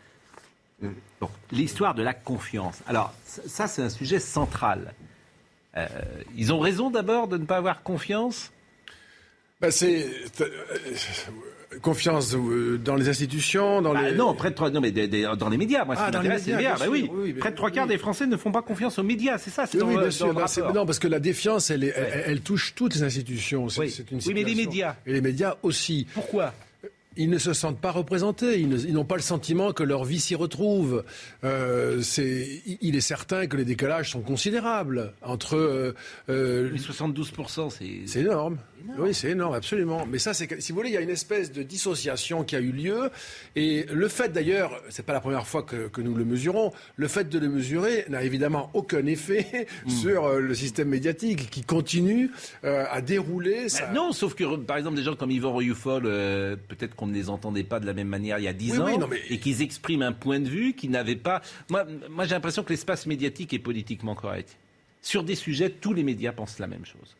Bon, 1.19 1.29
l'histoire 1.51 1.95
de 1.95 2.01
la 2.01 2.13
confiance. 2.13 2.81
Alors, 2.87 3.13
ça, 3.25 3.67
c'est 3.67 3.81
un 3.81 3.89
sujet 3.89 4.19
central. 4.19 4.93
Euh, 5.75 5.85
ils 6.33 6.53
ont 6.53 6.59
raison 6.59 6.89
d'abord 6.89 7.27
de 7.27 7.35
ne 7.35 7.45
pas 7.45 7.57
avoir 7.57 7.83
confiance? 7.83 8.53
Ben, 9.59 9.71
c'est. 9.71 10.09
Euh, 11.73 11.79
confiance 11.79 12.35
euh, 12.35 12.77
dans 12.83 12.95
les 12.95 13.09
institutions, 13.09 13.81
dans 13.81 13.93
Bah, 13.93 14.09
les. 14.09 14.15
Non, 14.15 14.33
près 14.33 14.49
de 14.51 14.55
trois, 14.55 14.69
non, 14.69 14.81
mais 14.81 14.91
des- 14.91 15.07
des- 15.07 15.29
dans 15.37 15.49
les 15.49 15.57
médias. 15.57 15.85
Moi, 15.85 15.95
Ah, 15.97 16.11
dans 16.11 16.21
les 16.21 16.29
médias, 16.29 16.77
Bah 16.77 16.85
oui, 16.89 17.09
près 17.39 17.51
de 17.51 17.55
trois 17.55 17.71
quarts 17.71 17.85
oui. 17.85 17.93
des 17.93 17.97
Français 17.97 18.27
ne 18.27 18.37
font 18.37 18.51
pas 18.51 18.61
confiance 18.61 18.97
aux 18.99 19.03
médias. 19.03 19.37
C'est 19.37 19.49
ça, 19.51 19.65
c'est 19.65 19.81
Oui, 19.81 19.97
bien 19.97 20.11
sûr. 20.11 20.27
non, 20.73 20.85
parce 20.85 20.99
que 20.99 21.07
la 21.07 21.19
défiance, 21.19 21.69
elle, 21.69 21.83
est- 21.83 21.93
elle, 21.95 22.03
Ouais. 22.03 22.23
elle 22.27 22.41
touche 22.41 22.73
toutes 22.75 22.95
les 22.95 23.03
institutions. 23.03 23.69
C'est 23.69 23.79
Oui. 23.81 23.89
c'est 23.89 24.11
une 24.11 24.19
Oui, 24.25 24.33
mais 24.33 24.43
les 24.43 24.55
médias. 24.55 24.95
Et 25.05 25.13
les 25.13 25.21
médias 25.21 25.55
aussi. 25.63 26.07
Pourquoi? 26.13 26.53
Ils 27.17 27.29
ne 27.29 27.37
se 27.37 27.53
sentent 27.53 27.79
pas 27.79 27.91
représentés. 27.91 28.59
Ils 28.59 28.91
n'ont 28.93 29.05
pas 29.05 29.15
le 29.15 29.21
sentiment 29.21 29.71
que 29.71 29.83
leur 29.83 30.03
vie 30.03 30.19
s'y 30.19 30.35
retrouve. 30.35 31.05
Euh, 31.45 32.01
il 32.81 32.95
est 32.97 32.99
certain 33.01 33.47
que 33.47 33.55
les 33.55 33.63
décalages 33.63 34.11
sont 34.11 34.19
considérables 34.19 35.13
entre. 35.21 35.55
euh, 35.55 35.95
euh, 36.29 36.69
Les 36.73 36.77
72%, 36.77 37.69
c'est. 37.69 38.01
c'est 38.05 38.19
énorme. 38.19 38.57
Oui, 38.97 39.13
c'est 39.13 39.31
énorme, 39.31 39.53
absolument. 39.53 40.05
Mais 40.05 40.19
ça, 40.19 40.33
c'est 40.33 40.47
que, 40.47 40.59
si 40.61 40.71
vous 40.71 40.77
voulez, 40.77 40.89
il 40.89 40.93
y 40.93 40.97
a 40.97 41.01
une 41.01 41.09
espèce 41.09 41.51
de 41.51 41.63
dissociation 41.63 42.43
qui 42.43 42.55
a 42.55 42.59
eu 42.59 42.71
lieu. 42.71 43.09
Et 43.55 43.85
le 43.91 44.07
fait, 44.07 44.29
d'ailleurs, 44.29 44.81
c'est 44.89 45.05
pas 45.05 45.13
la 45.13 45.19
première 45.21 45.47
fois 45.47 45.63
que, 45.63 45.87
que 45.87 46.01
nous 46.01 46.13
le 46.15 46.23
mesurons, 46.25 46.71
le 46.95 47.07
fait 47.07 47.27
de 47.29 47.39
le 47.39 47.49
mesurer 47.49 48.05
n'a 48.09 48.23
évidemment 48.23 48.69
aucun 48.73 49.05
effet 49.05 49.67
sur 49.87 50.25
euh, 50.25 50.39
le 50.39 50.53
système 50.55 50.89
médiatique 50.89 51.49
qui 51.49 51.63
continue 51.63 52.29
euh, 52.63 52.85
à 52.91 53.01
dérouler. 53.01 53.69
Sa- 53.69 53.91
non, 53.91 54.11
sauf 54.11 54.33
que, 54.35 54.55
par 54.57 54.77
exemple, 54.77 54.95
des 54.97 55.03
gens 55.03 55.15
comme 55.15 55.31
Yvan 55.31 55.55
Rioufol, 55.55 56.03
euh, 56.05 56.55
peut-être 56.67 56.95
qu'on 56.95 57.07
ne 57.07 57.13
les 57.13 57.29
entendait 57.29 57.63
pas 57.63 57.79
de 57.79 57.85
la 57.85 57.93
même 57.93 58.07
manière 58.09 58.37
il 58.39 58.43
y 58.43 58.47
a 58.47 58.53
10 58.53 58.71
Oui, 58.73 58.79
ans, 58.79 58.85
oui, 58.85 58.97
non, 58.97 59.07
mais- 59.07 59.21
et 59.29 59.39
qu'ils 59.39 59.61
expriment 59.61 60.03
un 60.03 60.11
point 60.13 60.39
de 60.39 60.47
vue 60.49 60.73
qui 60.73 60.89
n'avait 60.89 61.15
pas... 61.15 61.41
Moi, 61.69 61.85
moi 62.09 62.25
j'ai 62.25 62.35
l'impression 62.35 62.63
que 62.63 62.69
l'espace 62.69 63.05
médiatique 63.07 63.53
est 63.53 63.59
politiquement 63.59 64.15
correct. 64.15 64.57
Sur 65.01 65.23
des 65.23 65.35
sujets, 65.35 65.69
tous 65.69 65.93
les 65.93 66.03
médias 66.03 66.31
pensent 66.31 66.59
la 66.59 66.67
même 66.67 66.85
chose. 66.85 67.15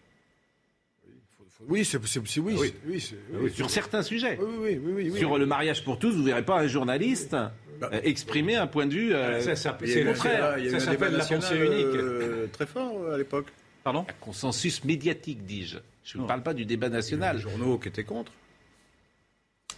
Oui, 1.68 1.84
c'est 1.86 1.98
oui, 1.98 2.72
oui, 2.86 3.00
c'est- 3.02 3.16
oui, 3.34 3.52
Sur 3.54 3.70
certains 3.70 4.04
sujets. 4.04 4.38
oui, 4.42 4.48
oui, 4.60 4.80
oui, 4.84 4.94
oui, 4.96 5.10
oui. 5.14 5.20
Sur 5.20 5.38
le 5.38 5.46
mariage 5.46 5.84
pour 5.84 5.98
tous, 6.00 6.12
vous 6.12 6.24
verrez 6.24 6.44
pas 6.46 6.60
un 6.60 6.68
journaliste 6.68 7.34
euh, 7.34 8.00
exprimer 8.04 8.56
un 8.56 8.68
point 8.68 8.86
de 8.86 8.94
vue 8.94 9.14
euh, 9.14 9.42
Ça, 9.42 9.56
c'est 9.84 10.04
le 10.04 10.12
contraire. 10.14 10.56
Ça 10.72 10.80
s'appelle 10.80 11.14
la 11.14 11.26
pensée 11.26 11.56
unique. 11.58 11.86
euh, 11.86 12.48
très 12.52 12.66
fort 12.66 13.12
à 13.12 13.18
l'époque. 13.18 13.48
Pardon 13.84 14.06
consensus 14.22 14.84
médiatique, 14.84 15.46
dis-je. 15.46 15.78
Je 16.04 16.18
ne 16.18 16.26
parle 16.26 16.42
pas 16.44 16.54
du 16.54 16.66
débat 16.66 16.88
Les 16.88 16.94
national. 16.94 17.38
journaux 17.40 17.78
qui 17.78 17.88
étaient 17.90 18.04
contre. 18.04 18.32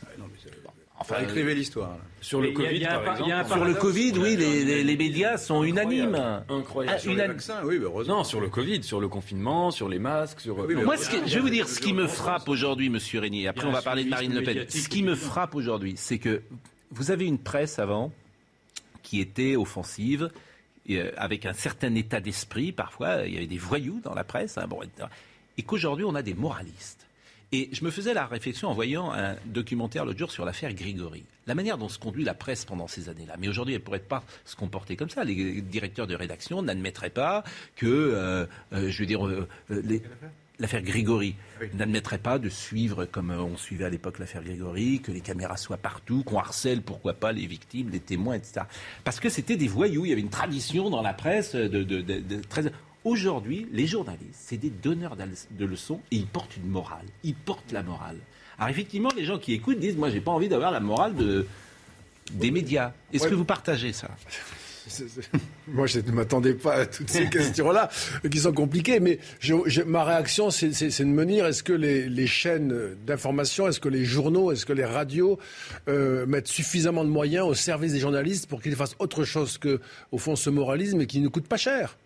Ah, 0.05 0.09
non, 0.19 0.25
mais 0.31 0.36
Enfin, 0.99 1.19
écrivez 1.21 1.53
l'histoire. 1.53 1.95
Sur 2.21 2.41
le 2.41 2.51
Covid. 2.51 2.85
Sur 3.47 3.63
le. 3.65 3.73
Covid, 3.75 4.13
oui, 4.17 4.35
les, 4.35 4.65
les- 4.65 4.83
les 4.83 4.97
médias 4.97 5.37
sont 5.37 5.63
unanimes. 5.63 6.41
Incroyable. 6.49 6.95
Ah, 6.97 6.99
Sur 7.01 7.13
les 7.13 7.27
vaccins, 7.27 7.61
oui, 7.63 7.77
mais 7.77 7.85
heureusement. 7.85 8.17
Non, 8.17 8.23
sur 8.23 8.41
le 8.41 8.49
Covid, 8.49 8.81
sur 8.83 8.99
le 8.99 9.07
confinement, 9.07 9.69
sur 9.71 9.87
les 9.89 9.99
masques, 9.99 10.39
sur. 10.41 10.57
Oui, 10.57 10.73
Non, 10.75 10.83
Moi, 10.83 10.97
ce 10.97 11.09
que- 11.09 11.27
je 11.27 11.35
vais 11.35 11.39
vous 11.41 11.49
dire 11.51 11.69
ce 11.69 11.79
qui 11.79 11.93
me 11.93 12.07
frappe 12.07 12.49
aujourd'hui, 12.49 12.89
Monsieur 12.89 13.19
Régnier. 13.19 13.47
Après, 13.47 13.67
on 13.67 13.71
va 13.71 13.81
parler 13.83 14.03
de 14.05 14.09
Marine 14.09 14.33
Le 14.33 14.41
Pen. 14.43 14.65
Ce 14.69 14.89
qui 14.89 15.03
me 15.03 15.15
frappe 15.15 15.53
aujourd'hui, 15.55 15.93
c'est 15.97 16.17
que 16.17 16.41
vous 16.91 17.11
avez 17.11 17.25
une 17.25 17.37
presse 17.39 17.77
avant 17.79 18.11
qui 19.03 19.21
était 19.21 19.55
offensive, 19.55 20.31
et, 20.87 20.99
euh, 20.99 21.11
avec 21.17 21.45
un 21.45 21.53
certain 21.53 21.93
état 21.95 22.19
d'esprit. 22.19 22.71
Parfois, 22.71 23.25
il 23.27 23.33
y 23.33 23.37
avait 23.37 23.45
des 23.47 23.57
voyous 23.57 24.01
dans 24.03 24.13
la 24.15 24.23
presse, 24.23 24.57
hein, 24.57 24.65
bon, 24.67 24.79
et 25.57 25.63
qu'aujourd'hui, 25.63 26.05
on 26.05 26.15
a 26.15 26.21
des 26.21 26.33
moralistes. 26.33 27.06
Et 27.53 27.69
je 27.71 27.85
me 27.85 27.91
faisais 27.91 28.13
la 28.13 28.25
réflexion 28.25 28.67
en 28.67 28.73
voyant 28.73 29.11
un 29.13 29.35
documentaire 29.45 30.03
l'autre 30.03 30.19
jour 30.19 30.31
sur 30.31 30.43
l'affaire 30.43 30.73
Grigori. 30.73 31.23
La 31.45 31.55
manière 31.55 31.77
dont 31.77 31.87
se 31.87 31.97
conduit 31.97 32.25
la 32.25 32.33
presse 32.33 32.65
pendant 32.65 32.87
ces 32.87 33.07
années-là. 33.07 33.35
Mais 33.39 33.47
aujourd'hui, 33.47 33.73
elle 33.73 33.79
ne 33.81 33.85
pourrait 33.85 33.99
pas 33.99 34.23
se 34.43 34.55
comporter 34.57 34.97
comme 34.97 35.09
ça. 35.09 35.23
Les 35.23 35.61
directeurs 35.61 36.07
de 36.07 36.15
rédaction 36.15 36.61
n'admettraient 36.61 37.09
pas 37.09 37.45
que, 37.77 37.85
euh, 37.85 38.45
euh, 38.73 38.89
je 38.89 38.99
veux 38.99 39.05
dire, 39.05 39.25
euh, 39.25 39.47
euh, 39.71 39.81
les- 39.85 40.01
l'affaire 40.59 40.81
Grigori 40.81 41.35
n'admettrait 41.75 42.17
pas 42.17 42.37
de 42.37 42.49
suivre 42.49 43.05
comme 43.05 43.29
on 43.29 43.55
suivait 43.55 43.85
à 43.85 43.89
l'époque 43.89 44.19
l'affaire 44.19 44.43
Grigori, 44.43 44.99
que 45.01 45.13
les 45.13 45.21
caméras 45.21 45.55
soient 45.55 45.77
partout, 45.77 46.23
qu'on 46.23 46.39
harcèle, 46.39 46.81
pourquoi 46.81 47.13
pas, 47.13 47.31
les 47.31 47.45
victimes, 47.47 47.91
les 47.91 47.99
témoins, 48.01 48.35
etc. 48.35 48.65
Parce 49.05 49.21
que 49.21 49.29
c'était 49.29 49.55
des 49.55 49.67
voyous. 49.69 50.03
Il 50.05 50.09
y 50.09 50.11
avait 50.11 50.19
une 50.21 50.29
tradition 50.29 50.89
dans 50.89 51.01
la 51.01 51.13
presse 51.13 51.55
de, 51.55 51.67
de- 51.67 52.01
de- 52.01 52.19
de- 52.19 52.41
très... 52.41 52.63
Aujourd'hui, 53.07 53.67
les 53.71 53.87
journalistes, 53.87 54.35
c'est 54.47 54.57
des 54.57 54.69
donneurs 54.69 55.15
de 55.15 55.65
leçons 55.65 56.01
et 56.11 56.17
ils 56.17 56.27
portent 56.27 56.57
une 56.57 56.67
morale. 56.69 57.05
Ils 57.23 57.35
portent 57.35 57.71
la 57.71 57.81
morale. 57.81 58.17
Alors 58.57 58.69
effectivement, 58.69 59.09
les 59.15 59.23
gens 59.23 59.37
qui 59.39 59.53
écoutent 59.53 59.79
disent, 59.79 59.95
moi, 59.95 60.09
j'ai 60.09 60.19
pas 60.19 60.31
envie 60.31 60.49
d'avoir 60.49 60.71
la 60.71 60.81
morale 60.81 61.15
de, 61.15 61.45
des 62.33 62.51
médias. 62.51 62.91
Est-ce 63.13 63.23
Ouais. 63.23 63.29
que 63.29 63.35
vous 63.35 63.45
partagez 63.45 63.93
ça? 63.93 64.09
Moi, 65.67 65.85
je 65.87 65.99
ne 65.99 66.11
m'attendais 66.11 66.53
pas 66.53 66.73
à 66.75 66.85
toutes 66.85 67.09
ces 67.09 67.29
questions-là, 67.29 67.89
qui 68.31 68.39
sont 68.39 68.53
compliquées. 68.53 68.99
Mais 69.01 69.19
je- 69.39 69.55
je- 69.65 69.81
ma 69.81 70.03
réaction, 70.05 70.49
c'est 70.49 70.69
de 70.69 71.03
me 71.05 71.25
dire 71.25 71.45
est-ce 71.45 71.61
que 71.63 71.73
les, 71.73 72.07
les 72.09 72.27
chaînes 72.27 72.95
d'information, 73.05 73.67
est-ce 73.67 73.81
que 73.81 73.89
les 73.89 74.05
journaux, 74.05 74.51
est-ce 74.51 74.65
que 74.65 74.71
les 74.73 74.85
radios 74.85 75.39
euh, 75.89 76.25
mettent 76.25 76.47
suffisamment 76.47 77.03
de 77.03 77.09
moyens 77.09 77.45
au 77.47 77.53
service 77.53 77.91
des 77.93 77.99
journalistes 77.99 78.47
pour 78.47 78.61
qu'ils 78.61 78.75
fassent 78.77 78.95
autre 78.99 79.23
chose 79.25 79.57
que, 79.57 79.79
au 80.13 80.17
fond, 80.17 80.35
ce 80.37 80.49
moralisme 80.49 81.01
et 81.01 81.05
qui 81.05 81.19
ne 81.19 81.27
coûte 81.27 81.47
pas 81.49 81.57
cher? 81.57 81.97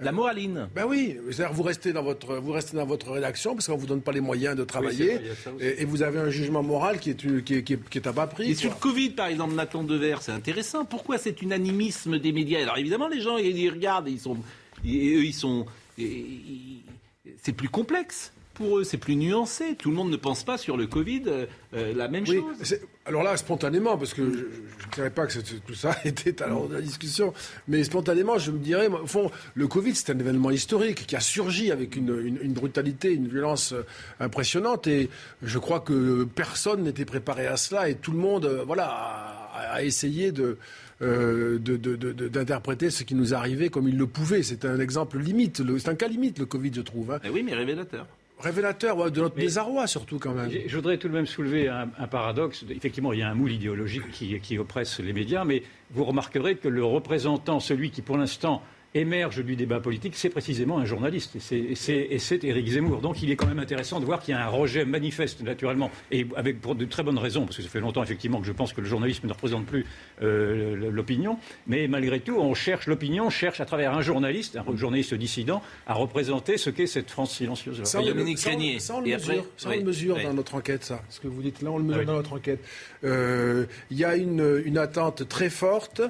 La 0.00 0.10
moraline. 0.10 0.68
ben 0.74 0.86
oui, 0.88 1.16
c'est-à-dire 1.30 1.54
vous 1.54 1.62
restez 1.62 1.92
dans 1.92 2.02
votre 2.02 2.36
vous 2.36 2.50
restez 2.50 2.76
dans 2.76 2.84
votre 2.84 3.12
rédaction 3.12 3.54
parce 3.54 3.68
qu'on 3.68 3.76
vous 3.76 3.86
donne 3.86 4.02
pas 4.02 4.10
les 4.10 4.20
moyens 4.20 4.56
de 4.56 4.64
travailler 4.64 5.18
vrai, 5.18 5.32
et, 5.60 5.82
et 5.82 5.84
vous 5.84 6.02
avez 6.02 6.18
un 6.18 6.30
jugement 6.30 6.64
moral 6.64 6.98
qui 6.98 7.10
est 7.10 7.44
qui 7.44 7.54
est, 7.54 7.62
qui 7.62 7.74
est, 7.74 7.88
qui 7.88 7.98
est 7.98 8.06
à 8.08 8.12
bas 8.12 8.26
prix. 8.26 8.50
Et 8.50 8.54
sur 8.56 8.70
le. 8.70 8.76
Covid, 8.76 9.10
par 9.10 9.28
exemple, 9.28 9.54
Nathan 9.54 9.84
Dever, 9.84 10.16
c'est 10.20 10.32
intéressant. 10.32 10.84
Pourquoi 10.84 11.16
cet 11.16 11.42
unanimisme 11.42 12.18
des 12.18 12.32
médias? 12.32 12.60
Alors 12.62 12.76
évidemment, 12.76 13.06
les 13.06 13.20
gens, 13.20 13.38
ils, 13.38 13.56
ils 13.56 13.70
regardent, 13.70 14.08
ils 14.08 14.18
sont, 14.18 14.36
et 14.84 15.14
eux, 15.14 15.24
ils 15.24 15.32
sont, 15.32 15.64
c'est 15.96 17.52
plus 17.52 17.68
complexe 17.68 18.32
pour 18.54 18.78
eux, 18.78 18.84
c'est 18.84 18.96
plus 18.98 19.16
nuancé. 19.16 19.74
Tout 19.76 19.90
le 19.90 19.96
monde 19.96 20.10
ne 20.10 20.16
pense 20.16 20.44
pas 20.44 20.56
sur 20.56 20.76
le 20.76 20.86
Covid 20.86 21.22
euh, 21.26 21.46
euh, 21.74 21.92
la 21.94 22.08
même 22.08 22.24
Oui, 22.28 22.40
chose. 22.60 22.76
alors 23.04 23.22
là, 23.22 23.36
spontanément, 23.36 23.98
parce 23.98 24.14
que 24.14 24.22
je 24.22 24.38
ne 24.86 24.92
dirais 24.94 25.10
pas 25.10 25.26
que 25.26 25.38
tout 25.66 25.74
ça 25.74 25.96
était 26.04 26.40
à 26.42 26.46
l'ordre 26.46 26.68
de 26.70 26.74
la 26.74 26.80
discussion, 26.80 27.34
mais 27.68 27.82
spontanément, 27.84 28.38
je 28.38 28.50
me 28.50 28.58
dirais, 28.58 28.86
au 28.88 29.06
fond, 29.06 29.30
le 29.54 29.66
Covid, 29.68 29.94
c'est 29.94 30.10
un 30.12 30.18
événement 30.18 30.50
historique 30.50 31.06
qui 31.06 31.16
a 31.16 31.20
surgi 31.20 31.70
avec 31.72 31.96
une, 31.96 32.16
une- 32.24 32.38
une 32.40 32.52
brutalité, 32.52 33.12
une 33.12 33.28
violence 33.28 33.72
euh, 33.72 33.82
impressionnante, 34.20 34.86
et 34.86 35.10
je 35.42 35.58
crois 35.58 35.80
que 35.80 36.24
personne 36.24 36.82
n'était 36.84 37.04
préparé 37.04 37.46
à 37.46 37.56
cela, 37.56 37.88
et 37.88 37.94
tout 37.96 38.12
le 38.12 38.18
monde, 38.18 38.62
voilà, 38.66 38.86
a, 38.88 39.74
a 39.74 39.82
essayé 39.82 40.32
de 40.32 40.56
euh, 41.02 41.58
de- 41.58 41.76
de- 41.76 41.96
de- 41.96 42.12
de- 42.12 42.28
d'interpréter 42.28 42.88
ce 42.88 43.02
qui 43.02 43.16
nous 43.16 43.34
arrivait 43.34 43.68
comme 43.68 43.88
il 43.88 43.98
le 43.98 44.06
pouvait. 44.06 44.44
C'est 44.44 44.64
un 44.64 44.78
exemple 44.78 45.18
limite, 45.18 45.60
c'est 45.78 45.88
un 45.88 45.96
cas 45.96 46.06
limite, 46.06 46.38
le 46.38 46.46
Covid, 46.46 46.70
je 46.72 46.82
trouve. 46.82 47.10
hein. 47.10 47.18
Eh 47.24 47.30
oui, 47.30 47.42
mais 47.42 47.52
révélateur. 47.52 48.06
Révélateur 48.38 49.10
de 49.10 49.20
notre 49.20 49.36
désarroi, 49.36 49.86
surtout 49.86 50.18
quand 50.18 50.32
même. 50.34 50.50
Je 50.66 50.74
voudrais 50.76 50.98
tout 50.98 51.08
de 51.08 51.12
même 51.12 51.26
soulever 51.26 51.68
un, 51.68 51.88
un 51.98 52.06
paradoxe. 52.06 52.64
Effectivement, 52.70 53.12
il 53.12 53.20
y 53.20 53.22
a 53.22 53.30
un 53.30 53.34
moule 53.34 53.52
idéologique 53.52 54.10
qui, 54.10 54.38
qui 54.40 54.58
oppresse 54.58 54.98
les 55.00 55.12
médias, 55.12 55.44
mais 55.44 55.62
vous 55.90 56.04
remarquerez 56.04 56.56
que 56.56 56.68
le 56.68 56.84
représentant, 56.84 57.60
celui 57.60 57.90
qui 57.90 58.02
pour 58.02 58.16
l'instant 58.16 58.62
émerge 58.94 59.44
du 59.44 59.56
débat 59.56 59.80
politique, 59.80 60.14
c'est 60.16 60.30
précisément 60.30 60.78
un 60.78 60.84
journaliste. 60.84 61.36
Et 61.52 61.74
c'est 61.74 62.44
Éric 62.44 62.68
Zemmour. 62.68 63.00
Donc 63.00 63.22
il 63.22 63.30
est 63.30 63.36
quand 63.36 63.46
même 63.46 63.58
intéressant 63.58 64.00
de 64.00 64.04
voir 64.04 64.20
qu'il 64.20 64.34
y 64.34 64.36
a 64.36 64.44
un 64.44 64.48
rejet 64.48 64.84
manifeste, 64.84 65.42
naturellement, 65.42 65.90
et 66.10 66.26
avec 66.36 66.60
pour 66.60 66.74
de 66.74 66.84
très 66.84 67.02
bonnes 67.02 67.18
raisons, 67.18 67.44
parce 67.44 67.56
que 67.56 67.62
ça 67.62 67.68
fait 67.68 67.80
longtemps, 67.80 68.02
effectivement, 68.02 68.40
que 68.40 68.46
je 68.46 68.52
pense 68.52 68.72
que 68.72 68.80
le 68.80 68.86
journalisme 68.86 69.26
ne 69.26 69.32
représente 69.32 69.66
plus 69.66 69.84
euh, 70.22 70.90
l'opinion. 70.90 71.38
Mais 71.66 71.88
malgré 71.88 72.20
tout, 72.20 72.36
on 72.38 72.54
cherche, 72.54 72.86
l'opinion 72.86 73.30
cherche 73.30 73.60
à 73.60 73.64
travers 73.64 73.92
un 73.94 74.02
journaliste, 74.02 74.56
un 74.56 74.76
journaliste 74.76 75.14
dissident, 75.14 75.62
à 75.86 75.94
représenter 75.94 76.56
ce 76.56 76.70
qu'est 76.70 76.86
cette 76.86 77.10
France 77.10 77.36
silencieuse. 77.36 77.82
Ça, 77.84 78.00
on, 78.00 78.04
Dominique 78.04 78.38
ça, 78.38 78.50
on, 78.56 78.78
ça, 78.78 78.96
on 78.96 79.00
le 79.00 79.10
mesure, 79.12 79.46
ça, 79.56 79.68
on 79.70 79.72
le 79.72 79.82
mesure 79.82 80.22
dans 80.22 80.34
notre 80.34 80.54
enquête, 80.54 80.84
ça. 80.84 81.02
Ce 81.08 81.20
que 81.20 81.28
vous 81.28 81.42
dites 81.42 81.62
là, 81.62 81.70
on 81.70 81.78
le 81.78 81.84
mesure 81.84 82.04
dans 82.04 82.14
notre 82.14 82.34
enquête. 82.34 82.60
Euh, 83.02 83.66
Il 83.90 83.98
y 83.98 84.04
a 84.04 84.16
une, 84.16 84.62
une 84.64 84.78
attente 84.78 85.28
très 85.28 85.50
forte 85.50 86.02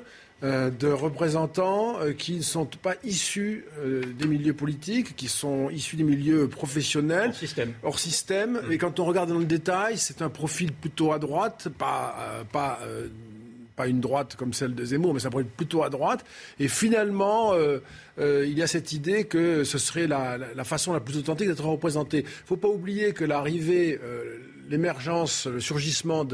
de 0.45 0.89
représentants 0.89 2.01
euh, 2.01 2.13
qui 2.13 2.37
ne 2.37 2.43
sont 2.43 2.67
pas 2.67 2.95
issus 3.03 3.65
euh, 3.79 4.03
des 4.19 4.27
milieux 4.27 4.53
politiques, 4.53 5.17
qui 5.17 5.29
sont 5.29 5.71
issus 5.71 5.97
des 5.97 6.05
milieux 6.05 6.49
professionnels. 6.49 7.29
Hors 7.29 7.35
système. 7.35 7.73
Hors 7.83 7.99
système. 7.99 8.61
Et 8.71 8.77
quand 8.77 9.01
on 9.01 9.05
regarde 9.05 9.31
dans 9.31 9.39
le 9.39 9.47
détail, 9.47 9.97
c'est 9.97 10.23
un 10.23 10.29
profil 10.29 10.73
plutôt 10.73 11.13
à 11.13 11.19
droite, 11.19 11.69
pas, 11.79 12.45
pas, 12.53 12.81
pas 13.75 13.87
une 13.87 14.01
droite 14.01 14.37
comme 14.37 14.53
celle 14.53 14.75
de 14.75 14.85
Zemmour, 14.85 15.15
mais 15.15 15.21
ça 15.21 15.31
pourrait 15.31 15.45
être 15.45 15.57
plutôt 15.57 15.83
à 15.83 15.91
droite. 15.91 16.25
Et 16.59 16.69
finalement, 16.69 17.55
il 18.19 18.59
y 18.59 18.63
a 18.63 18.67
cette 18.67 18.93
idée 18.93 19.25
que 19.25 19.65
ce 19.65 19.79
serait 19.79 20.07
la, 20.07 20.37
la 20.37 20.65
façon 20.65 20.93
la 20.93 21.01
plus 21.01 21.17
authentique 21.17 21.49
d'être 21.49 21.65
représenté. 21.65 22.19
Il 22.19 22.25
ne 22.25 22.47
faut 22.47 22.57
pas 22.57 22.69
oublier 22.69 23.13
que 23.13 23.25
l'arrivée 23.25 23.99
l'émergence, 24.69 25.47
le 25.47 25.61
surgissement 25.61 26.25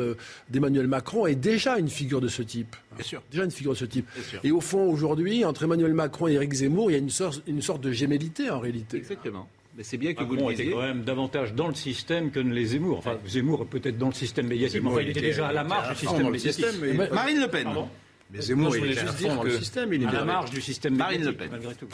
d'Emmanuel 0.50 0.86
Macron 0.86 1.26
est 1.26 1.34
déjà 1.34 1.78
une 1.78 1.88
figure 1.88 2.20
de 2.20 2.28
ce 2.28 2.42
type. 2.42 2.76
Bien 2.96 3.04
sûr. 3.04 3.22
Déjà 3.30 3.44
une 3.44 3.50
figure 3.50 3.72
de 3.72 3.78
ce 3.78 3.84
type. 3.84 4.06
Et 4.44 4.50
au 4.50 4.60
fond, 4.60 4.84
aujourd'hui, 4.90 5.44
entre 5.44 5.64
Emmanuel 5.64 5.94
Macron 5.94 6.28
et 6.28 6.32
Éric 6.34 6.52
Zemmour, 6.52 6.90
il 6.90 6.94
y 6.94 6.96
a 6.96 7.00
une 7.00 7.10
sorte, 7.10 7.42
une 7.46 7.62
sorte 7.62 7.80
de 7.80 7.92
gémellité 7.92 8.50
en 8.50 8.60
réalité. 8.60 8.98
Exactement. 8.98 9.48
Mais 9.76 9.84
c'est 9.84 9.96
bien 9.96 10.14
que 10.14 10.20
Macron 10.20 10.36
vous 10.36 10.48
le 10.48 10.54
était 10.54 10.70
quand 10.70 10.82
même 10.82 11.02
davantage 11.04 11.54
dans 11.54 11.68
le 11.68 11.74
système 11.74 12.30
que 12.30 12.40
ne 12.40 12.52
les 12.52 12.66
Zemmour. 12.66 12.98
Enfin, 12.98 13.16
Zemmour 13.26 13.66
peut-être 13.66 13.98
dans 13.98 14.08
le 14.08 14.14
système 14.14 14.46
médiatique, 14.48 14.82
mais 14.82 14.90
enfin, 14.90 15.00
il 15.02 15.10
était 15.10 15.20
déjà 15.20 15.48
à 15.48 15.52
la 15.52 15.64
marge 15.64 15.90
du 15.90 16.06
système 16.06 16.30
médiatique. 16.30 16.66
mais- 16.82 17.08
Marine 17.10 17.40
Le 17.40 17.48
Pen. 17.48 17.64
Pardon 17.64 17.88
Mais 18.32 18.40
Zemmour, 18.42 18.72
je 18.74 18.78
voulais 18.78 18.98
à 18.98 19.00
juste 19.06 19.16
dire 19.18 19.42
le 19.42 19.50
système. 19.58 19.92
Il 19.92 20.04
à 20.04 20.08
était 20.08 20.16
la 20.16 20.24
marge 20.24 20.50
du 20.50 20.60
système 20.60 20.96
Marine 20.96 21.24
Le 21.24 21.32
Pen. 21.32 21.48
malgré 21.50 21.74
tout. 21.74 21.86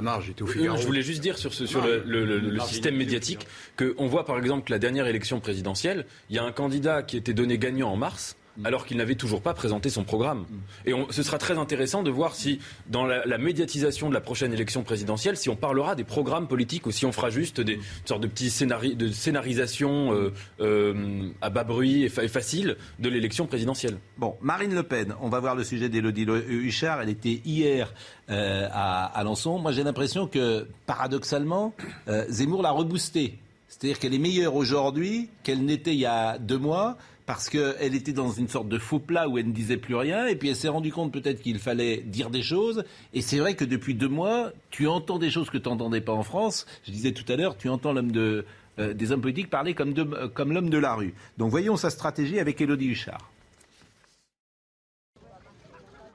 Marge, 0.00 0.32
au 0.40 0.44
Euh, 0.44 0.46
Figaro. 0.48 0.76
Je 0.76 0.86
voulais 0.86 1.02
juste 1.02 1.20
dire 1.22 1.38
sur, 1.38 1.52
ce, 1.54 1.66
sur 1.66 1.84
le, 1.84 2.02
le- 2.06 2.24
le- 2.24 2.38
le 2.38 2.60
système 2.60 2.96
médiatique 2.96 3.46
qu'on 3.76 4.06
voit 4.06 4.24
par 4.24 4.38
exemple 4.38 4.66
que 4.66 4.72
la 4.72 4.78
dernière 4.78 5.06
élection 5.06 5.40
présidentielle, 5.40 6.06
il 6.30 6.36
y 6.36 6.38
a 6.38 6.44
un 6.44 6.52
candidat 6.52 7.02
qui 7.02 7.16
était 7.16 7.34
donné 7.34 7.58
gagnant 7.58 7.90
en 7.90 7.96
mars. 7.96 8.36
Alors 8.64 8.86
qu'il 8.86 8.96
n'avait 8.96 9.14
toujours 9.16 9.42
pas 9.42 9.54
présenté 9.54 9.90
son 9.90 10.04
programme. 10.04 10.46
Et 10.84 10.94
on- 10.94 11.06
ce 11.10 11.22
sera 11.22 11.38
très 11.38 11.58
intéressant 11.58 12.02
de 12.02 12.10
voir 12.10 12.34
si, 12.34 12.58
dans 12.88 13.04
la, 13.04 13.24
la 13.26 13.38
médiatisation 13.38 14.08
de 14.08 14.14
la 14.14 14.20
prochaine 14.20 14.52
élection 14.52 14.82
présidentielle, 14.82 15.36
si 15.36 15.48
on 15.48 15.56
parlera 15.56 15.94
des 15.94 16.04
programmes 16.04 16.48
politiques 16.48 16.86
ou 16.86 16.90
si 16.90 17.04
on 17.06 17.12
fera 17.12 17.30
juste 17.30 17.60
des 17.60 17.74
une 17.74 17.80
sorte 18.06 18.22
de 18.22 18.26
petits 18.28 18.48
scénari- 18.50 18.96
de 18.96 19.08
scénarisation 19.10 20.12
euh, 20.14 20.32
euh, 20.60 21.28
à 21.40 21.50
bas 21.50 21.64
bruit 21.64 22.04
et, 22.04 22.08
fa- 22.08 22.24
et 22.24 22.28
facile 22.28 22.76
de 22.98 23.08
l'élection 23.08 23.46
présidentielle. 23.46 23.98
Bon, 24.18 24.36
Marine 24.40 24.74
Le 24.74 24.82
Pen, 24.82 25.14
on 25.20 25.28
va 25.28 25.40
voir 25.40 25.54
le 25.54 25.64
sujet 25.64 25.88
d'Élodie 25.88 26.24
Le- 26.24 26.50
Huchard. 26.50 27.02
Elle 27.02 27.10
était 27.10 27.40
hier 27.44 27.92
euh, 28.30 28.68
à 28.72 29.04
Alençon. 29.18 29.58
Moi, 29.58 29.72
j'ai 29.72 29.84
l'impression 29.84 30.26
que, 30.26 30.66
paradoxalement, 30.86 31.74
euh, 32.08 32.24
Zemmour 32.28 32.62
l'a 32.62 32.70
reboostée. 32.70 33.38
C'est-à-dire 33.68 33.98
qu'elle 33.98 34.14
est 34.14 34.18
meilleure 34.18 34.54
aujourd'hui 34.54 35.28
qu'elle 35.42 35.64
n'était 35.64 35.92
il 35.92 36.00
y 36.00 36.06
a 36.06 36.38
deux 36.38 36.58
mois. 36.58 36.96
Parce 37.26 37.50
qu'elle 37.50 37.96
était 37.96 38.12
dans 38.12 38.30
une 38.30 38.46
sorte 38.46 38.68
de 38.68 38.78
faux 38.78 39.00
plat 39.00 39.28
où 39.28 39.36
elle 39.36 39.48
ne 39.48 39.52
disait 39.52 39.78
plus 39.78 39.96
rien, 39.96 40.28
et 40.28 40.36
puis 40.36 40.48
elle 40.48 40.54
s'est 40.54 40.68
rendue 40.68 40.92
compte 40.92 41.12
peut-être 41.12 41.42
qu'il 41.42 41.58
fallait 41.58 41.96
dire 41.96 42.30
des 42.30 42.42
choses. 42.42 42.84
Et 43.14 43.20
c'est 43.20 43.38
vrai 43.38 43.56
que 43.56 43.64
depuis 43.64 43.94
deux 43.94 44.08
mois, 44.08 44.52
tu 44.70 44.86
entends 44.86 45.18
des 45.18 45.28
choses 45.28 45.50
que 45.50 45.58
tu 45.58 45.68
n'entendais 45.68 46.00
pas 46.00 46.12
en 46.12 46.22
France. 46.22 46.66
Je 46.84 46.92
disais 46.92 47.10
tout 47.10 47.24
à 47.30 47.34
l'heure, 47.34 47.56
tu 47.56 47.68
entends 47.68 47.92
l'homme 47.92 48.12
de, 48.12 48.44
euh, 48.78 48.94
des 48.94 49.10
hommes 49.10 49.22
politiques 49.22 49.50
parler 49.50 49.74
comme, 49.74 49.92
euh, 49.98 50.28
comme 50.28 50.52
l'homme 50.52 50.70
de 50.70 50.78
la 50.78 50.94
rue. 50.94 51.14
Donc 51.36 51.50
voyons 51.50 51.76
sa 51.76 51.90
stratégie 51.90 52.38
avec 52.38 52.60
Élodie 52.60 52.90
Huchard. 52.90 53.30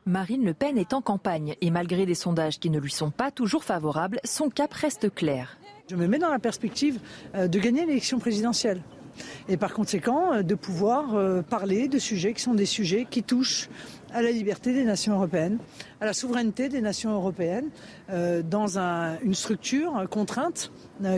Marine 0.06 0.46
Le 0.46 0.54
Pen 0.54 0.78
est 0.78 0.94
en 0.94 1.02
campagne 1.02 1.56
et 1.60 1.72
malgré 1.72 2.06
des 2.06 2.16
sondages 2.16 2.60
qui 2.60 2.70
ne 2.70 2.80
lui 2.80 2.90
sont 2.90 3.12
pas 3.12 3.32
toujours 3.32 3.64
favorables, 3.64 4.20
son 4.24 4.50
cap 4.50 4.74
reste 4.74 5.14
clair. 5.14 5.58
Je 5.92 5.98
me 5.98 6.08
mets 6.08 6.20
dans 6.20 6.30
la 6.30 6.40
perspective 6.40 7.02
euh, 7.36 7.50
de 7.50 7.60
gagner 7.60 7.86
l'élection 7.86 8.18
présidentielle. 8.18 8.82
Et 9.50 9.58
par 9.58 9.74
conséquent, 9.74 10.32
euh, 10.32 10.42
de 10.42 10.56
pouvoir 10.56 11.16
euh, 11.16 11.42
parler 11.42 11.90
de 11.90 12.00
sujets 12.00 12.32
qui 12.32 12.42
sont 12.42 12.54
des 12.54 12.66
sujets 12.66 13.06
qui 13.10 13.24
touchent 13.24 13.68
à 14.14 14.22
la 14.22 14.32
liberté 14.32 14.72
des 14.74 14.86
nations 14.86 15.16
européennes, 15.16 15.58
à 16.00 16.06
la 16.06 16.14
souveraineté 16.14 16.70
des 16.70 16.80
nations 16.80 17.12
européennes, 17.12 17.70
dans 18.50 18.78
un- 18.80 19.18
une 19.22 19.34
structure 19.34 20.06
contrainte 20.10 20.72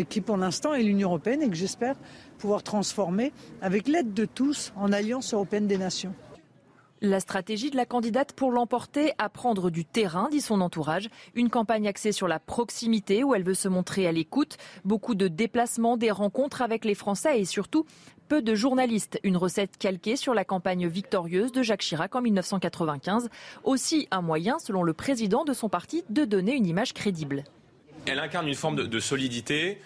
qui 0.10 0.22
pour 0.22 0.38
l'instant 0.38 0.74
est 0.76 0.84
l'Union 0.84 1.10
européenne 1.10 1.42
et 1.42 1.50
que 1.50 1.56
j'espère 1.56 1.96
pouvoir 2.38 2.62
transformer 2.62 3.32
avec 3.64 3.88
l'aide 3.88 4.14
de 4.14 4.26
tous 4.26 4.74
en 4.76 4.92
Alliance 4.92 5.34
européenne 5.34 5.66
des 5.66 5.78
nations. 5.80 6.14
La 7.06 7.20
stratégie 7.20 7.70
de 7.70 7.76
la 7.76 7.86
candidate 7.86 8.32
pour 8.32 8.54
l'emporter 8.54 9.12
à 9.18 9.28
prendre 9.28 9.70
du 9.70 9.84
terrain, 9.84 10.30
dit 10.32 10.40
son 10.40 10.62
entourage. 10.62 11.10
Une 11.36 11.50
campagne 11.50 11.86
axée 11.86 12.14
sur 12.14 12.30
la 12.30 12.40
proximité 12.40 13.26
où 13.26 13.36
elle 13.36 13.44
veut 13.44 13.56
se 13.56 13.68
montrer 13.68 14.08
à 14.08 14.14
l'écoute. 14.14 14.56
Beaucoup 14.86 15.14
de 15.14 15.28
déplacements, 15.28 15.98
des 15.98 16.12
rencontres 16.12 16.62
avec 16.62 16.86
les 16.86 16.96
Français 16.96 17.42
et 17.42 17.44
surtout 17.44 17.86
peu 18.30 18.42
de 18.42 18.56
journalistes. 18.56 19.20
Une 19.24 19.36
recette 19.36 19.76
calquée 19.78 20.16
sur 20.16 20.34
la 20.34 20.46
campagne 20.46 20.88
victorieuse 20.88 21.52
de 21.52 21.62
Jacques 21.62 21.82
Chirac 21.82 22.16
en 22.16 22.22
1995. 22.22 23.30
Aussi 23.66 24.08
un 24.12 24.22
moyen, 24.22 24.58
selon 24.58 24.82
le 24.82 24.94
président 24.94 25.44
de 25.44 25.52
son 25.52 25.68
parti, 25.68 26.06
de 26.10 26.24
donner 26.24 26.56
une 26.56 26.68
image 26.68 26.94
crédible. 26.94 27.44
Elle 28.06 28.20
incarne 28.20 28.48
une 28.48 28.56
forme 28.56 28.76
de, 28.76 28.84
de 28.84 29.00
solidité. 29.00 29.80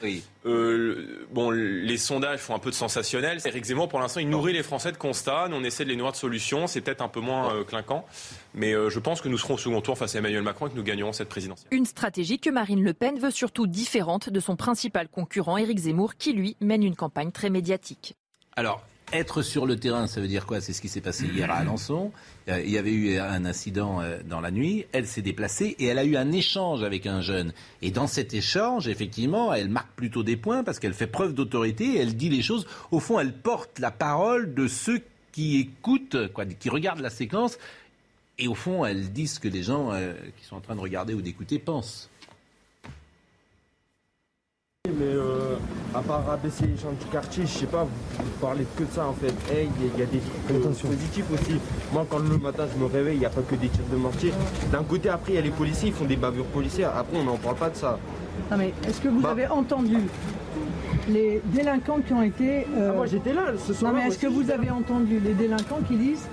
Euh, 0.45 1.27
bon, 1.31 1.51
les 1.51 1.97
sondages 1.97 2.39
font 2.39 2.55
un 2.55 2.59
peu 2.59 2.69
de 2.69 2.75
sensationnel. 2.75 3.39
Éric 3.45 3.65
Zemmour, 3.65 3.89
pour 3.89 3.99
l'instant, 3.99 4.19
il 4.19 4.29
nourrit 4.29 4.53
les 4.53 4.63
Français 4.63 4.91
de 4.91 4.97
constats. 4.97 5.47
Nous, 5.49 5.57
on 5.57 5.63
essaie 5.63 5.83
de 5.83 5.89
les 5.89 5.95
nourrir 5.95 6.13
de 6.13 6.17
solutions. 6.17 6.67
C'est 6.67 6.81
peut-être 6.81 7.01
un 7.01 7.09
peu 7.09 7.19
moins 7.19 7.53
euh, 7.53 7.63
clinquant. 7.63 8.05
Mais 8.53 8.73
euh, 8.73 8.89
je 8.89 8.99
pense 8.99 9.21
que 9.21 9.29
nous 9.29 9.37
serons 9.37 9.55
au 9.55 9.57
second 9.57 9.81
tour 9.81 9.97
face 9.97 10.15
à 10.15 10.19
Emmanuel 10.19 10.41
Macron 10.41 10.67
et 10.67 10.69
que 10.71 10.75
nous 10.75 10.83
gagnerons 10.83 11.13
cette 11.13 11.29
présidentielle. 11.29 11.67
Une 11.71 11.85
stratégie 11.85 12.39
que 12.39 12.49
Marine 12.49 12.83
Le 12.83 12.93
Pen 12.93 13.19
veut 13.19 13.31
surtout 13.31 13.67
différente 13.67 14.29
de 14.29 14.39
son 14.39 14.55
principal 14.55 15.07
concurrent 15.09 15.57
Éric 15.57 15.77
Zemmour 15.79 16.15
qui 16.15 16.33
lui 16.33 16.57
mène 16.59 16.83
une 16.83 16.95
campagne 16.95 17.31
très 17.31 17.49
médiatique. 17.49 18.15
Alors, 18.55 18.83
être 19.13 19.41
sur 19.41 19.65
le 19.65 19.77
terrain, 19.77 20.07
ça 20.07 20.19
veut 20.19 20.27
dire 20.27 20.45
quoi? 20.45 20.59
C'est 20.59 20.73
ce 20.73 20.81
qui 20.81 20.89
s'est 20.89 21.01
passé 21.01 21.25
hier 21.25 21.49
à 21.49 21.55
Alençon. 21.55 22.11
Euh, 22.49 22.61
il 22.63 22.71
y 22.71 22.77
avait 22.77 22.91
eu 22.91 23.17
un 23.17 23.45
incident 23.45 24.01
euh, 24.01 24.19
dans 24.27 24.41
la 24.41 24.51
nuit. 24.51 24.85
Elle 24.91 25.07
s'est 25.07 25.21
déplacée 25.21 25.75
et 25.79 25.85
elle 25.85 25.97
a 25.97 26.03
eu 26.03 26.17
un 26.17 26.31
échange 26.31 26.83
avec 26.83 27.05
un 27.05 27.21
jeune. 27.21 27.53
Et 27.81 27.91
dans 27.91 28.07
cet 28.07 28.33
échange, 28.33 28.87
effectivement, 28.87 29.53
elle 29.53 29.69
marque 29.69 29.91
plutôt 29.95 30.23
des 30.23 30.35
points 30.35 30.63
parce 30.63 30.79
qu'elle 30.79 30.93
fait 30.93 31.07
preuve 31.07 31.33
d'autorité 31.33 31.97
elle 31.97 32.15
dit 32.15 32.29
les 32.29 32.41
choses. 32.41 32.67
Au 32.91 32.99
fond, 32.99 33.19
elle 33.19 33.33
porte 33.33 33.79
la 33.79 33.91
parole 33.91 34.53
de 34.53 34.67
ceux 34.67 35.01
qui 35.31 35.59
écoutent, 35.59 36.17
qui 36.59 36.69
regardent 36.69 37.01
la 37.01 37.09
séquence. 37.09 37.57
Et 38.39 38.47
au 38.47 38.55
fond, 38.55 38.85
elle 38.85 39.11
dit 39.11 39.27
ce 39.27 39.39
que 39.39 39.47
les 39.47 39.63
gens 39.63 39.91
euh, 39.93 40.13
qui 40.37 40.45
sont 40.45 40.55
en 40.55 40.61
train 40.61 40.75
de 40.75 40.81
regarder 40.81 41.13
ou 41.13 41.21
d'écouter 41.21 41.59
pensent. 41.59 42.09
Mais 44.87 45.15
à 45.97 46.01
part 46.01 46.25
rabaisser 46.25 46.65
les 46.67 46.77
gens 46.77 46.91
du 46.91 47.05
quartier, 47.11 47.43
je 47.45 47.51
sais 47.59 47.65
pas, 47.65 47.83
vous, 47.83 48.23
vous 48.23 48.29
parlez 48.39 48.65
que 48.77 48.83
de 48.83 48.87
ça 48.91 49.07
en 49.07 49.13
fait. 49.13 49.33
Hey, 49.51 49.67
Il 49.79 49.87
y, 49.87 49.89
a- 49.89 49.93
il 49.95 49.99
y 49.99 50.03
a 50.03 50.05
des 50.05 50.19
trucs 50.19 50.65
euh, 50.65 50.87
positifs 50.89 51.25
aussi. 51.33 51.59
Moi, 51.91 52.05
quand 52.09 52.19
le 52.19 52.37
matin 52.37 52.65
je 52.73 52.79
me 52.79 52.85
réveille, 52.85 53.15
il 53.15 53.19
n'y 53.19 53.25
a 53.25 53.29
pas 53.29 53.41
que 53.41 53.55
des 53.55 53.67
tirs 53.69 53.83
de 53.91 53.97
mortier. 53.97 54.31
D'un 54.71 54.83
côté, 54.83 55.09
après, 55.09 55.33
il 55.33 55.35
y 55.35 55.39
a 55.39 55.41
les 55.41 55.49
policiers, 55.49 55.89
ils 55.89 55.93
font 55.95 56.05
des 56.05 56.15
bavures 56.15 56.45
policières. 56.45 56.91
Après, 56.95 57.17
on 57.17 57.23
n'en 57.23 57.37
parle 57.37 57.55
pas 57.55 57.69
de 57.69 57.75
ça. 57.75 57.97
Non 58.51 58.57
mais 58.57 58.73
est-ce 58.87 59.01
que 59.01 59.07
vous 59.07 59.21
Bah. 59.21 59.31
avez 59.31 59.47
entendu 59.47 59.97
les 61.09 61.41
délinquants 61.45 61.99
qui 62.05 62.13
ont 62.13 62.21
été... 62.21 62.67
euh, 62.77 62.89
Ah, 62.91 62.95
moi, 62.95 63.05
j'étais 63.07 63.33
là 63.33 63.45
ce 63.57 63.71
Non 63.71 63.77
soir. 63.79 63.93
mais 63.95 64.07
est-ce 64.07 64.19
que 64.19 64.27
vous 64.27 64.51
avez 64.51 64.69
entendu 64.69 65.19
les 65.19 65.33
délinquants 65.33 65.79
qui 65.87 65.95
disent 65.95 66.27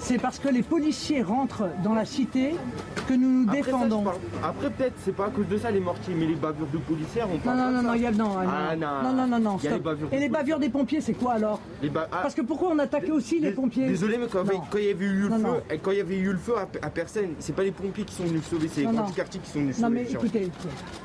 c'est 0.00 0.18
parce 0.18 0.38
que 0.38 0.48
les 0.48 0.62
policiers 0.62 1.22
rentrent 1.22 1.68
dans 1.84 1.94
la 1.94 2.04
cité 2.04 2.54
que 3.08 3.14
nous 3.14 3.28
nous 3.44 3.48
Après, 3.48 3.58
ça, 3.58 3.66
je 3.70 3.72
défendons 3.84 4.04
Après, 4.42 4.70
peut-être, 4.70 4.94
c'est 5.04 5.14
pas 5.14 5.26
à 5.26 5.30
cause 5.30 5.46
de 5.46 5.56
ça 5.58 5.70
les 5.70 5.80
mortiers, 5.80 6.14
mais 6.16 6.26
les 6.26 6.34
bavures 6.34 6.66
de 6.72 6.78
policières, 6.78 7.28
on 7.30 7.34
non, 7.34 7.38
parle 7.40 7.58
non, 7.58 7.64
non, 7.70 7.78
de 7.78 7.82
non, 7.84 7.90
ça. 7.90 7.96
il 7.96 8.02
y 8.02 8.06
a 8.06 8.10
non, 8.12 8.30
Ah, 8.38 8.76
non, 8.76 9.12
non, 9.12 9.26
non, 9.26 9.38
non, 9.38 9.56
Il 9.58 9.64
y 9.64 9.68
a 9.68 9.70
les 9.70 9.76
stop. 9.76 9.82
bavures 9.84 10.08
de 10.08 10.14
Et 10.16 10.20
les 10.20 10.28
bavures 10.28 10.58
des 10.58 10.68
pompiers, 10.68 11.00
c'est 11.00 11.12
quoi 11.14 11.34
alors 11.34 11.60
Les 11.82 11.90
ba- 11.90 12.08
ah, 12.12 12.18
Parce 12.22 12.34
que 12.34 12.40
pourquoi 12.42 12.70
on 12.72 12.78
attaquait 12.78 13.10
aussi 13.10 13.38
les 13.40 13.52
pompiers 13.52 13.86
Désolé, 13.88 14.16
mais 14.18 14.26
quand, 14.30 14.44
Non. 14.44 14.62
quand 14.70 14.78
il 14.78 14.84
y 14.86 14.90
avait 14.90 15.04
eu 15.04 15.22
le 15.22 15.28
Non, 15.28 15.36
feu, 15.36 15.42
non. 15.42 15.60
quand 15.82 15.90
il 15.92 15.98
y 15.98 16.00
avait 16.00 16.18
eu 16.18 16.32
le 16.32 16.38
feu 16.38 16.54
à, 16.56 16.86
à 16.86 16.90
personne, 16.90 17.28
c'est 17.38 17.54
pas 17.54 17.62
les 17.62 17.70
pompiers 17.72 18.04
qui 18.04 18.14
sont 18.14 18.24
venus 18.24 18.42
sauver, 18.44 18.68
c'est 18.72 18.80
les 18.80 18.86
Non, 18.86 18.92
non. 18.92 19.04
du 19.06 19.12
quartier 19.12 19.40
qui 19.40 19.50
sont 19.50 19.60
venus 19.60 19.78
Non 19.78 19.88
sauver. 19.88 19.98
mais 20.00 20.04
les 20.06 20.12
gens. 20.12 20.18
écoutez, 20.20 20.48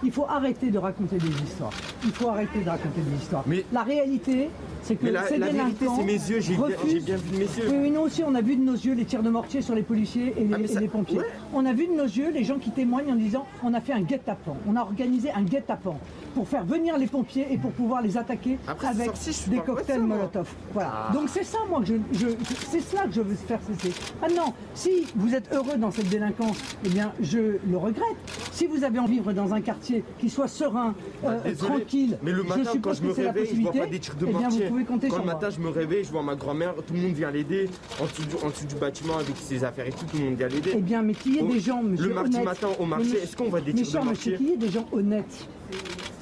il 0.03 0.11
faut 0.11 0.25
arrêter 0.27 0.69
de 0.71 0.77
raconter 0.77 1.17
des 1.17 1.43
histoires. 1.43 1.71
Il 2.03 2.11
faut 2.11 2.29
arrêter 2.29 2.59
de 2.59 2.69
raconter 2.69 3.01
des 3.01 3.17
histoires. 3.21 3.43
La 3.73 3.83
réalité, 3.83 4.49
c'est 4.83 4.95
que 4.95 5.05
Mais 5.05 5.11
la- 5.11 5.27
ces 5.27 5.37
la 5.37 5.49
vérité, 5.49 5.85
c'est 5.97 6.03
mes 6.03 6.13
yeux, 6.13 6.39
j'ai 6.39 6.55
bien- 6.55 6.65
vu 6.85 6.99
de 6.99 7.37
mes 7.37 7.39
yeux. 7.43 7.65
Oui, 7.69 7.75
oui, 7.83 7.91
nous 7.91 8.01
aussi, 8.01 8.23
on 8.25 8.33
a 8.35 8.41
vu 8.41 8.55
de 8.55 8.61
nos 8.63 8.73
yeux 8.73 8.84
les 8.93 9.05
tirs 9.05 9.23
de 9.23 9.29
mortier 9.29 9.61
sur 9.61 9.73
les 9.75 9.81
policiers 9.83 10.33
et 10.38 10.43
les, 10.43 10.53
Ah, 10.53 10.67
ça- 10.67 10.79
les 10.79 10.88
pompiers. 10.88 11.17
ouais. 11.17 11.25
On 11.53 11.65
a 11.65 11.73
vu 11.73 11.88
de 11.88 11.93
nos 11.93 12.03
yeux 12.05 12.31
les 12.31 12.43
gens 12.43 12.59
qui 12.59 12.69
témoignent 12.71 13.11
en 13.11 13.15
disant 13.15 13.45
on 13.63 13.73
a 13.73 13.81
fait 13.81 13.93
un 13.93 14.01
guet-apens, 14.01 14.57
on 14.67 14.75
a 14.75 14.81
organisé 14.81 15.31
un 15.31 15.41
guet-apens 15.43 15.97
pour 16.36 16.47
faire 16.47 16.65
venir 16.65 16.97
les 16.97 17.07
pompiers 17.07 17.47
et 17.49 17.57
pour 17.57 17.71
pouvoir 17.71 18.01
les 18.01 18.17
attaquer 18.17 18.57
Après, 18.67 18.88
avec 18.88 19.15
sorti, 19.15 19.49
des 19.49 19.59
cocktails 19.59 19.99
ça. 20.01 20.05
Molotov. 20.05 20.49
Voilà. 20.73 20.91
Ah. 21.09 21.13
Donc 21.13 21.29
c'est 21.29 21.43
ça, 21.45 21.59
moi, 21.69 21.79
que 21.79 21.88
je, 22.11 22.27
c'est 22.69 22.81
cela 22.81 23.03
que 23.07 23.13
je 23.13 23.21
veux 23.21 23.36
faire 23.36 23.59
cesser. 23.63 23.93
Maintenant, 24.21 24.53
si 24.73 25.07
vous 25.15 25.33
êtes 25.33 25.51
heureux 25.53 25.77
dans 25.77 25.91
cette 25.91 26.09
délinquance, 26.09 26.57
eh 26.86 26.89
bien, 26.89 27.13
je 27.21 27.57
le 27.67 27.77
regrette. 27.77 28.03
Si 28.51 28.67
vous 28.67 28.83
avez 28.83 28.99
envie 28.99 29.15
de 29.19 29.21
vivre 29.21 29.31
dans 29.33 29.53
un 29.53 29.61
quartier 29.61 30.03
qui 30.19 30.29
soit 30.29 30.47
serein, 30.49 30.93
euh, 31.23 31.38
Bah, 31.38 31.41
Désolé, 31.45 31.71
tranquille, 31.77 32.17
Mais 32.21 32.31
le 32.33 32.43
matin, 32.43 32.71
quand 32.81 32.93
je 32.93 33.03
me 33.03 33.11
réveille, 33.13 33.47
je 33.55 33.61
vois 33.61 33.71
pas 33.71 33.86
des 33.86 33.99
tirs 33.99 34.15
de 34.15 34.25
eh 34.27 34.33
bien, 34.33 34.49
vous 34.49 34.59
pouvez 34.67 34.83
compter 34.83 35.07
quand 35.07 35.15
sur 35.15 35.23
le 35.23 35.29
moi. 35.31 35.33
matin, 35.36 35.49
je 35.49 35.59
me 35.61 35.69
réveille, 35.69 36.03
je 36.03 36.11
vois 36.11 36.23
ma 36.23 36.36
grand-mère, 36.36 36.73
tout 36.86 36.93
le 36.93 36.99
monde 36.99 37.13
vient 37.13 37.31
l'aider. 37.31 37.69
En 38.01 38.05
dessous, 38.05 38.25
du, 38.25 38.36
en 38.45 38.49
dessous 38.49 38.65
du 38.65 38.75
bâtiment 38.75 39.15
avec 39.17 39.38
ses 39.38 39.63
affaires 39.63 39.88
et 39.88 39.91
tout, 39.91 40.05
tout 40.05 40.17
le 40.17 40.25
monde 40.25 40.36
vient 40.36 40.47
l'aider. 40.49 40.71
Eh 40.75 40.81
bien, 40.81 41.01
mais 41.01 41.13
qu'il 41.13 41.36
y 41.36 41.39
ait 41.39 41.43
des 41.43 41.59
gens, 41.61 41.81
monsieur, 41.81 42.07
Le 42.09 42.13
mardi 42.13 42.36
honnêtes. 42.36 42.45
matin 42.45 42.67
au 42.77 42.86
marché, 42.86 43.17
est-ce 43.23 43.38
qu'on 43.38 43.45
voit 43.49 43.61
des 43.61 43.73
tirs 43.73 43.86
de 43.86 43.91
cher 43.91 44.03
monsieur, 44.05 44.36
qu'il 44.36 44.49
y 44.49 44.53
ait 44.53 44.57
des 44.57 44.69
gens 44.69 44.86
honnêtes, 44.91 45.47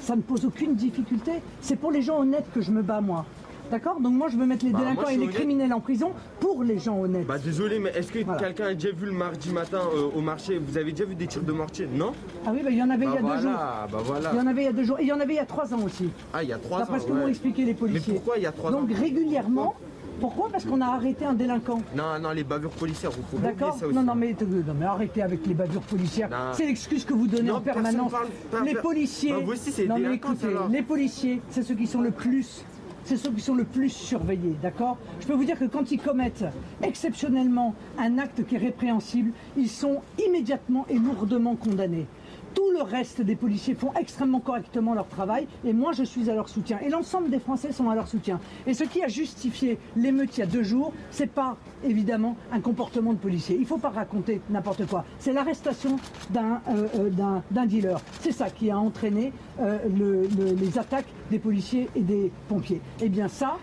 ça 0.04 0.14
ne 0.16 0.22
pose 0.22 0.44
aucune 0.44 0.74
difficulté. 0.74 1.32
C'est 1.60 1.76
pour 1.76 1.90
les 1.90 2.02
gens 2.02 2.20
honnêtes 2.20 2.46
que 2.54 2.60
je 2.60 2.70
me 2.70 2.82
bats, 2.82 3.00
moi. 3.00 3.24
D'accord? 3.70 3.98
Donc 3.98 4.12
moi, 4.12 4.28
je 4.28 4.36
veux 4.36 4.44
mettre 4.44 4.64
les 4.66 4.70
Bah, 4.72 4.80
délinquants 4.80 5.08
et 5.08 5.16
les 5.16 5.22
honnête. 5.22 5.34
criminels 5.34 5.72
en 5.72 5.80
prison 5.80 6.12
pour 6.38 6.62
les 6.62 6.78
gens 6.78 7.00
honnêtes. 7.00 7.26
Bah 7.26 7.38
désolé, 7.38 7.78
mais 7.78 7.90
est-ce 7.96 8.12
que 8.12 8.18
quelqu'un 8.38 8.66
a 8.66 8.74
déjà 8.74 8.92
vu 8.94 9.06
le 9.06 9.12
mardi 9.12 9.50
matin 9.50 9.80
euh, 9.96 10.10
au 10.14 10.20
marché? 10.20 10.58
Vous 10.58 10.76
avez 10.76 10.92
déjà 10.92 11.06
vu 11.06 11.14
des 11.14 11.26
tirs 11.26 11.42
de 11.42 11.50
mortier? 11.52 11.88
Non? 11.92 12.12
Ah 12.46 12.50
oui, 12.52 12.60
bah, 12.62 12.68
il 12.70 12.76
y 12.76 12.82
en 12.82 12.90
avait 12.90 13.06
Bah 13.06 13.12
il 13.12 13.14
y 13.14 13.18
a 13.18 13.20
voilà, 13.22 13.36
deux 13.36 13.42
jours. 13.42 13.52
bah 13.90 13.98
voilà. 14.04 14.30
Il 14.34 14.36
y 14.36 14.40
en 14.42 14.46
avait 14.46 14.62
il 14.62 14.64
y 14.66 14.68
a 14.68 14.72
deux 14.74 14.84
jours. 14.84 14.98
Et 15.00 15.02
il 15.04 15.08
y 15.08 15.12
en 15.12 15.20
avait 15.20 15.32
il 15.32 15.36
y 15.36 15.40
a 15.40 15.46
trois 15.46 15.72
ans 15.72 15.80
aussi. 15.82 16.10
Ah, 16.34 16.42
il 16.42 16.50
y 16.50 16.52
a 16.52 16.58
trois 16.58 16.76
ans. 16.76 16.80
D'après 16.80 17.00
ce 17.00 17.06
que 17.06 17.12
ouais. 17.12 17.20
m'ont 17.20 17.28
expliqué 17.28 17.64
les 17.64 17.72
policiers. 17.74 18.12
Mais 18.12 18.18
pourquoi 18.18 18.36
il 18.36 18.42
y 18.42 18.46
a 18.46 18.52
trois 18.52 18.70
Donc 18.70 18.90
ans? 18.90 18.94
régulièrement, 19.00 19.62
pourquoi 19.64 19.80
Parce 20.20 20.64
qu'on 20.64 20.80
a 20.80 20.86
arrêté 20.86 21.24
un 21.24 21.34
délinquant. 21.34 21.80
Non, 21.96 22.18
non, 22.20 22.30
les 22.30 22.44
bavures 22.44 22.70
policières, 22.70 23.10
vous 23.10 23.36
oublier 23.36 23.52
D'accord? 23.52 23.76
ça 23.78 23.86
aussi. 23.86 23.94
non, 23.94 24.02
non, 24.02 24.14
mais, 24.14 24.34
euh, 24.40 24.62
non, 24.66 24.74
mais 24.78 24.86
arrêtez 24.86 25.22
avec 25.22 25.46
les 25.46 25.54
bavures 25.54 25.82
policières. 25.82 26.28
C'est 26.54 26.66
l'excuse 26.66 27.04
que 27.04 27.12
vous 27.14 27.26
donnez 27.26 27.48
Non, 27.48 27.56
en 27.56 27.60
permanence. 27.60 28.10
parle- 28.12 28.28
parle- 28.50 28.64
les 28.64 28.74
policiers. 28.74 29.32
Bah, 29.32 29.38
vous 29.44 29.52
aussi, 29.52 29.72
c'est 29.72 29.86
non, 29.86 29.96
mais 29.96 30.02
délinquance, 30.02 30.36
écoutez, 30.38 30.52
alors. 30.52 30.68
les 30.68 30.82
policiers, 30.82 31.42
c'est 31.50 31.62
ceux 31.62 31.74
qui 31.74 31.86
sont 31.86 32.00
le 32.00 32.10
plus. 32.10 32.64
C'est 33.06 33.18
ceux 33.18 33.30
qui 33.32 33.40
sont 33.42 33.54
le 33.54 33.64
plus 33.64 33.90
surveillés, 33.90 34.54
d'accord? 34.62 34.96
Je 35.20 35.26
peux 35.26 35.34
vous 35.34 35.44
dire 35.44 35.58
que 35.58 35.66
quand 35.66 35.90
ils 35.92 36.00
commettent 36.00 36.44
exceptionnellement 36.82 37.74
un 37.98 38.16
acte 38.18 38.46
qui 38.46 38.54
est 38.54 38.58
répréhensible, 38.58 39.32
ils 39.58 39.68
sont 39.68 40.00
immédiatement 40.24 40.86
et 40.88 40.98
lourdement 40.98 41.54
condamnés. 41.54 42.06
Tout 42.54 42.70
le 42.70 42.82
reste 42.82 43.20
des 43.20 43.34
policiers 43.36 43.74
font 43.74 43.92
extrêmement 43.98 44.40
correctement 44.40 44.94
leur 44.94 45.08
travail 45.08 45.46
et 45.64 45.72
moi 45.72 45.92
je 45.92 46.04
suis 46.04 46.30
à 46.30 46.34
leur 46.34 46.48
soutien. 46.48 46.78
Et 46.84 46.88
l'ensemble 46.88 47.30
des 47.30 47.38
Français 47.40 47.72
sont 47.72 47.90
à 47.90 47.94
leur 47.94 48.06
soutien. 48.08 48.38
Et 48.66 48.74
ce 48.74 48.84
qui 48.84 49.02
a 49.02 49.08
justifié 49.08 49.78
l'émeute 49.96 50.36
il 50.36 50.40
y 50.40 50.42
a 50.42 50.46
deux 50.46 50.62
jours, 50.62 50.92
c'est 51.10 51.26
pas 51.30 51.56
évidemment 51.84 52.36
un 52.52 52.60
comportement 52.60 53.12
de 53.12 53.18
policier. 53.18 53.56
Il 53.56 53.62
ne 53.62 53.66
faut 53.66 53.78
pas 53.78 53.90
raconter 53.90 54.40
n'importe 54.50 54.86
quoi. 54.86 55.04
C'est 55.18 55.32
l'arrestation 55.32 55.96
d'un 56.30 56.60
euh, 56.68 56.86
euh, 56.98 57.66
dealer. 57.66 58.00
C'est 58.20 58.32
ça 58.32 58.50
qui 58.50 58.70
a 58.70 58.78
entraîné 58.78 59.32
euh, 59.60 59.78
le- 59.96 60.28
le- 60.38 60.54
les 60.54 60.78
attaques 60.78 61.08
des 61.30 61.38
policiers 61.38 61.88
et 61.96 62.00
des 62.02 62.30
pompiers. 62.48 62.80
Eh 63.00 63.08
bien 63.08 63.28
ça, 63.28 63.56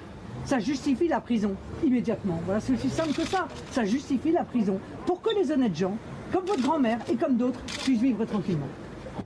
ça 0.46 0.60
justifie 0.60 1.08
la 1.08 1.22
prison 1.22 1.56
immédiatement. 1.84 2.40
Voilà, 2.46 2.60
c'est 2.60 2.74
aussi 2.74 2.90
simple 2.90 3.14
que 3.14 3.24
ça. 3.26 3.48
Ça 3.72 3.86
justifie 3.86 4.32
la 4.32 4.44
prison 4.44 4.80
pour 5.06 5.22
que 5.22 5.34
les 5.36 5.52
honnêtes 5.52 5.76
gens, 5.78 5.96
comme 6.32 6.46
votre 6.46 6.62
grand-mère 6.62 7.00
et 7.12 7.16
comme 7.16 7.38
d'autres, 7.38 7.60
puissent 7.84 8.02
vivre 8.02 8.26
tranquillement. 8.26 8.68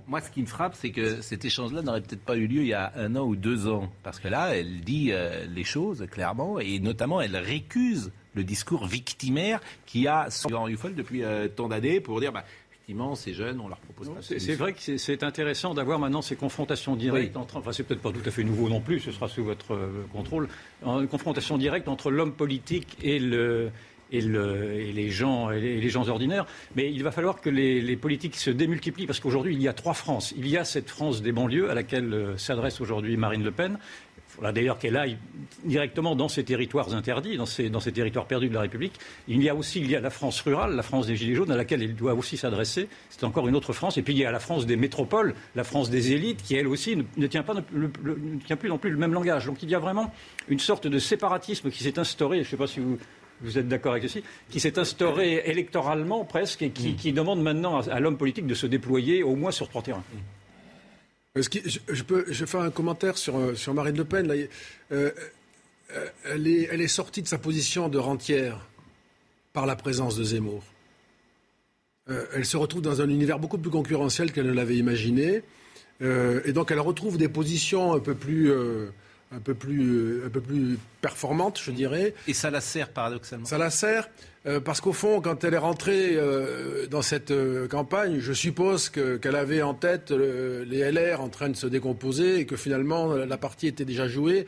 Moi, 0.07 0.19
ce 0.21 0.29
qui 0.29 0.41
me 0.41 0.47
frappe, 0.47 0.75
c'est 0.75 0.89
que 0.91 1.21
cet 1.21 1.45
échange-là 1.45 1.81
n'aurait 1.81 2.01
peut-être 2.01 2.23
pas 2.25 2.35
eu 2.35 2.47
lieu 2.47 2.61
il 2.61 2.67
y 2.67 2.73
a 2.73 2.91
un 2.97 3.15
an 3.15 3.25
ou 3.25 3.35
deux 3.35 3.67
ans. 3.67 3.89
Parce 4.03 4.19
que 4.19 4.27
là, 4.27 4.55
elle 4.55 4.81
dit 4.81 5.09
euh, 5.11 5.45
les 5.53 5.63
choses 5.63 6.05
clairement, 6.11 6.59
et 6.59 6.79
notamment, 6.79 7.21
elle 7.21 7.35
récuse 7.37 8.11
le 8.33 8.43
discours 8.43 8.85
victimaire 8.87 9.61
qui 9.85 10.07
a 10.07 10.27
Laurent 10.49 10.65
Ruffol 10.65 10.95
depuis 10.95 11.23
euh, 11.23 11.47
tant 11.47 11.69
d'années 11.69 12.01
pour 12.01 12.19
dire, 12.19 12.31
bah, 12.33 12.43
effectivement, 12.71 13.15
ces 13.15 13.33
jeunes, 13.33 13.59
on 13.61 13.67
leur 13.67 13.77
propose 13.77 14.09
pas 14.09 14.19
de 14.33 14.39
C'est 14.39 14.55
vrai 14.55 14.73
que 14.73 14.81
c'est- 14.81 14.97
c'est 14.97 15.23
intéressant 15.23 15.73
d'avoir 15.73 15.97
maintenant 15.99 16.21
ces 16.21 16.35
confrontations 16.35 16.95
directes 16.95 17.37
entre. 17.37 17.57
Enfin, 17.57 17.71
c'est 17.71 17.83
peut-être 17.83 18.01
pas 18.01 18.11
tout 18.11 18.21
à 18.27 18.31
fait 18.31 18.43
nouveau 18.43 18.67
non 18.69 18.81
plus, 18.81 18.99
ce 18.99 19.11
sera 19.11 19.27
sous 19.27 19.43
votre 19.43 19.73
euh, 19.73 20.05
contrôle. 20.11 20.49
Une 20.85 21.07
confrontation 21.07 21.57
directe 21.57 21.87
entre 21.87 22.11
l'homme 22.11 22.33
politique 22.33 22.97
et 23.01 23.19
le. 23.19 23.69
Et, 24.11 24.21
le- 24.21 24.73
et 24.79 24.91
les 24.93 25.09
gens, 25.09 25.49
les, 25.49 25.89
gens 25.89 26.07
ordinaires. 26.09 26.45
Mais 26.75 26.91
il 26.91 27.03
va 27.03 27.11
falloir 27.11 27.41
que 27.41 27.49
les, 27.49 27.95
politiques 27.97 28.35
se 28.35 28.51
démultiplient 28.51 29.07
parce 29.07 29.19
qu'aujourd'hui, 29.19 29.53
il 29.55 29.61
y 29.61 29.67
a 29.67 29.73
trois 29.73 29.93
France. 29.93 30.33
Il 30.37 30.47
y 30.47 30.57
a 30.57 30.63
cette 30.63 30.89
France 30.89 31.21
des 31.21 31.31
banlieues 31.31 31.69
à 31.71 31.73
laquelle 31.73 32.13
euh, 32.13 32.37
s'adresse 32.37 32.81
aujourd'hui 32.81 33.17
Marine 33.17 33.43
Le 33.43 33.51
Pen. 33.51 33.79
D'ailleurs 34.53 34.77
qu'elle 34.77 34.97
aille 34.97 35.17
directement 35.63 36.15
dans 36.15 36.27
ces 36.27 36.43
territoires 36.43 36.93
interdits, 36.93 37.37
dans 37.37 37.45
ces, 37.45 37.69
territoires 37.93 38.25
perdus 38.25 38.49
de 38.49 38.53
la 38.53 38.61
République. 38.61 38.93
Il 39.27 39.41
y 39.41 39.49
a 39.49 39.55
aussi 39.55 39.83
la 39.85 40.09
France 40.09 40.41
rurale, 40.41 40.75
la 40.75 40.83
France 40.83 41.07
des 41.07 41.15
Gilets 41.15 41.35
jaunes, 41.35 41.51
à 41.51 41.55
laquelle 41.57 41.81
elle 41.81 41.95
doit 41.95 42.13
aussi 42.13 42.37
s'adresser. 42.37 42.87
C'est 43.09 43.23
encore 43.23 43.47
une 43.47 43.55
autre 43.55 43.73
France. 43.73 43.97
Et 43.97 44.01
puis 44.01 44.13
il 44.13 44.19
y 44.19 44.25
a 44.25 44.31
la 44.31 44.39
France 44.39 44.65
des 44.65 44.75
métropoles, 44.75 45.35
la 45.55 45.63
France 45.63 45.89
des 45.89 46.11
élites, 46.11 46.43
qui 46.43 46.55
elle 46.55 46.67
aussi 46.67 46.97
ne, 46.97 47.27
tient, 47.27 47.45
ne 47.73 47.87
tient 48.45 48.57
plus 48.57 48.69
non 48.69 48.77
plus 48.77 48.89
le 48.89 48.97
même 48.97 49.13
langage. 49.13 49.45
Donc 49.45 49.63
il 49.63 49.69
y 49.69 49.75
a 49.75 49.79
vraiment 49.79 50.13
une 50.49 50.59
sorte 50.59 50.87
de 50.87 50.99
séparatisme 50.99 51.71
qui 51.71 51.83
s'est 51.83 51.97
instauré. 51.97 52.37
Je 52.37 52.41
ne 52.41 52.51
sais 52.51 52.57
pas 52.57 52.67
si 52.67 52.79
vous. 52.79 52.97
Vous 53.41 53.57
êtes 53.57 53.67
d'accord 53.67 53.91
avec 53.91 54.03
ceci 54.03 54.23
Qui 54.49 54.59
s'est 54.59 54.79
instauré 54.79 55.43
électoralement 55.45 56.23
presque 56.25 56.61
et 56.61 56.69
qui, 56.69 56.95
qui 56.95 57.13
demande 57.13 57.41
maintenant 57.41 57.79
à, 57.81 57.91
à 57.91 57.99
l'homme 57.99 58.17
politique 58.17 58.47
de 58.47 58.55
se 58.55 58.65
déployer 58.65 59.23
au 59.23 59.35
moins 59.35 59.51
sur 59.51 59.67
trois 59.69 59.81
terrains. 59.81 60.03
Est-ce 61.35 61.49
que 61.49 61.59
je, 61.67 61.79
je 61.89 62.03
peux 62.03 62.25
je 62.29 62.45
fais 62.45 62.57
un 62.57 62.71
commentaire 62.71 63.17
sur, 63.17 63.37
euh, 63.37 63.55
sur 63.55 63.73
Marine 63.73 63.97
Le 63.97 64.05
Pen. 64.05 64.27
Là. 64.27 64.35
Euh, 64.91 65.11
euh, 65.91 66.07
elle, 66.25 66.47
est, 66.47 66.69
elle 66.71 66.81
est 66.81 66.87
sortie 66.87 67.21
de 67.21 67.27
sa 67.27 67.37
position 67.37 67.89
de 67.89 67.97
rentière 67.97 68.65
par 69.51 69.65
la 69.65 69.75
présence 69.75 70.15
de 70.17 70.23
Zemmour. 70.23 70.63
Euh, 72.09 72.25
elle 72.33 72.45
se 72.45 72.55
retrouve 72.57 72.81
dans 72.81 73.01
un 73.01 73.09
univers 73.09 73.39
beaucoup 73.39 73.57
plus 73.57 73.71
concurrentiel 73.71 74.31
qu'elle 74.31 74.47
ne 74.47 74.53
l'avait 74.53 74.77
imaginé. 74.77 75.43
Euh, 76.01 76.41
et 76.45 76.53
donc 76.53 76.71
elle 76.71 76.79
retrouve 76.79 77.17
des 77.17 77.29
positions 77.29 77.93
un 77.93 77.99
peu 77.99 78.15
plus, 78.15 78.51
euh, 78.51 78.89
un 79.31 79.39
peu 79.39 79.53
plus, 79.53 79.89
euh, 79.95 80.23
un 80.27 80.29
peu 80.29 80.41
plus 80.41 80.77
performantes, 81.01 81.59
je 81.63 81.71
dirais. 81.71 82.13
Et 82.27 82.33
ça 82.33 82.49
la 82.51 82.61
sert 82.61 82.89
paradoxalement. 82.89 83.45
Ça 83.45 83.57
la 83.57 83.69
sert 83.69 84.09
euh, 84.45 84.59
parce 84.59 84.79
qu'au 84.81 84.93
fond, 84.93 85.21
quand 85.21 85.43
elle 85.43 85.55
est 85.55 85.57
rentrée 85.57 86.11
euh, 86.13 86.85
dans 86.87 87.01
cette 87.01 87.31
euh, 87.31 87.67
campagne, 87.67 88.19
je 88.19 88.31
suppose 88.33 88.89
que- 88.89 89.17
qu'elle 89.17 89.35
avait 89.35 89.61
en 89.63 89.73
tête 89.73 90.11
les 90.11 90.91
LR 90.91 91.19
en 91.21 91.29
train 91.29 91.49
de 91.49 91.55
se 91.55 91.65
décomposer 91.67 92.39
et 92.39 92.45
que 92.45 92.55
finalement 92.55 93.13
la 93.13 93.25
la 93.25 93.37
partie 93.37 93.67
était 93.67 93.85
déjà 93.85 94.07
jouée. 94.07 94.45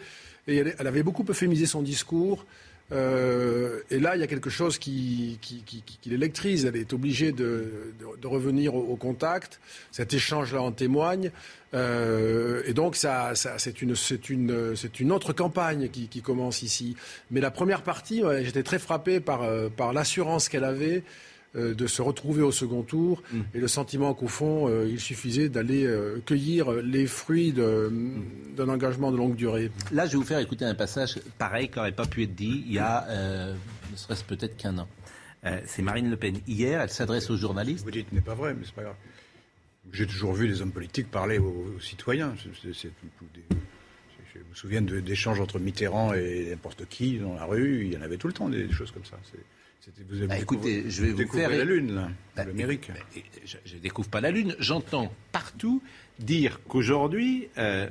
Et 0.48 0.58
elle, 0.58 0.76
elle 0.80 0.88
avait 0.88 1.04
beaucoup 1.04 1.26
euphémisé 1.28 1.66
son 1.66 1.82
discours. 1.82 2.46
Euh, 2.92 3.82
et 3.92 4.00
là, 4.00 4.16
il 4.16 4.20
y 4.22 4.24
a 4.24 4.28
quelque 4.28 4.50
chose 4.50 4.78
qui, 4.78 5.38
qui, 5.42 5.62
qui- 5.66 5.82
qui- 5.86 6.10
l'électrise. 6.10 6.66
Elle 6.66 6.78
est 6.78 6.94
obligée 6.94 7.32
de, 7.32 7.94
de- 8.00 8.22
de 8.22 8.28
revenir 8.28 8.76
au, 8.76 8.80
au 8.82 8.96
contact. 8.96 9.60
Cet 9.92 10.14
échange-là 10.14 10.62
en 10.62 10.72
témoigne. 10.72 11.32
Euh, 11.74 12.62
et 12.66 12.74
donc, 12.74 12.96
ça, 12.96 13.36
ça- 13.36 13.60
c'est 13.60 13.82
une, 13.82 13.94
une, 14.30 14.74
une 15.00 15.12
autre 15.12 15.34
campagne 15.34 15.90
qui, 15.90 16.08
commence 16.22 16.62
ici. 16.64 16.96
Mais 17.30 17.42
la 17.42 17.52
première 17.52 17.82
partie, 17.84 18.24
ouais, 18.24 18.46
j'étais 18.46 18.64
très 18.64 18.80
frappé 18.80 19.20
par, 19.20 19.44
euh, 19.44 19.68
par 19.70 19.92
l'assurance 19.92 20.48
qu'elle 20.48 20.64
avait 20.64 21.04
de 21.56 21.88
se 21.88 22.02
retrouver 22.02 22.42
au 22.44 22.52
second 22.52 22.84
tour 22.84 23.24
et 23.54 23.60
le 23.60 23.68
sentiment 23.68 24.14
qu'au 24.14 24.28
fond, 24.28 24.68
euh, 24.70 24.88
il 24.88 25.00
suffisait 25.00 25.50
d'aller 25.50 25.86
euh, 25.86 26.20
cueillir 26.26 26.72
les 26.72 27.08
fruits 27.08 27.52
de- 27.52 27.92
d'un 28.56 28.70
engagement 28.70 29.12
de 29.12 29.18
longue 29.18 29.36
durée. 29.36 29.72
Là, 29.92 30.06
je 30.06 30.12
vais 30.12 30.18
vous 30.18 30.24
faire 30.24 30.40
écouter 30.40 30.66
un 30.66 30.76
passage 30.76 31.20
pareil 31.40 31.70
qui 31.70 31.78
n'aurait 31.78 31.92
pas 31.94 32.06
pu 32.06 32.24
être 32.24 32.36
dit 32.36 32.64
il 32.68 32.74
y 32.74 32.80
a, 32.80 33.06
euh, 33.08 33.56
ne 33.92 33.96
serait-ce 33.96 34.24
peut-être 34.24 34.56
qu'un 34.58 34.78
an. 34.78 34.88
Euh, 35.46 35.60
c'est 35.66 35.82
Marine 35.82 36.10
Le 36.10 36.18
Pen. 36.18 36.38
Hier, 36.48 36.82
elle 36.82 36.90
s'adresse 36.90 37.30
aux 37.30 37.38
journalistes. 37.38 37.84
Vous 37.86 37.92
dites 37.92 38.12
n'est 38.12 38.22
pas 38.22 38.36
vrai, 38.36 38.54
mais 38.54 38.62
c'est 38.66 38.74
pas 38.76 38.84
grave. 38.84 38.96
J'ai 39.94 40.06
toujours 40.06 40.34
vu 40.34 40.48
les 40.48 40.62
hommes 40.62 40.72
politiques 40.72 41.10
parler 41.10 41.38
aux, 41.38 41.74
aux 41.78 41.80
citoyens. 41.80 42.34
Tout- 42.42 42.50
des- 43.34 43.56
je 44.34 44.40
me 44.40 44.54
souviens 44.54 44.82
de- 44.82 45.00
d'échanges 45.00 45.40
entre 45.40 45.58
Mitterrand 45.60 46.14
et 46.14 46.48
n'importe 46.50 46.86
qui 46.90 47.18
dans 47.20 47.34
la 47.36 47.46
rue. 47.46 47.86
Il 47.86 47.94
y 47.94 47.98
en 47.98 48.02
avait 48.02 48.18
tout 48.18 48.28
le 48.28 48.34
temps 48.34 48.50
des 48.50 48.70
choses 48.72 48.92
comme 48.92 49.06
ça. 49.06 49.18
C'est- 49.32 49.40
vous 50.10 50.18
avez 50.18 50.28
Bah, 50.28 50.38
écoutez, 50.40 50.86
je 50.90 51.04
vais 51.06 51.12
vous 51.12 51.32
faire- 51.32 51.50
la 51.50 51.64
lune, 51.66 51.96
là, 51.96 52.10
Bah, 52.36 52.44
l'Amérique. 52.46 52.90
bah, 52.94 53.22
je 53.46 53.76
ne 53.76 53.80
découvre 53.80 54.10
pas 54.10 54.22
la 54.22 54.32
Lune. 54.32 54.56
J'entends 54.60 55.12
partout 55.32 55.82
dire 56.20 56.60
qu'aujourd'hui, 56.68 57.48
euh, 57.58 57.88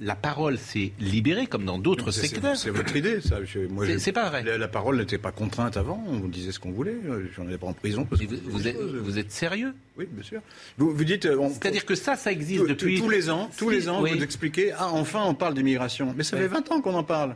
la 0.00 0.14
parole 0.14 0.58
s'est 0.58 0.92
libérée, 1.00 1.46
comme 1.48 1.64
dans 1.64 1.78
d'autres 1.78 2.10
secteurs. 2.12 2.56
C'est 2.56 2.70
votre 2.70 2.94
idée, 2.94 3.20
ça. 3.20 3.40
Je- 3.44 3.66
C'est- 3.86 3.98
je- 3.98 4.10
pas 4.12 4.28
vrai. 4.30 4.44
La, 4.44 4.56
la 4.58 4.68
parole 4.68 4.96
n'était 4.98 5.18
pas 5.18 5.32
contrainte 5.32 5.76
avant. 5.76 6.02
On 6.08 6.18
disait 6.28 6.52
ce 6.52 6.60
qu'on 6.60 6.70
voulait. 6.70 6.94
J'en 7.36 7.48
ai 7.48 7.58
pas 7.58 7.66
en 7.66 7.72
prison. 7.72 8.04
parce 8.04 8.22
vous, 8.22 8.36
je 8.36 8.50
vous 8.50 8.68
êtes, 8.68 8.76
vous 8.76 9.18
sérieux? 9.28 9.74
Oui, 9.96 10.06
bien 10.10 10.22
sûr. 10.22 10.40
Vous, 10.76 10.92
vous 10.94 11.04
dites. 11.04 11.26
euh, 11.26 11.36
on- 11.38 11.50
C'est-à-dire 11.50 11.84
que 11.84 11.94
ça, 11.96 12.14
ça 12.16 12.30
existe 12.30 12.66
depuis. 12.66 12.98
tous 13.00 13.08
les 13.08 13.28
ans, 13.28 13.50
tous 13.58 13.70
les 13.70 13.88
ans, 13.88 14.00
Oui. 14.02 14.14
vous 14.16 14.22
expliquez. 14.22 14.70
Ah, 14.72 14.88
enfin, 14.92 15.22
on 15.26 15.34
parle 15.34 15.54
d'immigration. 15.54 16.14
Mais 16.16 16.22
ça 16.22 16.36
Oui. 16.36 16.42
fait 16.42 16.48
20 16.48 16.70
ans 16.70 16.80
qu'on 16.80 16.94
en 16.94 17.04
parle. 17.04 17.34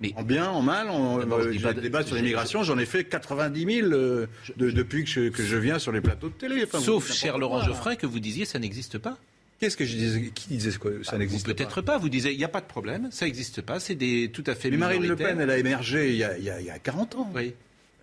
Mais- 0.00 0.12
En 0.16 0.22
bien, 0.22 0.48
en 0.48 0.62
mal, 0.62 0.88
on, 0.88 1.20
je 1.20 1.26
euh, 1.66 1.72
de- 1.74 1.80
débats 1.80 2.02
sur 2.02 2.12
je- 2.16 2.20
l'immigration, 2.22 2.62
j'en 2.62 2.78
ai 2.78 2.86
fait 2.86 3.04
90 3.04 3.64
000 3.80 3.92
euh, 3.92 4.26
de- 4.56 4.70
depuis 4.70 5.04
que 5.04 5.10
je, 5.10 5.28
que 5.28 5.42
je 5.42 5.56
viens 5.56 5.78
sur 5.78 5.92
les 5.92 6.00
plateaux 6.00 6.28
de 6.28 6.34
télé. 6.34 6.64
Enfin, 6.64 6.80
Sauf, 6.80 7.12
cher 7.12 7.36
Laurent 7.36 7.58
quoi. 7.58 7.66
Geoffrin, 7.66 7.96
que 7.96 8.06
vous 8.06 8.18
disiez 8.20 8.44
ça 8.46 8.58
n'existe 8.58 8.96
pas. 8.98 9.18
Qu'est-ce 9.58 9.76
que 9.76 9.84
je 9.84 9.94
disais 9.96 10.30
Qui 10.34 10.48
disait 10.48 10.70
que 10.78 11.02
ça 11.02 11.18
n'existe 11.18 11.46
pas 11.46 11.52
Peut-être 11.52 11.82
pas. 11.82 11.98
Vous 11.98 12.08
disiez, 12.08 12.32
il 12.32 12.38
n'y 12.38 12.44
a 12.44 12.48
pas 12.48 12.62
de 12.62 12.66
problème, 12.66 13.08
ça 13.10 13.26
n'existe 13.26 13.60
pas, 13.60 13.78
c'est 13.78 13.94
des 13.94 14.30
tout 14.32 14.44
à 14.46 14.54
fait 14.54 14.70
Mais 14.70 14.78
Marine 14.78 15.06
Le. 15.06 15.16
Pen, 15.16 15.38
elle 15.38 15.50
a 15.50 15.58
émergé 15.58 16.08
il 16.10 16.16
y 16.16 16.24
a, 16.24 16.38
il 16.38 16.44
y 16.44 16.48
a- 16.50 16.60
il 16.60 16.66
y 16.66 16.70
a 16.70 16.78
40 16.78 17.16
ans. 17.16 17.30
Oui. 17.34 17.52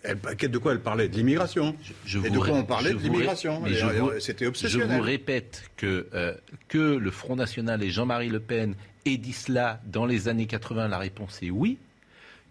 Elle- 0.03 0.19
de 0.51 0.57
quoi 0.59 0.73
elle 0.73 0.79
parlait 0.81 1.09
De 1.09 1.15
l'immigration. 1.17 1.75
Je 2.05 2.19
Et 2.19 2.29
de 2.29 2.37
quoi 2.37 2.49
on 2.51 2.63
parlait 2.63 2.91
je 2.91 2.97
De 2.97 3.01
l'immigration. 3.01 3.63
je 3.65 3.85
euh, 3.85 3.99
vous- 3.99 4.11
C'était 4.19 4.45
Je 4.45 4.49
obsessionnel. 4.49 4.97
vous 4.97 5.01
répète 5.03 5.63
que, 5.75 6.05
euh, 6.13 6.35
que 6.67 6.77
le 6.77 7.09
Front 7.11 7.35
National 7.35 7.81
et 7.83 7.89
Jean-Marie 7.89 8.29
Le 8.29 8.39
Pen 8.39 8.75
aient 9.07 9.17
dit 9.17 9.33
cela 9.33 9.81
dans 9.91 10.05
les 10.05 10.27
années 10.27 10.45
80, 10.45 10.87
la 10.89 10.99
réponse 10.99 11.39
est 11.41 11.49
oui. 11.49 11.77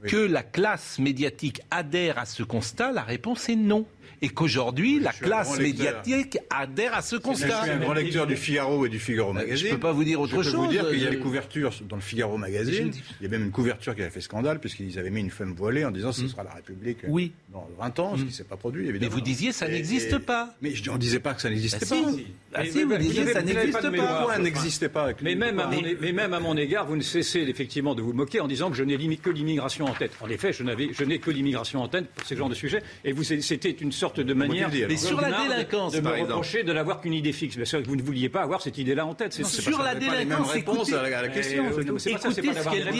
Que 0.06 0.16
la 0.16 0.42
classe 0.42 0.98
médiatique 0.98 1.60
adhère 1.70 2.18
à 2.18 2.26
ce 2.26 2.42
constat, 2.42 2.92
la 2.92 3.02
réponse 3.02 3.48
est 3.48 3.56
non. 3.56 3.86
Et 4.22 4.28
qu'aujourd'hui, 4.28 4.98
la 5.00 5.12
classe 5.12 5.58
médiatique 5.58 6.38
adhère 6.50 6.94
à 6.94 7.02
ce 7.02 7.16
Je 7.16 7.20
constat. 7.20 7.62
suis 7.62 7.70
un 7.70 7.78
grand 7.78 7.92
lecteur 7.94 8.26
du 8.26 8.36
Figaro 8.36 8.86
et 8.86 8.88
du 8.88 8.98
Figaro 8.98 9.32
Magazine. 9.32 9.68
Je 9.68 9.74
peux 9.74 9.80
pas 9.80 9.92
vous 9.92 10.04
dire 10.04 10.20
autre 10.20 10.32
je 10.32 10.36
peux 10.36 10.42
chose. 10.42 10.54
vous 10.54 10.66
dire 10.68 10.88
qu'il 10.88 10.98
y 11.00 11.02
a 11.06 11.10
Je- 11.10 11.16
des 11.16 11.18
couvertures 11.20 11.72
dans 11.88 11.96
le 11.96 12.02
Figaro 12.02 12.36
Je 12.36 12.40
Magazine. 12.40 12.90
Il 13.20 13.24
y 13.24 13.26
a 13.26 13.30
même 13.30 13.44
une 13.44 13.50
couverture 13.50 13.94
qui 13.94 14.02
a 14.02 14.10
fait 14.10 14.20
scandale 14.20 14.58
puisqu'ils 14.60 14.98
avaient 14.98 15.10
mis 15.10 15.20
une 15.20 15.30
femme 15.30 15.54
voilée 15.54 15.84
en 15.84 15.90
disant 15.90 16.12
ce 16.12 16.22
Mm. 16.22 16.28
sera 16.28 16.44
la 16.44 16.52
République 16.54 17.04
euh, 17.04 17.08
Oui. 17.10 17.32
dans 17.52 17.68
20 17.78 17.98
ans, 17.98 18.16
ce 18.16 18.22
qui 18.22 18.26
ne 18.28 18.32
s'est 18.32 18.44
pas 18.44 18.56
produit 18.56 18.82
Mais 18.84 18.88
évidemment. 18.90 19.12
vous 19.14 19.20
disiez 19.20 19.52
ça 19.52 19.68
n'existe 19.68 20.18
pas. 20.18 20.54
Mais 20.62 20.74
je- 20.74 20.90
on 20.90 20.96
disait 20.96 21.20
pas 21.20 21.34
que 21.34 21.42
ça 21.42 21.50
n'existait 21.50 21.86
Bah 21.86 21.96
pas. 22.04 22.12
si. 22.12 22.26
Ah 22.54 22.60
Mais- 22.62 22.70
si, 22.70 22.76
mais- 22.78 22.82
vous 22.84 22.88
mais 22.90 22.98
disiez 22.98 23.20
avez- 23.22 23.32
ça 23.32 23.40
vous 23.40 23.46
n'existe 23.46 23.72
pas 23.80 24.38
n'existait 24.38 24.90
Mais 25.22 25.34
même, 25.34 25.58
à 25.60 25.66
mon, 25.66 25.82
mais 26.00 26.12
même 26.12 26.32
à 26.34 26.40
mon 26.40 26.56
égard, 26.56 26.86
vous 26.86 26.96
ne 26.96 27.02
cessez 27.02 27.40
effectivement 27.40 27.94
de 27.94 28.02
vous 28.02 28.12
moquer 28.12 28.40
en 28.40 28.48
disant 28.48 28.70
que 28.70 28.76
je 28.76 28.82
n'ai 28.84 28.96
que 29.16 29.30
l'immigration 29.30 29.84
en 29.86 29.92
tête. 29.94 30.12
En 30.20 30.28
effet, 30.28 30.52
je, 30.52 30.62
je 30.92 31.04
n'ai 31.04 31.18
que 31.18 31.30
l'immigration 31.30 31.82
en 31.82 31.88
tête 31.88 32.06
pour 32.14 32.26
ce 32.26 32.34
genre 32.34 32.48
de 32.48 32.54
sujet. 32.54 32.82
Et 33.04 33.12
vous, 33.12 33.22
c'était 33.24 33.70
une 33.70 33.92
sorte 33.96 34.20
de 34.20 34.34
manière. 34.34 34.70
Mais 34.88 34.96
sur 34.96 35.20
la 35.20 35.30
délinquance, 35.30 35.92
de 35.92 35.98
me 35.98 36.02
par 36.04 36.14
exemple. 36.14 36.32
reprocher 36.32 36.62
de 36.62 36.72
n'avoir 36.72 37.00
qu'une 37.00 37.14
idée 37.14 37.32
fixe. 37.32 37.56
Bien 37.56 37.64
sûr 37.64 37.82
que 37.82 37.88
vous 37.88 37.96
ne 37.96 38.02
vouliez 38.02 38.28
pas 38.28 38.42
avoir 38.42 38.62
cette 38.62 38.78
idée-là 38.78 39.06
en 39.06 39.14
tête. 39.14 39.32
C'est 39.32 39.44
Sur 39.44 39.82
la 39.82 39.94
les 39.94 40.00
délinquance, 40.00 40.50
réponses 40.52 40.92
à 40.92 41.02
la, 41.02 41.26
Eh, 41.26 41.30
question. 41.32 41.64
euh, 41.66 41.98
c'est 41.98 42.12
pas 42.12 42.18
ça, 42.18 42.30
c'est 42.32 42.44
Écoutez 42.44 42.60
pas 42.62 42.70
qu'elle 42.70 42.90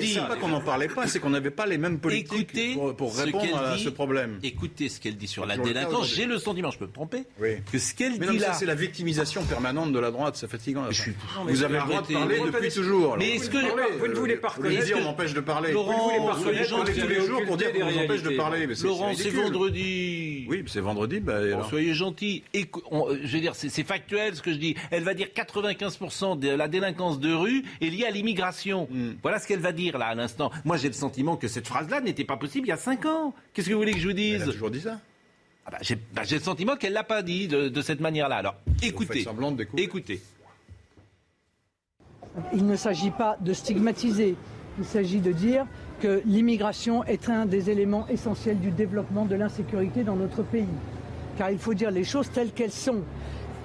dit. 0.00 0.14
c'est 0.14 0.26
pas 0.28 0.36
qu'on 0.36 0.48
n'en 0.48 0.60
parlait 0.60 0.88
pas, 0.88 1.06
c'est 1.06 1.18
qu'on 1.20 1.30
n'avait 1.30 1.50
pas 1.50 1.66
les 1.66 1.78
mêmes 1.78 1.98
politiques 1.98 2.76
pour, 2.96 3.16
répondre 3.16 3.56
à 3.58 3.78
ce 3.78 3.88
problème. 3.88 4.38
Écoutez 4.42 4.88
ce 4.88 5.00
qu'elle 5.00 5.16
dit 5.16 5.28
sur 5.28 5.46
la 5.46 5.56
délinquance. 5.56 6.14
J'ai 6.14 6.26
le 6.26 6.38
sentiment, 6.38 6.70
je 6.70 6.78
peux 6.78 6.86
me 6.86 6.92
tromper, 6.92 7.24
que 7.72 7.78
ce 7.78 7.94
qu'elle 7.94 8.18
dit 8.18 8.38
là. 8.38 8.52
c'est 8.52 8.66
la 8.66 8.74
victimisation 8.74 9.42
permanente 9.44 9.92
de 9.92 9.98
la 9.98 10.10
droite, 10.10 10.36
c'est 10.36 10.48
fatigant. 10.50 10.84
Vous 11.46 11.62
avez 11.62 11.78
le 11.78 11.84
droit 11.84 12.02
de 12.02 12.12
parler 12.12 12.40
depuis 12.44 12.70
toujours. 12.70 13.16
Mais 13.18 13.36
est-ce 13.36 13.50
que- 13.50 13.58
Vous 13.98 14.06
ne 14.08 14.14
voulez 14.14 14.36
pas 14.36 14.48
euh, 14.48 14.62
reconnaître 14.62 14.96
on 14.96 15.02
m'empêche 15.02 15.34
de 15.34 15.40
parler. 15.40 15.72
Laurent, 15.72 16.32
reconnaître 16.32 16.68
gentil, 16.68 17.00
tous 17.00 17.08
les 17.08 17.26
jours 17.26 17.42
pour 17.44 17.56
dire 17.56 17.72
qu'on 17.72 17.86
vous 17.86 17.98
empêche 17.98 18.22
de 18.22 18.36
parler. 18.36 18.66
Laurent, 18.82 19.12
c'est 19.14 19.24
ridicule. 19.24 19.52
Vendredi. 20.20 20.46
Oui, 20.48 20.64
c'est 20.68 20.80
vendredi. 20.80 21.20
Bah, 21.20 21.40
et 21.42 21.50
Bon, 21.50 21.56
alors 21.56 21.68
soyez 21.68 21.94
gentil. 21.94 22.42
Écou- 22.54 22.82
on- 22.90 23.08
euh, 23.10 23.18
je 23.22 23.34
veux 23.34 23.40
dire, 23.40 23.54
c'est 23.54 23.82
factuel 23.84 24.34
ce 24.36 24.42
que 24.42 24.52
je 24.52 24.58
dis. 24.58 24.74
Elle 24.90 25.04
va 25.04 25.14
dire 25.14 25.28
95% 25.34 26.36
de 26.36 26.48
la 26.48 26.68
délinquance 26.68 27.20
de 27.20 27.32
rue 27.32 27.64
est 27.80 27.86
liée 27.90 28.04
à 28.04 28.10
l'immigration. 28.10 28.88
Hmm. 28.90 29.12
Voilà 29.22 29.38
ce 29.38 29.46
qu'elle 29.46 29.60
va 29.60 29.72
dire 29.72 29.98
là 29.98 30.06
à 30.06 30.14
l'instant. 30.14 30.50
Moi, 30.64 30.76
j'ai 30.76 30.88
le 30.88 30.94
sentiment 30.94 31.36
que 31.36 31.48
cette 31.48 31.66
phrase-là 31.68 32.00
n'était 32.00 32.24
pas 32.24 32.36
possible 32.36 32.66
il 32.66 32.70
y 32.70 32.72
a 32.72 32.76
5 32.76 33.06
ans. 33.06 33.34
Qu'est-ce 33.54 33.68
que 33.68 33.72
vous 33.74 33.80
voulez 33.80 33.92
que 33.92 33.98
je 33.98 34.04
vous 34.04 34.10
Elle 34.10 34.16
dise? 34.16 34.42
a 34.42 34.46
toujours 34.52 34.70
dit 34.70 34.80
ça. 34.80 35.00
Ah 35.66 35.70
bah, 35.72 35.78
J'ai 35.82 35.96
bah, 35.96 36.22
j'ai 36.24 36.36
le 36.36 36.42
sentiment 36.42 36.76
qu'elle 36.76 36.92
l'a 36.94 37.04
pas 37.04 37.22
dit 37.22 37.46
de, 37.48 37.68
de 37.68 37.82
cette 37.82 38.00
manière-là. 38.00 38.36
Alors, 38.36 38.56
écoutez, 38.82 39.14
faites 39.14 39.24
semblant 39.24 39.52
de 39.52 39.58
découvrir. 39.58 39.84
écoutez. 39.86 40.20
Il 42.54 42.64
ne 42.66 42.76
s'agit 42.76 43.10
pas 43.10 43.36
de 43.40 43.52
stigmatiser, 43.52 44.36
il 44.78 44.84
s'agit 44.84 45.18
de 45.20 45.32
dire 45.32 45.66
que 46.00 46.22
l'immigration 46.24 47.04
est 47.04 47.28
un 47.28 47.46
des 47.46 47.70
éléments 47.70 48.08
essentiels 48.08 48.58
du 48.58 48.70
développement 48.70 49.26
de 49.26 49.36
l'insécurité 49.36 50.02
dans 50.02 50.16
notre 50.16 50.42
pays. 50.42 50.64
Car 51.36 51.50
il 51.50 51.58
faut 51.58 51.74
dire 51.74 51.90
les 51.90 52.04
choses 52.04 52.30
telles 52.30 52.52
qu'elles 52.52 52.72
sont. 52.72 53.02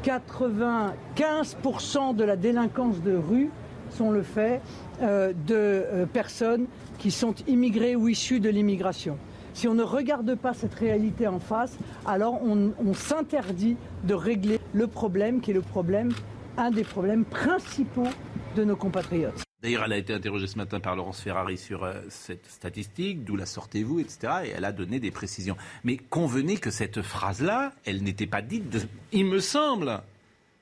95% 0.03 2.15
de 2.15 2.23
la 2.23 2.35
délinquance 2.35 3.01
de 3.01 3.15
rue 3.15 3.49
sont 3.89 4.11
le 4.11 4.21
fait 4.21 4.61
euh, 5.01 5.33
de 5.47 5.55
euh, 5.55 6.05
personnes 6.05 6.67
qui 6.99 7.09
sont 7.09 7.33
immigrées 7.47 7.95
ou 7.95 8.07
issues 8.09 8.39
de 8.39 8.49
l'immigration. 8.49 9.17
Si 9.53 9.67
on 9.67 9.73
ne 9.73 9.83
regarde 9.83 10.35
pas 10.35 10.53
cette 10.53 10.75
réalité 10.75 11.27
en 11.27 11.39
face, 11.39 11.75
alors 12.05 12.39
on, 12.43 12.73
on 12.85 12.93
s'interdit 12.93 13.77
de 14.03 14.13
régler 14.13 14.59
le 14.73 14.85
problème 14.87 15.41
qui 15.41 15.49
est 15.51 15.55
le 15.55 15.61
problème, 15.61 16.11
un 16.57 16.71
des 16.71 16.83
problèmes 16.83 17.25
principaux 17.25 18.09
de 18.55 18.63
nos 18.63 18.75
compatriotes. 18.75 19.45
D'ailleurs, 19.65 19.85
elle 19.85 19.93
a 19.93 19.97
été 19.97 20.13
interrogée 20.13 20.45
ce 20.45 20.59
matin 20.59 20.79
par 20.79 20.95
Laurence 20.95 21.19
Ferrari 21.19 21.57
sur 21.57 21.85
euh, 21.85 21.95
cette 22.09 22.45
statistique, 22.45 23.23
d'où 23.23 23.35
la 23.35 23.47
sortez-vous, 23.47 23.99
etc. 23.99 24.19
Et 24.45 24.49
elle 24.49 24.63
a 24.63 24.71
donné 24.71 24.99
des 24.99 25.09
précisions. 25.09 25.57
Mais 25.83 25.97
convenez 25.97 26.57
que 26.57 26.69
cette 26.69 27.01
phrase-là, 27.01 27.73
elle 27.83 28.03
n'était 28.03 28.27
pas 28.27 28.43
dite, 28.43 28.87
il 29.11 29.25
me 29.25 29.39
semble, 29.39 30.01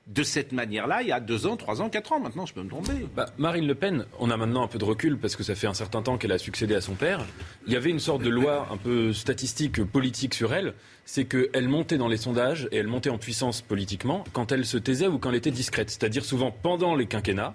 de 0.06 0.22
cette 0.22 0.52
manière-là, 0.52 1.02
il 1.02 1.08
y 1.08 1.12
a 1.12 1.20
deux 1.20 1.46
ans, 1.46 1.58
trois 1.58 1.82
ans, 1.82 1.90
quatre 1.90 2.12
ans. 2.12 2.20
Maintenant, 2.20 2.46
je 2.46 2.54
peux 2.54 2.62
me 2.62 2.70
tromper. 2.70 3.06
Bah, 3.14 3.26
Marine 3.36 3.66
Le 3.66 3.74
Pen, 3.74 4.06
on 4.20 4.30
a 4.30 4.38
maintenant 4.38 4.62
un 4.62 4.68
peu 4.68 4.78
de 4.78 4.86
recul 4.86 5.18
parce 5.18 5.36
que 5.36 5.42
ça 5.42 5.54
fait 5.54 5.66
un 5.66 5.74
certain 5.74 6.00
temps 6.00 6.16
qu'elle 6.16 6.32
a 6.32 6.38
succédé 6.38 6.74
à 6.74 6.80
son 6.80 6.94
père. 6.94 7.26
Il 7.66 7.74
y 7.74 7.76
avait 7.76 7.90
une 7.90 8.00
sorte 8.00 8.22
de 8.22 8.30
loi 8.30 8.68
un 8.72 8.78
peu 8.78 9.12
statistique, 9.12 9.84
politique 9.84 10.32
sur 10.32 10.54
elle. 10.54 10.72
C'est 11.04 11.26
qu'elle 11.26 11.68
montait 11.68 11.98
dans 11.98 12.08
les 12.08 12.16
sondages 12.16 12.70
et 12.72 12.78
elle 12.78 12.86
montait 12.86 13.10
en 13.10 13.18
puissance 13.18 13.60
politiquement 13.60 14.24
quand 14.32 14.50
elle 14.50 14.64
se 14.64 14.78
taisait 14.78 15.08
ou 15.08 15.18
quand 15.18 15.28
elle 15.28 15.36
était 15.36 15.50
discrète. 15.50 15.90
C'est-à-dire 15.90 16.24
souvent 16.24 16.50
pendant 16.50 16.94
les 16.94 17.06
quinquennats. 17.06 17.54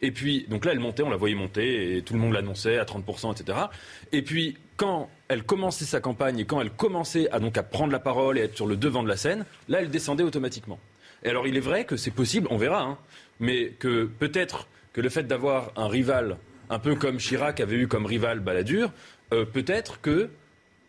Et 0.00 0.10
puis, 0.12 0.46
donc 0.48 0.64
là, 0.64 0.72
elle 0.72 0.78
montait, 0.80 1.02
on 1.02 1.10
la 1.10 1.16
voyait 1.16 1.34
monter, 1.34 1.96
et 1.96 2.02
tout 2.02 2.14
le 2.14 2.20
monde 2.20 2.32
l'annonçait 2.32 2.78
à 2.78 2.84
30%, 2.84 3.32
etc. 3.32 3.58
Et 4.12 4.22
puis, 4.22 4.56
quand 4.76 5.10
elle 5.26 5.42
commençait 5.42 5.84
sa 5.84 6.00
campagne 6.00 6.38
et 6.38 6.44
quand 6.44 6.60
elle 6.60 6.70
commençait 6.70 7.28
à, 7.30 7.40
donc, 7.40 7.58
à 7.58 7.62
prendre 7.64 7.92
la 7.92 7.98
parole 7.98 8.38
et 8.38 8.42
être 8.42 8.54
sur 8.54 8.66
le 8.66 8.76
devant 8.76 9.02
de 9.02 9.08
la 9.08 9.16
scène, 9.16 9.44
là, 9.68 9.80
elle 9.80 9.90
descendait 9.90 10.22
automatiquement. 10.22 10.78
Et 11.24 11.28
alors, 11.30 11.48
il 11.48 11.56
est 11.56 11.60
vrai 11.60 11.84
que 11.84 11.96
c'est 11.96 12.12
possible, 12.12 12.46
on 12.50 12.56
verra, 12.58 12.82
hein, 12.82 12.98
mais 13.40 13.70
que 13.78 14.04
peut-être 14.04 14.68
que 14.92 15.00
le 15.00 15.08
fait 15.08 15.24
d'avoir 15.24 15.72
un 15.74 15.88
rival, 15.88 16.36
un 16.70 16.78
peu 16.78 16.94
comme 16.94 17.18
Chirac 17.18 17.58
avait 17.60 17.76
eu 17.76 17.88
comme 17.88 18.06
rival 18.06 18.38
Balladur, 18.38 18.92
euh, 19.32 19.44
peut-être 19.44 20.00
que 20.00 20.30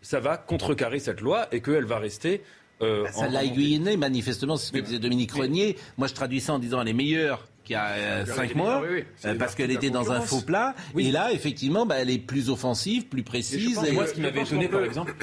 ça 0.03 0.19
va 0.19 0.37
contrecarrer 0.37 0.99
cette 0.99 1.19
loi 1.21 1.47
et 1.51 1.61
qu'elle 1.61 1.85
va 1.85 1.97
rester. 1.99 2.41
euh, 2.81 3.05
Ça 3.11 3.21
en- 3.27 3.31
l'a 3.31 3.43
aiguillonné, 3.43 3.97
manifestement, 3.97 4.55
c'est 4.55 4.67
ce 4.67 4.71
que 4.71 4.79
disait 4.79 4.99
Dominique 4.99 5.31
Renier. 5.33 5.75
Moi, 5.97 6.07
je 6.07 6.13
traduis 6.13 6.39
ça 6.39 6.53
en 6.53 6.59
disant 6.59 6.79
elle 6.81 6.87
est 6.87 6.93
meilleure 6.93 7.47
qu'il 7.69 7.75
y 7.75 7.77
a 7.77 7.89
euh, 7.91 8.25
cinq 8.25 8.55
mois, 8.55 8.81
oui, 8.81 8.87
oui. 8.91 9.03
euh, 9.25 9.35
parce 9.37 9.53
qu'elle 9.53 9.69
était 9.69 9.91
dans 9.91 10.11
un 10.11 10.21
faux 10.21 10.41
plat. 10.41 10.73
Et 10.97 11.11
là, 11.11 11.31
effectivement, 11.31 11.85
bah, 11.85 11.97
elle 11.99 12.09
est 12.09 12.17
plus 12.17 12.49
offensive, 12.49 13.05
plus 13.05 13.21
précise. 13.21 13.79
Et 13.85 13.89
et- 13.89 13.91
moi, 13.91 14.07
ce 14.07 14.13
qui 14.15 14.21
m'avait 14.21 14.41
étonné, 14.41 14.67
par 14.67 14.83
exemple, 14.83 15.13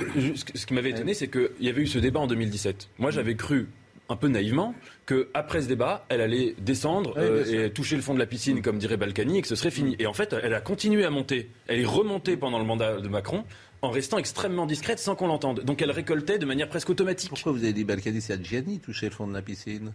ce 0.54 0.64
qui 0.66 0.74
m'avait 0.74 0.90
étonné, 0.90 1.12
c'est 1.14 1.26
qu'il 1.28 1.50
y 1.60 1.68
avait 1.68 1.82
eu 1.82 1.86
ce 1.88 1.98
débat 1.98 2.20
en 2.20 2.28
2017. 2.28 2.88
Moi, 2.98 3.10
j'avais 3.10 3.34
cru 3.34 3.68
un 4.08 4.14
peu 4.14 4.28
naïvement 4.28 4.72
que 5.06 5.28
après 5.34 5.60
ce 5.62 5.66
débat, 5.66 6.06
elle 6.08 6.20
allait 6.20 6.54
descendre 6.60 7.14
Oui, 7.16 7.22
euh, 7.24 7.66
et 7.66 7.70
toucher 7.72 7.96
le 7.96 8.02
fond 8.02 8.14
de 8.14 8.20
la 8.20 8.26
piscine, 8.26 8.62
comme 8.62 8.78
dirait 8.78 8.96
Balkany, 8.96 9.38
et 9.38 9.42
que 9.42 9.48
ce 9.48 9.56
serait 9.56 9.72
fini. 9.72 9.96
Et 9.98 10.06
en 10.06 10.12
fait, 10.14 10.32
elle 10.40 10.54
a 10.54 10.60
continué 10.60 11.04
à 11.04 11.10
monter. 11.10 11.50
Elle 11.66 11.80
est 11.80 11.84
remontée 11.84 12.36
pendant 12.36 12.60
le 12.60 12.64
mandat 12.64 13.00
de 13.00 13.08
Macron 13.08 13.42
en 13.82 13.90
restant 13.90 14.18
extrêmement 14.18 14.66
discrète 14.66 15.00
sans 15.00 15.16
qu'on 15.16 15.26
l'entende. 15.26 15.64
Donc 15.64 15.82
elle 15.82 15.90
récoltait 15.90 16.38
de 16.38 16.46
manière 16.46 16.68
presque 16.68 16.88
automatique. 16.90 17.30
Pourquoi 17.30 17.50
vous 17.52 17.64
avez 17.64 17.72
dit 17.72 17.82
Balkany 17.84 18.20
C'est 18.20 18.34
à 18.34 18.40
Gianni 18.42 18.78
toucher 18.78 19.06
le 19.06 19.12
fond 19.12 19.26
de 19.26 19.34
la 19.34 19.42
piscine? 19.42 19.92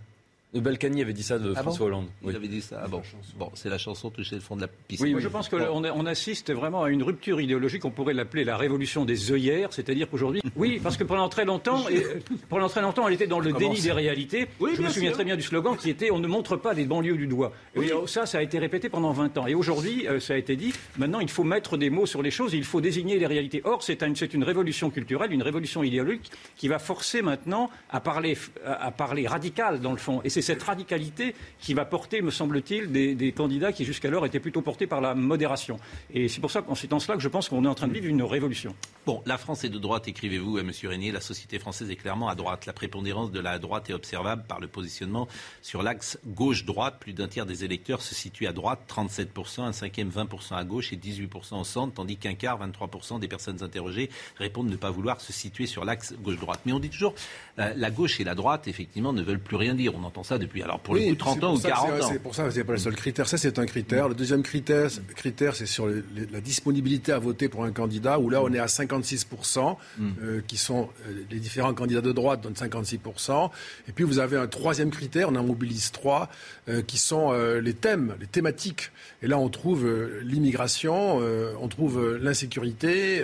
Le 0.54 0.60
Balkany 0.60 1.02
avait 1.02 1.14
dit 1.14 1.24
ça 1.24 1.40
de 1.40 1.54
Ah 1.56 1.62
François 1.62 1.86
bon 1.86 1.94
Hollande. 1.94 2.08
Il 2.24 2.28
Oui. 2.28 2.36
avait 2.36 2.48
dit 2.50 2.62
ça. 2.62 2.82
Ah 2.84 2.88
bon, 2.90 3.02
bon 3.40 3.50
c'est 3.54 3.70
la 3.70 3.78
chanson 3.78 4.10
toucher 4.10 4.36
le 4.36 4.42
fond 4.42 4.58
de 4.58 4.62
la 4.62 4.68
piscine. 4.68 5.06
Oui, 5.06 5.14
oui. 5.16 5.22
je 5.22 5.30
pense 5.30 5.48
qu'on 5.48 5.58
on 5.86 6.06
assiste 6.06 6.52
vraiment 6.54 6.84
à 6.84 6.90
une 6.90 7.04
rupture 7.04 7.40
idéologique. 7.40 7.86
On 7.86 7.90
pourrait 7.90 8.14
l'appeler 8.14 8.44
la 8.44 8.58
révolution 8.58 9.06
des 9.06 9.32
œillères, 9.32 9.72
c'est-à-dire 9.72 10.10
qu'aujourd'hui, 10.10 10.42
oui, 10.58 10.82
parce 10.84 10.98
que 10.98 11.06
pendant 11.06 11.30
très 11.30 11.46
longtemps, 11.46 11.88
et, 11.88 12.04
euh, 12.04 12.20
pendant 12.50 12.68
très 12.68 12.82
longtemps, 12.82 13.08
elle 13.08 13.14
était 13.14 13.28
dans 13.28 13.40
le 13.40 13.54
déni 13.54 13.80
des 13.80 13.94
réalités. 13.94 14.48
Oui, 14.60 14.72
je 14.76 14.82
me 14.82 14.90
souviens 14.90 15.10
sûr. 15.12 15.16
très 15.16 15.24
bien 15.24 15.38
du 15.38 15.42
slogan 15.42 15.78
qui 15.78 15.90
était 15.90 16.12
"On 16.12 16.20
ne 16.20 16.28
montre 16.28 16.58
pas 16.58 16.74
les 16.74 16.84
banlieues 16.84 17.16
du 17.16 17.28
doigt". 17.28 17.54
Et 17.78 17.94
euh, 17.94 18.06
ça, 18.06 18.26
ça 18.26 18.40
a 18.40 18.42
été 18.42 18.60
répété 18.60 18.90
pendant 18.90 19.14
20 19.14 19.38
ans. 19.38 19.48
Et 19.48 19.56
aujourd'hui, 19.56 20.06
euh, 20.10 20.20
ça 20.20 20.34
a 20.34 20.38
été 20.38 20.58
dit. 20.58 20.74
Maintenant, 20.98 21.22
il 21.22 21.30
faut 21.30 21.46
mettre 21.46 21.78
des 21.78 21.90
mots 21.90 22.06
sur 22.06 22.22
les 22.22 22.32
choses. 22.32 22.54
Il 22.54 22.66
faut 22.66 22.82
désigner 22.82 23.18
les 23.18 23.28
réalités. 23.28 23.62
Or, 23.64 23.84
c'est 23.84 24.04
un- 24.04 24.14
c'est 24.16 24.34
une 24.34 24.44
révolution 24.44 24.90
culturelle, 24.90 25.32
une 25.32 25.44
révolution 25.44 25.82
idéologique 25.82 26.30
qui 26.58 26.68
va 26.68 26.78
forcer 26.78 27.22
maintenant 27.22 27.70
à 27.90 28.02
parler, 28.02 28.38
à 28.66 28.88
à 28.88 28.92
parler 28.92 29.28
radical 29.28 29.80
dans 29.80 29.92
le 29.92 29.98
fond. 29.98 30.20
Et 30.26 30.30
c'est 30.42 30.52
cette 30.54 30.64
radicalité 30.64 31.34
qui 31.60 31.74
va 31.74 31.86
porter, 31.86 32.22
me 32.22 32.32
semble-t-il, 32.32 32.92
des, 32.92 33.16
des 33.16 33.32
candidats 33.32 33.72
qui 33.72 33.86
jusqu'alors 33.86 34.26
étaient 34.26 34.40
plutôt 34.40 34.62
portés 34.62 34.86
par 34.86 35.00
la 35.00 35.16
modération. 35.16 35.80
Et 36.14 36.28
c'est 36.28 36.42
pour 36.42 36.52
ça 36.52 36.62
qu'en 36.62 36.76
cela 36.76 37.16
que 37.16 37.24
je 37.24 37.28
pense 37.30 37.48
qu'on 37.48 37.64
est 37.64 37.68
en 37.68 37.76
train 37.76 37.88
de 37.88 37.94
vivre 37.94 38.08
une 38.08 38.22
révolution. 38.24 38.76
Bon, 39.06 39.24
la 39.26 39.38
France 39.38 39.64
est 39.64 39.70
de 39.70 39.80
droite, 39.80 40.08
écrivez-vous, 40.08 40.58
à 40.58 40.64
Monsieur 40.64 40.90
Régnier. 40.90 41.12
La 41.12 41.22
société 41.22 41.58
française 41.58 41.90
est 41.90 41.96
clairement 41.96 42.28
à 42.28 42.36
droite. 42.36 42.66
La 42.66 42.74
prépondérance 42.74 43.32
de 43.32 43.40
la 43.40 43.60
droite 43.60 43.90
est 43.90 43.94
observable 43.94 44.44
par 44.48 44.60
le 44.60 44.68
positionnement 44.68 45.28
sur 45.62 45.84
l'axe 45.84 46.20
gauche-droite. 46.28 46.98
Plus 47.00 47.14
d'un 47.14 47.28
tiers 47.28 47.46
des 47.46 47.64
électeurs 47.64 48.02
se 48.02 48.14
situent 48.14 48.48
à 48.48 48.54
droite, 48.54 48.82
37%, 48.88 49.62
un 49.62 49.72
cinquième 49.72 50.10
20% 50.10 50.56
à 50.56 50.64
gauche 50.64 50.94
et 50.94 50.98
18% 50.98 51.60
au 51.60 51.64
centre, 51.64 51.94
tandis 51.94 52.18
qu'un 52.18 52.36
quart, 52.36 52.60
23% 52.60 53.20
des 53.20 53.28
personnes 53.28 53.64
interrogées 53.64 54.10
répondent 54.38 54.70
ne 54.70 54.76
pas 54.76 54.92
vouloir 54.92 55.22
se 55.22 55.34
situer 55.34 55.66
sur 55.66 55.86
l'axe 55.86 56.14
gauche-droite. 56.22 56.62
Mais 56.66 56.74
on 56.74 56.80
dit 56.80 56.90
toujours, 56.90 57.16
euh, 57.60 57.74
la 57.76 57.90
gauche 57.90 58.20
et 58.20 58.24
la 58.24 58.36
droite, 58.36 58.68
effectivement, 58.68 59.14
ne 59.14 59.22
veulent 59.22 59.40
plus 59.40 59.56
rien 59.56 59.74
dire. 59.74 59.94
On 59.96 60.04
entend 60.04 60.24
ça 60.24 60.31
ça 60.32 60.38
depuis, 60.38 60.64
alors 60.64 60.80
pour 60.80 60.96
le 60.96 61.02
Oui, 61.02 61.10
coup, 61.10 61.16
30 61.16 61.40
c'est 61.40 61.46
ans 61.46 61.54
ou 61.54 61.58
ça 61.58 61.70
que 61.70 61.74
40 61.74 61.90
c'est- 61.98 62.04
ans. 62.04 62.10
C'est 62.14 62.20
pour 62.20 62.36
ça 62.36 62.44
que 62.46 62.52
c'est 62.52 62.64
pas 62.64 62.72
le 62.74 62.80
seul 62.80 62.96
critère. 62.96 63.28
Ça, 63.28 63.38
c'est 63.38 63.60
un 63.60 63.66
critère. 63.66 64.08
Le 64.10 64.16
deuxième 64.16 64.44
critère, 64.44 64.90
critère 65.16 65.56
c'est 65.56 65.66
sur 65.66 65.88
les- 65.88 66.02
les- 66.16 66.26
la 66.32 66.42
disponibilité 66.42 67.12
à 67.12 67.20
voter 67.20 67.50
pour 67.50 67.64
un 67.66 67.72
candidat, 67.72 68.20
où 68.20 68.30
là, 68.30 68.42
on 68.42 68.52
est 68.54 68.60
à 68.60 68.68
56%, 68.68 69.78
euh, 70.24 70.42
qui 70.48 70.58
sont 70.58 70.90
euh, 71.08 71.14
les 71.30 71.40
différents 71.40 71.74
candidats 71.74 72.02
de 72.02 72.12
droite 72.12 72.42
donnent 72.42 72.56
56%. 72.56 73.52
Et 73.88 73.92
puis, 73.92 74.04
vous 74.04 74.20
avez 74.20 74.38
un 74.38 74.48
troisième 74.48 74.90
critère, 74.90 75.30
on 75.30 75.36
en 75.36 75.44
mobilise 75.44 75.92
trois, 75.92 76.30
euh, 76.70 76.82
qui 76.82 76.98
sont 76.98 77.32
les 77.62 77.74
thèmes, 77.74 78.16
les 78.20 78.28
thématiques. 78.28 78.92
Et 79.22 79.28
là, 79.28 79.38
on 79.38 79.50
trouve 79.50 79.88
l'immigration, 80.24 81.18
on 81.62 81.68
trouve 81.68 82.18
l'insécurité, 82.22 83.24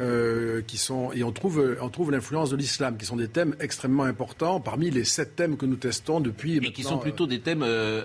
euh, 0.00 0.62
qui 0.66 0.78
sont, 0.78 1.12
et 1.12 1.22
on 1.22 1.32
trouve, 1.32 1.60
euh, 1.60 1.76
on 1.82 1.88
trouve 1.90 2.10
l'influence 2.10 2.50
de 2.50 2.56
l'islam, 2.56 2.96
qui 2.96 3.04
sont 3.04 3.16
des 3.16 3.28
thèmes 3.28 3.54
extrêmement 3.60 4.04
importants 4.04 4.58
parmi 4.60 4.90
les 4.90 5.04
sept 5.04 5.36
thèmes 5.36 5.56
que 5.56 5.66
nous 5.66 5.76
testons 5.76 6.20
depuis. 6.20 6.56
Et 6.56 6.72
qui 6.72 6.82
sont 6.82 6.98
plutôt 6.98 7.26
des 7.26 7.40
thèmes 7.40 7.62
euh, 7.62 8.04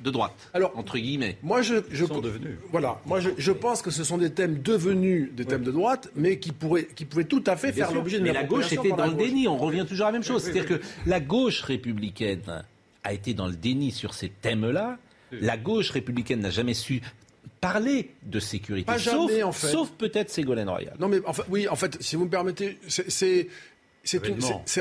de 0.00 0.10
droite, 0.10 0.32
Alors, 0.52 0.72
entre 0.76 0.98
guillemets. 0.98 1.38
Moi, 1.42 1.62
je, 1.62 1.76
je 1.90 2.04
sont 2.04 2.20
devenus. 2.20 2.56
Voilà. 2.70 3.00
Moi, 3.06 3.20
je, 3.20 3.30
je 3.38 3.52
pense 3.52 3.80
que 3.80 3.90
ce 3.90 4.04
sont 4.04 4.18
des 4.18 4.30
thèmes 4.30 4.60
devenus 4.60 5.30
des 5.32 5.46
thèmes 5.46 5.62
de 5.64 5.70
droite, 5.70 6.10
mais 6.14 6.38
qui 6.38 6.52
pourraient, 6.52 6.88
qui 6.94 7.06
pouvaient 7.06 7.24
tout 7.24 7.42
à 7.46 7.56
fait 7.56 7.72
Bien 7.72 7.86
faire 7.86 7.94
l'objet 7.94 8.18
d'une 8.18 8.26
Mais 8.26 8.32
la 8.34 8.44
gauche 8.44 8.70
était 8.72 8.90
dans 8.90 9.06
le 9.06 9.12
gauche. 9.12 9.26
déni. 9.26 9.48
On 9.48 9.56
revient 9.56 9.86
toujours 9.88 10.06
à 10.06 10.10
la 10.10 10.18
même 10.18 10.24
chose. 10.24 10.42
C'est-à-dire 10.42 10.66
que 10.66 10.80
la 11.06 11.20
gauche 11.20 11.62
républicaine 11.62 12.64
a 13.02 13.12
été 13.14 13.32
dans 13.32 13.46
le 13.46 13.54
déni 13.54 13.92
sur 13.92 14.12
ces 14.14 14.28
thèmes-là. 14.28 14.98
La 15.40 15.56
gauche 15.56 15.90
républicaine 15.90 16.40
n'a 16.40 16.50
jamais 16.50 16.74
su 16.74 17.00
parler 17.64 18.10
de 18.22 18.40
sécurité. 18.40 18.86
Pas 18.86 18.98
sauf, 18.98 19.30
jamais, 19.30 19.42
en 19.42 19.52
fait. 19.52 19.68
sauf 19.68 19.90
peut-être 19.90 20.30
Ségolène 20.30 20.68
Royal. 20.68 20.94
Non, 20.98 21.08
mais 21.08 21.20
en 21.26 21.32
fait, 21.32 21.42
oui, 21.48 21.68
en 21.68 21.76
fait, 21.76 22.00
si 22.02 22.16
vous 22.16 22.24
me 22.26 22.30
permettez, 22.30 22.78
c'est- 22.88 23.48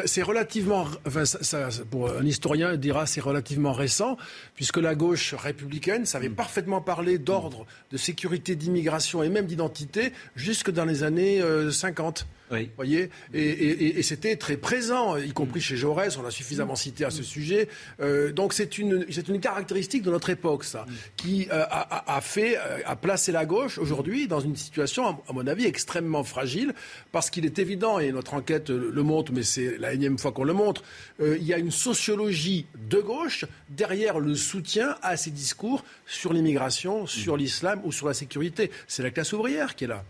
c'est. 0.05 0.21
Relativement, 0.21 0.85
enfin, 1.07 1.25
ça- 1.25 1.43
ça- 1.43 1.69
pour 1.89 2.09
un 2.11 2.25
historien 2.25 2.73
il 2.73 2.79
dira 2.79 3.05
c'est 3.05 3.21
relativement 3.21 3.71
récent, 3.73 4.17
puisque 4.55 4.77
la 4.77 4.95
gauche 4.95 5.33
républicaine 5.33 6.05
savait 6.05 6.29
Mm. 6.29 6.35
parfaitement 6.35 6.81
parler 6.81 7.17
d'ordre, 7.17 7.65
de 7.91 7.97
sécurité, 7.97 8.55
d'immigration 8.55 9.23
et 9.23 9.29
même 9.29 9.45
d'identité 9.45 10.11
jusque 10.35 10.71
dans 10.71 10.85
les 10.85 11.03
années 11.03 11.41
euh, 11.41 11.71
50. 11.71 12.25
Oui. 12.51 12.69
voyez? 12.75 13.09
Et, 13.33 13.41
et- 13.41 13.83
et- 13.85 13.99
et 13.99 14.03
c'était 14.03 14.35
très 14.35 14.57
présent, 14.57 15.17
y 15.17 15.31
compris 15.31 15.59
chez 15.59 15.75
Jaurès, 15.75 16.15
on 16.17 16.21
l'a 16.21 16.29
suffisamment 16.29 16.75
cité 16.75 17.03
à 17.03 17.09
ce 17.09 17.23
sujet. 17.23 17.67
Euh, 17.99 18.31
donc 18.31 18.53
c'est 18.53 18.77
une, 18.77 19.07
c'est 19.09 19.27
une 19.27 19.39
caractéristique 19.39 20.03
de 20.03 20.11
notre 20.11 20.29
époque, 20.29 20.63
ça, 20.63 20.85
qui 21.17 21.47
euh, 21.51 21.63
a, 21.67 22.15
a- 22.15 22.21
fait, 22.21 22.57
euh, 22.57 22.79
a 22.85 22.95
placé 22.95 23.31
la 23.31 23.45
gauche 23.47 23.79
aujourd'hui 23.79 24.27
dans 24.27 24.39
une 24.39 24.55
situation, 24.55 25.07
à 25.27 25.33
mon 25.33 25.47
avis, 25.47 25.65
extrêmement 25.65 26.23
fragile, 26.23 26.75
parce 27.11 27.31
qu'il 27.31 27.45
est 27.45 27.57
évident, 27.57 27.97
et 27.97 28.11
notre 28.11 28.35
enquête 28.35 28.69
le 28.69 28.91
le 28.91 29.01
mais 29.31 29.43
c'est 29.43 29.77
la 29.77 29.93
énième 29.93 30.17
fois 30.17 30.31
qu'on 30.31 30.43
le 30.43 30.53
montre, 30.53 30.83
euh, 31.19 31.37
il 31.39 31.45
y 31.45 31.53
a 31.53 31.57
une 31.57 31.71
sociologie 31.71 32.65
de 32.89 32.99
gauche 32.99 33.45
derrière 33.69 34.19
le 34.19 34.35
soutien 34.35 34.95
à 35.01 35.17
ces 35.17 35.31
discours 35.31 35.83
sur 36.05 36.33
l'immigration, 36.33 37.05
sur 37.05 37.37
l'islam 37.37 37.81
ou 37.83 37.91
sur 37.91 38.07
la 38.07 38.13
sécurité. 38.13 38.71
C'est 38.87 39.03
la 39.03 39.11
classe 39.11 39.33
ouvrière 39.33 39.75
qui 39.75 39.85
est 39.85 39.87
là. 39.87 40.03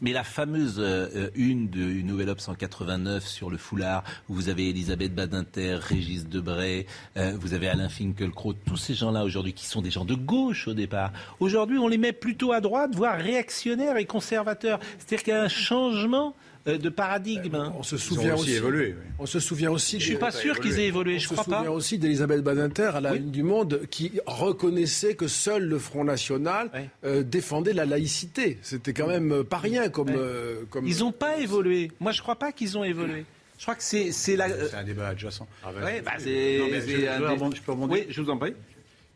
Mais 0.00 0.12
la 0.12 0.24
fameuse 0.24 0.76
euh, 0.78 1.30
une 1.34 1.68
de 1.70 1.80
une 1.80 2.06
Nouvelle 2.06 2.30
Obs 2.30 2.48
en 2.48 2.54
89 2.54 3.24
sur 3.24 3.50
le 3.50 3.56
foulard, 3.56 4.04
où 4.28 4.34
vous 4.34 4.48
avez 4.48 4.68
Elisabeth 4.68 5.14
Badinter, 5.14 5.78
Régis 5.80 6.26
Debray, 6.26 6.86
euh, 7.16 7.36
vous 7.40 7.54
avez 7.54 7.68
Alain 7.68 7.88
Finkielkraut, 7.88 8.54
tous 8.66 8.76
ces 8.76 8.94
gens-là 8.94 9.24
aujourd'hui 9.24 9.52
qui 9.52 9.66
sont 9.66 9.80
des 9.80 9.90
gens 9.90 10.04
de 10.04 10.14
gauche 10.14 10.68
au 10.68 10.74
départ. 10.74 11.12
Aujourd'hui, 11.38 11.78
on 11.78 11.88
les 11.88 11.98
met 11.98 12.12
plutôt 12.12 12.52
à 12.52 12.60
droite, 12.60 12.94
voire 12.94 13.16
réactionnaires 13.16 13.96
et 13.96 14.04
conservateurs. 14.04 14.80
C'est-à-dire 14.98 15.22
qu'il 15.22 15.32
y 15.32 15.36
a 15.36 15.42
un 15.42 15.48
changement 15.48 16.34
de 16.66 16.88
paradigme. 16.88 17.54
hein. 17.54 17.72
On 17.78 17.82
se 17.82 17.96
souvient 17.96 18.34
aussi 18.34 18.42
aussi, 18.42 18.52
évolué, 18.54 18.86
oui. 18.98 19.04
On 19.18 19.26
se 19.26 19.40
souvient 19.40 19.70
aussi. 19.70 19.98
Je 20.00 20.04
suis 20.06 20.16
pas 20.16 20.30
sûr 20.30 20.60
qu'ils 20.60 20.78
aient 20.78 20.86
évolué, 20.86 21.16
On 21.16 21.18
je 21.18 21.28
se 21.28 21.32
crois 21.34 21.44
pas. 21.44 21.58
souvient 21.58 21.70
aussi 21.72 21.98
d'Elisabeth 21.98 22.42
Badinter 22.42 22.90
à 22.94 23.00
la 23.00 23.14
une 23.14 23.30
du 23.30 23.42
Monde 23.42 23.82
qui 23.90 24.12
reconnaissait 24.26 25.14
que 25.14 25.26
seul 25.28 25.64
le 25.68 25.78
Front 25.78 26.04
National 26.04 26.70
euh, 27.04 27.22
défendait 27.22 27.72
la 27.72 27.86
laïcité. 27.86 28.58
C'était 28.62 28.92
quand 28.92 29.06
même 29.08 29.32
euh, 29.32 29.42
pas 29.44 29.58
rien 29.58 29.88
comme. 29.88 30.10
euh, 30.10 30.62
comme... 30.70 30.86
Ils 30.86 30.98
n'ont 31.00 31.12
pas 31.12 31.38
évolué. 31.38 31.90
Moi, 32.00 32.12
je 32.12 32.20
crois 32.22 32.36
pas 32.36 32.52
qu'ils 32.52 32.76
ont 32.76 32.84
évolué. 32.84 33.24
Je 33.58 33.64
crois 33.64 33.74
que 33.74 33.82
c'est 33.82 34.10
c'est 34.12 34.36
la. 34.36 34.48
C'est 34.48 34.74
un 34.76 34.84
débat 34.84 35.08
adjacent. 35.08 35.46
Ouais, 35.82 36.00
bah, 36.00 36.12
c'est- 36.18 36.58
Non, 36.60 36.68
mais 36.70 36.80
c'est 36.80 37.00
je- 37.02 37.06
un 37.06 37.16
je 37.54 37.60
peux 37.60 37.72
rebondir- 37.72 37.90
Oui, 37.90 38.06
je 38.08 38.20
vous 38.22 38.30
en 38.30 38.38
prie. 38.38 38.54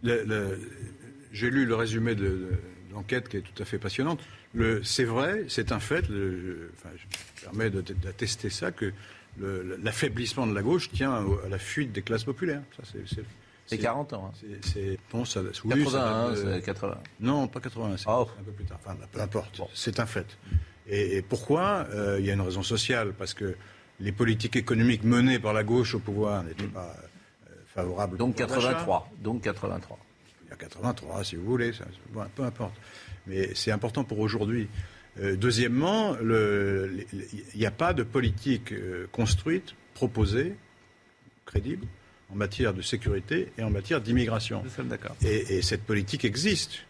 Le- 0.03 0.23
le- 0.25 0.59
J'ai 1.33 1.51
lu 1.51 1.65
le 1.67 1.75
résumé 1.75 2.15
de, 2.15 2.51
l'enquête 2.93 3.29
qui 3.29 3.39
est 3.39 3.41
tout 3.41 3.61
à 3.63 3.65
fait 3.65 3.79
passionnante. 3.79 4.21
Le- 4.55 4.85
C'est 4.85 5.05
vrai, 5.05 5.45
c'est 5.49 5.73
un 5.73 5.81
fait, 5.81 6.09
le- 6.09 6.71
enfin, 6.77 6.91
je 6.97 7.34
me 7.51 7.53
permets 7.53 7.71
de- 7.71 7.81
d'attester 7.95 8.51
ça, 8.51 8.71
que 8.73 8.93
l'affaiblissement 9.83 10.47
de 10.47 10.55
la 10.55 10.63
gauche 10.63 10.91
tient 10.91 11.13
à 11.13 11.49
la 11.49 11.59
fuite 11.59 11.93
des 11.93 12.03
classes 12.03 12.25
populaires. 12.25 12.63
Ça, 12.77 12.83
c'est- 12.91 13.07
c'est- 13.15 13.25
C'est 13.67 13.79
40 13.79 14.13
ans. 14.13 14.31
hein. 14.31 14.47
c'est- 14.63 14.99
bon, 15.11 15.25
ça- 15.25 15.41
oui, 15.41 15.71
80, 15.71 15.91
ça 15.91 16.09
hein, 16.17 16.29
date 16.33 16.45
de- 16.45 16.53
c'est 16.53 16.63
80. 16.63 16.99
Non, 17.21 17.49
pas 17.49 17.61
80, 17.61 17.97
c'est 17.97 18.09
un 18.09 18.25
peu 18.45 18.53
plus 18.53 18.65
tard. 18.67 18.79
Enfin, 18.85 18.97
peu 19.11 19.21
importe, 19.21 19.61
c'est 19.73 19.99
un 20.01 20.07
fait. 20.07 20.27
Et, 20.87 21.17
et 21.17 21.23
pourquoi 21.23 21.87
Euh, 21.95 22.19
Il 22.21 22.27
y 22.27 22.31
a 22.31 22.35
une 22.35 22.43
raison 22.43 22.63
sociale, 22.63 23.15
parce 23.17 23.33
que 23.33 23.57
les 24.01 24.13
politiques 24.13 24.57
économiques 24.57 25.03
menées 25.03 25.39
par 25.39 25.55
la 25.55 25.65
gauche 25.65 25.95
au 25.95 25.99
pouvoir 25.99 26.43
n'étaient 26.45 26.65
pas 26.67 26.95
euh, 27.49 27.53
favorables. 27.75 28.19
Donc 28.19 28.33
pouvoir 28.37 28.51
d'achat. 28.51 28.69
83. 28.73 29.11
Donc 29.23 29.43
83. 29.43 29.99
Il 30.45 30.51
y 30.51 30.53
a 30.53 30.57
83, 30.57 31.25
si 31.25 31.37
vous 31.37 31.45
voulez, 31.47 31.73
ça, 31.73 31.87
peu 32.37 32.43
importe. 32.43 32.75
Mais 33.27 33.55
c'est 33.55 33.71
important 33.73 34.05
pour 34.05 34.19
aujourd'hui. 34.19 34.69
Euh, 35.21 35.37
deuxièmement, 35.37 36.17
il 36.21 37.05
n'y 37.59 37.67
a 37.67 37.71
pas 37.71 37.93
de 37.93 38.03
politique 38.03 38.73
euh, 38.73 39.07
construite, 39.13 39.75
proposée, 39.95 40.55
crédible, 41.47 41.87
en 42.31 42.35
matière 42.37 42.75
de 42.75 42.83
sécurité 42.83 43.49
et 43.59 43.63
en 43.63 43.71
matière 43.71 44.01
d'immigration. 44.01 44.63
d'accord. 44.85 45.15
Et, 45.25 45.57
et 45.59 45.63
cette 45.63 45.83
politique 45.83 46.25
existe. 46.25 46.81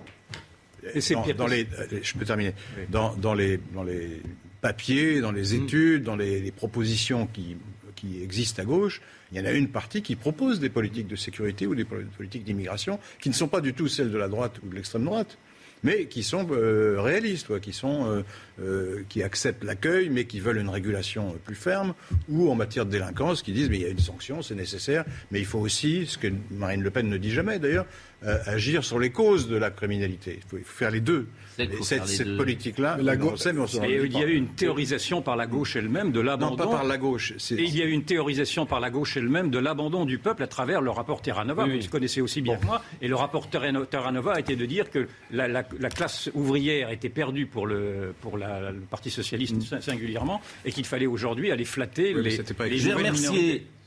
Et 0.95 1.01
c'est 1.01 1.15
dans, 1.15 1.23
pire 1.23 1.37
dans 1.37 1.47
que- 1.47 1.51
les, 1.51 1.67
euh, 1.79 2.01
je 2.03 2.15
peux 2.15 2.25
terminer. 2.25 2.55
Dans, 2.91 3.15
dans 3.17 3.35
les, 3.35 3.59
dans 3.75 3.83
les 3.83 4.23
papiers, 4.61 5.21
dans 5.21 5.33
les 5.33 5.55
études, 5.55 6.03
dans 6.05 6.17
les, 6.17 6.41
les 6.41 6.51
propositions 6.51 7.27
qui, 7.27 7.57
qui 7.95 8.23
existent 8.23 8.63
à 8.63 8.65
gauche, 8.65 9.03
il 9.33 9.39
y 9.39 9.41
en 9.41 9.45
a 9.47 9.53
une 9.53 9.69
partie 9.69 10.01
qui 10.03 10.15
propose 10.17 10.61
des 10.61 10.69
politiques 10.71 11.09
de 11.09 11.17
sécurité 11.17 11.67
ou 11.67 11.75
des 11.75 11.85
poli- 11.85 12.05
politiques 12.17 12.45
d'immigration 12.45 12.99
qui 13.21 13.29
ne 13.29 13.35
sont 13.35 13.49
pas 13.49 13.61
du 13.61 13.75
tout 13.75 13.89
celles 13.89 14.11
de 14.11 14.17
la 14.19 14.29
droite 14.29 14.61
ou 14.65 14.69
de 14.69 14.75
l'extrême 14.75 15.05
droite, 15.05 15.37
mais 15.85 16.07
qui 16.07 16.23
sont 16.23 16.47
euh, 16.51 16.97
réalistes, 16.99 17.51
euh, 17.51 18.23
euh, 18.61 19.03
qui 19.09 19.23
acceptent 19.23 19.63
l'accueil, 19.63 20.09
mais 20.09 20.25
qui 20.25 20.41
veulent 20.41 20.59
une 20.59 20.71
régulation 20.71 21.37
plus 21.45 21.55
ferme, 21.55 21.95
ou 22.29 22.51
en 22.51 22.55
matière 22.55 22.87
de 22.87 22.91
délinquance, 22.91 23.43
qui 23.43 23.53
disent 23.53 23.71
mais 23.71 23.77
il 23.77 23.83
y 23.83 23.87
a 23.87 23.91
une 23.91 23.99
sanction, 23.99 24.43
c'est 24.43 24.55
nécessaire, 24.55 25.05
mais 25.31 25.39
il 25.39 25.47
faut 25.47 25.61
aussi, 25.61 26.07
ce 26.07 26.19
que 26.19 26.29
Marine 26.51 26.83
Le 26.83 26.91
Pen 26.91 27.09
ne 27.09 27.19
dit 27.19 27.31
jamais 27.31 27.59
d'ailleurs, 27.59 27.87
euh, 28.27 28.39
agir 28.47 28.85
sur 28.85 28.99
les 28.99 29.11
causes 29.11 29.49
de 29.49 29.57
la 29.57 29.71
criminalité. 29.71 30.39
Il 30.43 30.49
faut, 30.49 30.57
il 30.59 30.65
faut 30.65 30.77
faire 30.79 30.91
les 30.91 31.01
deux. 31.01 31.27
Et 31.59 31.69
cette 31.83 32.37
politique-là, 32.37 32.97
Mais 32.97 33.05
la 33.05 33.17
gauche- 33.17 33.39
sait, 33.39 33.53
mais 33.53 33.61
on 33.61 33.85
Et 33.85 34.01
il 34.05 34.13
y 34.13 34.23
a 34.23 34.27
eu 34.27 34.35
une 34.35 34.49
théorisation 34.49 35.23
par 35.23 35.37
la 35.37 35.47
gauche 35.47 35.77
elle-même 35.77 36.11
de 36.11 36.19
l'abandon. 36.21 36.57
Non, 36.57 36.71
pas 36.71 36.77
par 36.79 36.85
la 36.85 36.97
gauche. 36.99 37.33
Et 37.53 37.63
il 37.63 37.77
y 37.77 37.81
a 37.81 37.85
eu 37.85 37.91
une 37.93 38.03
théorisation 38.03 38.67
par 38.67 38.81
la 38.81 38.91
gauche 38.91 39.17
elle-même 39.17 39.51
de 39.51 39.59
l'abandon 39.61 40.05
du 40.05 40.19
peuple 40.19 40.43
à 40.43 40.47
travers 40.49 40.81
le 40.81 40.91
rapport 40.91 41.23
Terranova. 41.23 41.65
Vous 41.65 41.71
le 41.71 41.87
connaissez 41.89 42.21
aussi 42.21 42.41
bien 42.43 42.57
que 42.57 42.67
moi. 42.67 42.83
Et 43.01 43.07
le 43.07 43.15
rapport 43.15 43.49
Terrano- 43.49 43.85
Terranova 43.85 44.33
a 44.35 44.41
été 44.41 44.57
de 44.57 44.67
dire 44.67 44.91
que 44.91 45.07
la, 45.31 45.47
la- 45.47 45.65
la 45.79 45.89
classe 45.91 46.29
ouvrière 46.35 46.91
était 46.91 47.09
perdue 47.09 47.47
pour 47.47 47.67
le, 47.69 48.15
pour 48.21 48.37
la- 48.37 48.73
le 48.73 48.81
Parti 48.81 49.11
socialiste 49.11 49.81
singulièrement 49.81 50.41
et 50.65 50.73
qu'il 50.73 50.85
fallait 50.85 51.07
aujourd'hui 51.07 51.53
aller 51.53 51.65
flatter 51.65 52.15
Oui, 52.15 52.23
mais 52.25 52.31
les, 52.31 52.37
c'était 52.37 52.55
pas 52.55 52.67
les 52.67 52.79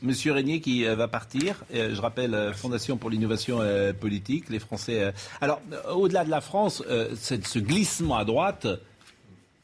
Monsieur 0.03 0.31
Régnier 0.31 0.61
qui 0.61 0.85
euh, 0.85 0.95
va 0.95 1.07
partir. 1.07 1.63
Euh, 1.73 1.95
je 1.95 2.01
rappelle 2.01 2.35
euh, 2.35 2.53
Fondation 2.53 2.97
pour 2.97 3.09
l'innovation 3.09 3.59
politique. 3.99 4.49
Les 4.49 4.59
Français. 4.59 5.13
Alors, 5.41 5.61
au-delà 5.93 6.23
de 6.23 6.29
la 6.29 6.41
France, 6.41 6.83
ce 6.87 7.59
glissement 7.59 8.17
à 8.17 8.25
droite, 8.25 8.67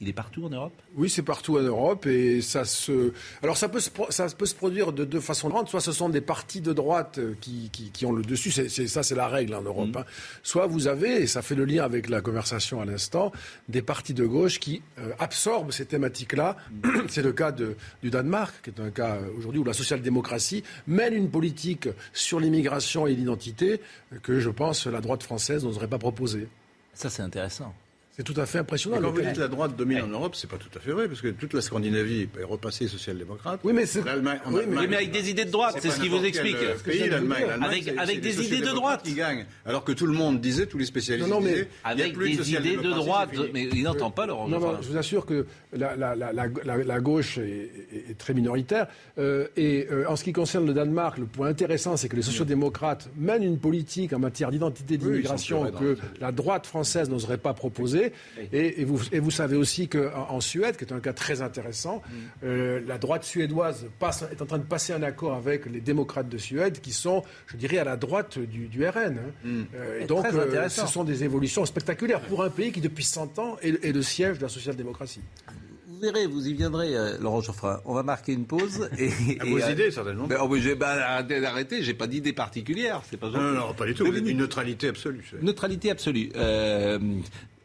il 0.04 0.10
est 0.10 0.14
partout 0.14 0.46
en 0.46 0.50
Europe. 0.50 0.74
Oui, 0.96 1.10
c'est 1.10 1.24
partout 1.24 1.58
en 1.58 1.62
Europe 1.62 2.06
et 2.06 2.42
ça 2.42 2.66
se. 2.66 3.14
Alors 3.42 3.58
ça 3.58 3.70
peut 3.70 3.80
se, 3.80 3.90
pro- 3.90 4.12
ça 4.12 4.28
peut 4.38 4.46
se 4.46 4.54
produire 4.56 4.94
de 4.94 5.06
deux 5.06 5.20
façons 5.20 5.48
différentes. 5.48 5.70
Soit 5.70 5.82
ce 5.82 5.92
sont 5.92 6.10
des 6.10 6.22
partis 6.22 6.62
de 6.62 6.74
droite 6.74 7.18
euh, 7.18 7.34
qui, 7.42 7.70
qui, 7.72 7.90
qui 7.90 8.06
ont 8.06 8.12
le 8.12 8.22
dessus, 8.22 8.52
c'est, 8.52 8.70
c'est- 8.70 8.88
ça 8.88 9.02
c'est 9.02 9.16
la 9.16 9.28
règle 9.28 9.56
en 9.56 9.62
Europe. 9.64 9.96
hein. 9.98 10.06
Soit 10.44 10.68
vous 10.68 10.88
avez, 10.88 11.22
et 11.24 11.28
ça 11.28 11.42
fait 11.42 11.56
le 11.56 11.66
lien 11.66 11.84
avec 11.84 12.10
la 12.10 12.22
conversation 12.22 12.82
à 12.82 12.86
l'instant, 12.86 13.32
des 13.70 13.82
partis 13.82 14.14
de 14.14 14.26
gauche 14.26 14.60
qui 14.60 14.82
euh, 15.00 15.12
absorbent 15.20 15.72
ces 15.72 15.86
thématiques-là. 15.86 16.58
c'est 17.08 17.24
le 17.24 17.32
cas 17.34 17.52
de, 17.52 17.76
du 18.04 18.10
Danemark, 18.10 18.54
qui 18.64 18.70
est 18.70 18.80
un 18.82 18.92
cas 18.92 19.16
euh, 19.16 19.30
aujourd'hui 19.38 19.62
où 19.62 19.64
la 19.64 19.74
social-démocratie 19.74 20.64
mène 20.88 21.14
une 21.14 21.30
politique 21.32 21.88
sur 22.14 22.40
l'immigration 22.40 23.08
et 23.08 23.16
l'identité 23.16 23.80
que 24.22 24.40
je 24.40 24.50
pense 24.50 24.86
la 24.88 25.02
droite 25.02 25.24
française 25.24 25.64
n'oserait 25.64 25.88
pas 25.88 25.98
proposer. 25.98 26.48
Ça, 26.94 27.10
c'est 27.10 27.22
intéressant. 27.24 27.74
C'est 28.16 28.22
tout 28.24 28.40
à 28.40 28.46
fait 28.46 28.60
impressionnant. 28.60 28.98
Mais 28.98 29.02
quand 29.08 29.12
vous 29.12 29.22
dites 29.22 29.38
la 29.38 29.48
droite 29.48 29.76
domine 29.76 30.02
en 30.04 30.08
Europe, 30.08 30.36
c'est 30.36 30.48
pas 30.48 30.58
tout 30.58 30.70
à 30.78 30.80
fait 30.80 30.92
vrai, 30.92 31.08
parce 31.08 31.20
que 31.20 31.30
toute 31.30 31.52
la 31.54 31.62
Scandinavie 31.62 32.30
est 32.40 32.44
repassée 32.44 32.88
social-démocrate. 32.88 33.60
Oui, 33.64 33.74
mais 33.74 33.88
c'est- 33.88 34.04
L'Allemagne- 34.06 34.40
oui, 34.52 34.62
mais 34.70 34.98
avec 34.98 35.10
des 35.12 35.32
idées 35.32 35.46
de 35.46 35.50
droite, 35.50 35.78
c'est 35.80 35.90
ce 35.90 36.00
qui 36.00 36.10
vous 36.10 36.24
explique. 36.24 36.56
euh, 36.58 36.78
Ce 36.78 36.84
que 36.84 36.92
Pays, 36.92 37.10
l'Allemagne, 37.10 37.46
Avec- 37.60 37.88
avec 37.98 38.22
des 38.22 38.46
idées 38.46 38.60
de 38.62 38.72
droite. 38.72 39.02
qui 39.04 39.14
gagnent, 39.16 39.46
alors 39.66 39.84
que 39.84 39.92
tout 39.94 40.06
le 40.06 40.14
monde 40.14 40.40
disait, 40.42 40.68
tous 40.68 40.78
les 40.78 40.86
spécialistes 40.86 41.28
Non, 41.28 41.38
non, 41.38 41.42
mais 41.42 41.54
disaient, 41.54 41.68
il 41.68 41.98
y 41.98 42.02
a 42.02 42.04
Avec 42.06 42.14
plus 42.14 42.38
de 42.38 42.44
des 42.44 42.52
idées 42.52 42.78
de 42.78 42.92
droite, 42.92 43.30
mais 43.52 43.64
il 43.74 43.82
n'entend 43.84 44.12
pas 44.12 44.28
Laurent 44.28 44.48
Non, 44.48 44.60
non, 44.60 44.78
je 44.82 44.90
vous 44.90 44.98
assure 44.98 45.26
que 45.26 45.48
la, 45.76 45.96
la- 45.96 46.16
la- 46.16 46.32
la- 46.34 46.48
la- 46.64 46.78
la 46.84 47.00
gauche 47.00 47.40
est, 47.40 47.42
est- 47.42 48.12
est 48.12 48.18
très 48.18 48.36
minoritaire. 48.36 48.86
Euh, 49.18 49.48
et 49.58 49.88
euh, 49.92 50.06
en 50.08 50.16
ce 50.16 50.24
qui 50.24 50.34
concerne 50.34 50.68
le 50.68 50.74
Danemark, 50.76 51.18
le 51.18 51.26
point 51.26 51.48
intéressant, 51.48 51.98
c'est 51.98 52.10
que 52.10 52.16
les 52.16 52.22
sociodémocrates 52.22 53.10
mènent 53.18 53.42
une 53.44 53.58
politique 53.58 54.14
en 54.14 54.20
matière 54.20 54.52
d'identité 54.52 54.98
d'immigration 54.98 55.72
que 55.72 55.98
la 56.22 56.32
droite 56.32 56.68
française 56.68 57.10
n'oserait 57.10 57.40
pas 57.40 57.54
proposer. 57.54 58.03
Et, 58.52 58.82
et 58.82 58.86
vous, 58.86 59.00
et 59.12 59.20
vous 59.20 59.32
savez 59.32 59.56
aussi 59.56 59.88
qu'en 59.88 60.28
en 60.30 60.42
Suède, 60.42 60.78
qui 60.78 60.84
est 60.86 60.94
un 60.94 61.00
cas 61.00 61.14
très 61.14 61.42
intéressant, 61.42 62.02
Mm. 62.04 62.46
euh, 62.46 62.82
la 62.88 62.98
droite 62.98 63.24
suédoise 63.24 63.86
passe- 64.00 64.26
est 64.32 64.42
en 64.42 64.46
train 64.46 64.58
de 64.60 64.64
passer 64.64 64.94
un 64.94 65.04
accord 65.04 65.34
avec 65.34 65.66
les 65.66 65.82
démocrates 65.82 66.30
de 66.30 66.38
Suède, 66.38 66.80
qui 66.82 66.92
sont, 66.92 67.24
je 67.48 67.58
dirais, 67.58 67.78
à 67.78 67.84
la 67.84 67.98
droite 67.98 68.40
du, 68.40 68.68
du 68.68 68.86
RN. 68.88 69.18
hein. 69.18 69.32
Mm. 69.44 69.62
Euh, 69.76 70.02
et 70.02 70.06
donc, 70.06 70.26
euh, 70.34 70.70
ce 70.70 70.88
sont 70.88 71.04
des 71.04 71.24
évolutions 71.24 71.66
spectaculaires 71.66 72.22
pour 72.22 72.44
un 72.44 72.50
pays 72.50 72.72
qui, 72.72 72.82
depuis 72.82 73.04
100 73.04 73.40
ans, 73.40 73.58
est, 73.62 73.84
est 73.86 73.92
le 73.92 74.02
siège 74.02 74.38
de 74.38 74.44
la 74.44 74.50
social-démocratie. 74.50 75.22
Vous 75.88 76.00
verrez, 76.00 76.28
vous 76.28 76.46
y 76.48 76.54
viendrez, 76.54 76.98
euh, 76.98 77.18
Laurent 77.22 77.40
Geoffrin. 77.40 77.80
On 77.86 77.94
va 77.94 78.04
marquer 78.04 78.34
une 78.34 78.46
pause. 78.46 78.90
Et, 78.98 79.08
À 79.40 79.46
et, 79.46 79.50
vos 79.50 79.62
euh, 79.62 79.72
idées, 79.72 79.90
certainement. 79.92 80.28
ben, 80.28 80.38
oh, 80.42 80.50
mais 80.50 80.60
j'ai- 80.60 80.76
ben, 80.76 80.88
arrêtez 80.88 81.40
d'arrêter, 81.40 81.82
j'ai 81.82 81.94
pas 81.94 82.08
d'idée 82.08 82.34
particulière. 82.34 83.02
C'est 83.10 83.16
pas 83.18 83.30
Non, 83.30 83.40
non, 83.40 83.54
non, 83.68 83.74
pas 83.74 83.86
du 83.86 83.94
tout. 83.94 84.06
Une 84.06 84.38
neutralité 84.38 84.90
absolue. 84.90 85.24
Neutralité 85.42 85.92
absolue. 85.92 86.30
Euh, 86.36 87.00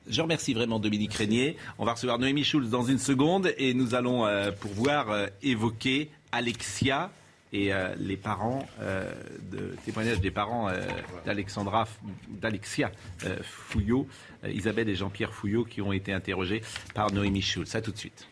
je 0.08 0.22
remercie 0.22 0.54
vraiment 0.54 0.78
Dominique 0.78 1.14
Régnier. 1.14 1.56
On 1.78 1.84
va 1.84 1.92
recevoir 1.92 2.18
Noémie 2.18 2.44
Schulz 2.44 2.70
dans 2.70 2.84
une 2.84 2.98
seconde 2.98 3.52
et 3.58 3.74
nous 3.74 3.94
allons 3.94 4.26
euh, 4.26 4.50
pouvoir 4.50 5.10
euh, 5.10 5.26
évoquer 5.42 6.10
Alexia 6.32 7.10
et 7.52 7.72
euh, 7.72 7.94
les 7.98 8.16
parents, 8.16 8.66
euh, 8.80 9.10
de 9.50 9.74
témoignages 9.84 10.20
des 10.20 10.30
parents 10.30 10.68
euh, 10.68 10.86
d'Alexandra, 11.24 11.88
d'Alexia 12.28 12.92
euh, 13.24 13.38
Fouillot, 13.42 14.06
euh, 14.44 14.50
Isabelle 14.50 14.88
et 14.88 14.94
Jean-Pierre 14.94 15.32
Fouillot 15.32 15.64
qui 15.64 15.80
ont 15.80 15.92
été 15.92 16.12
interrogés 16.12 16.62
par 16.94 17.10
Noémie 17.12 17.42
Schulz. 17.42 17.74
À 17.74 17.80
tout 17.80 17.92
de 17.92 17.98
suite. 17.98 18.28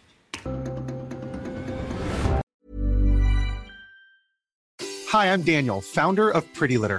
Hi, 5.13 5.29
I'm 5.29 5.43
Daniel, 5.43 5.81
founder 5.81 6.31
of 6.35 6.45
Pretty 6.53 6.77
Litter. 6.77 6.99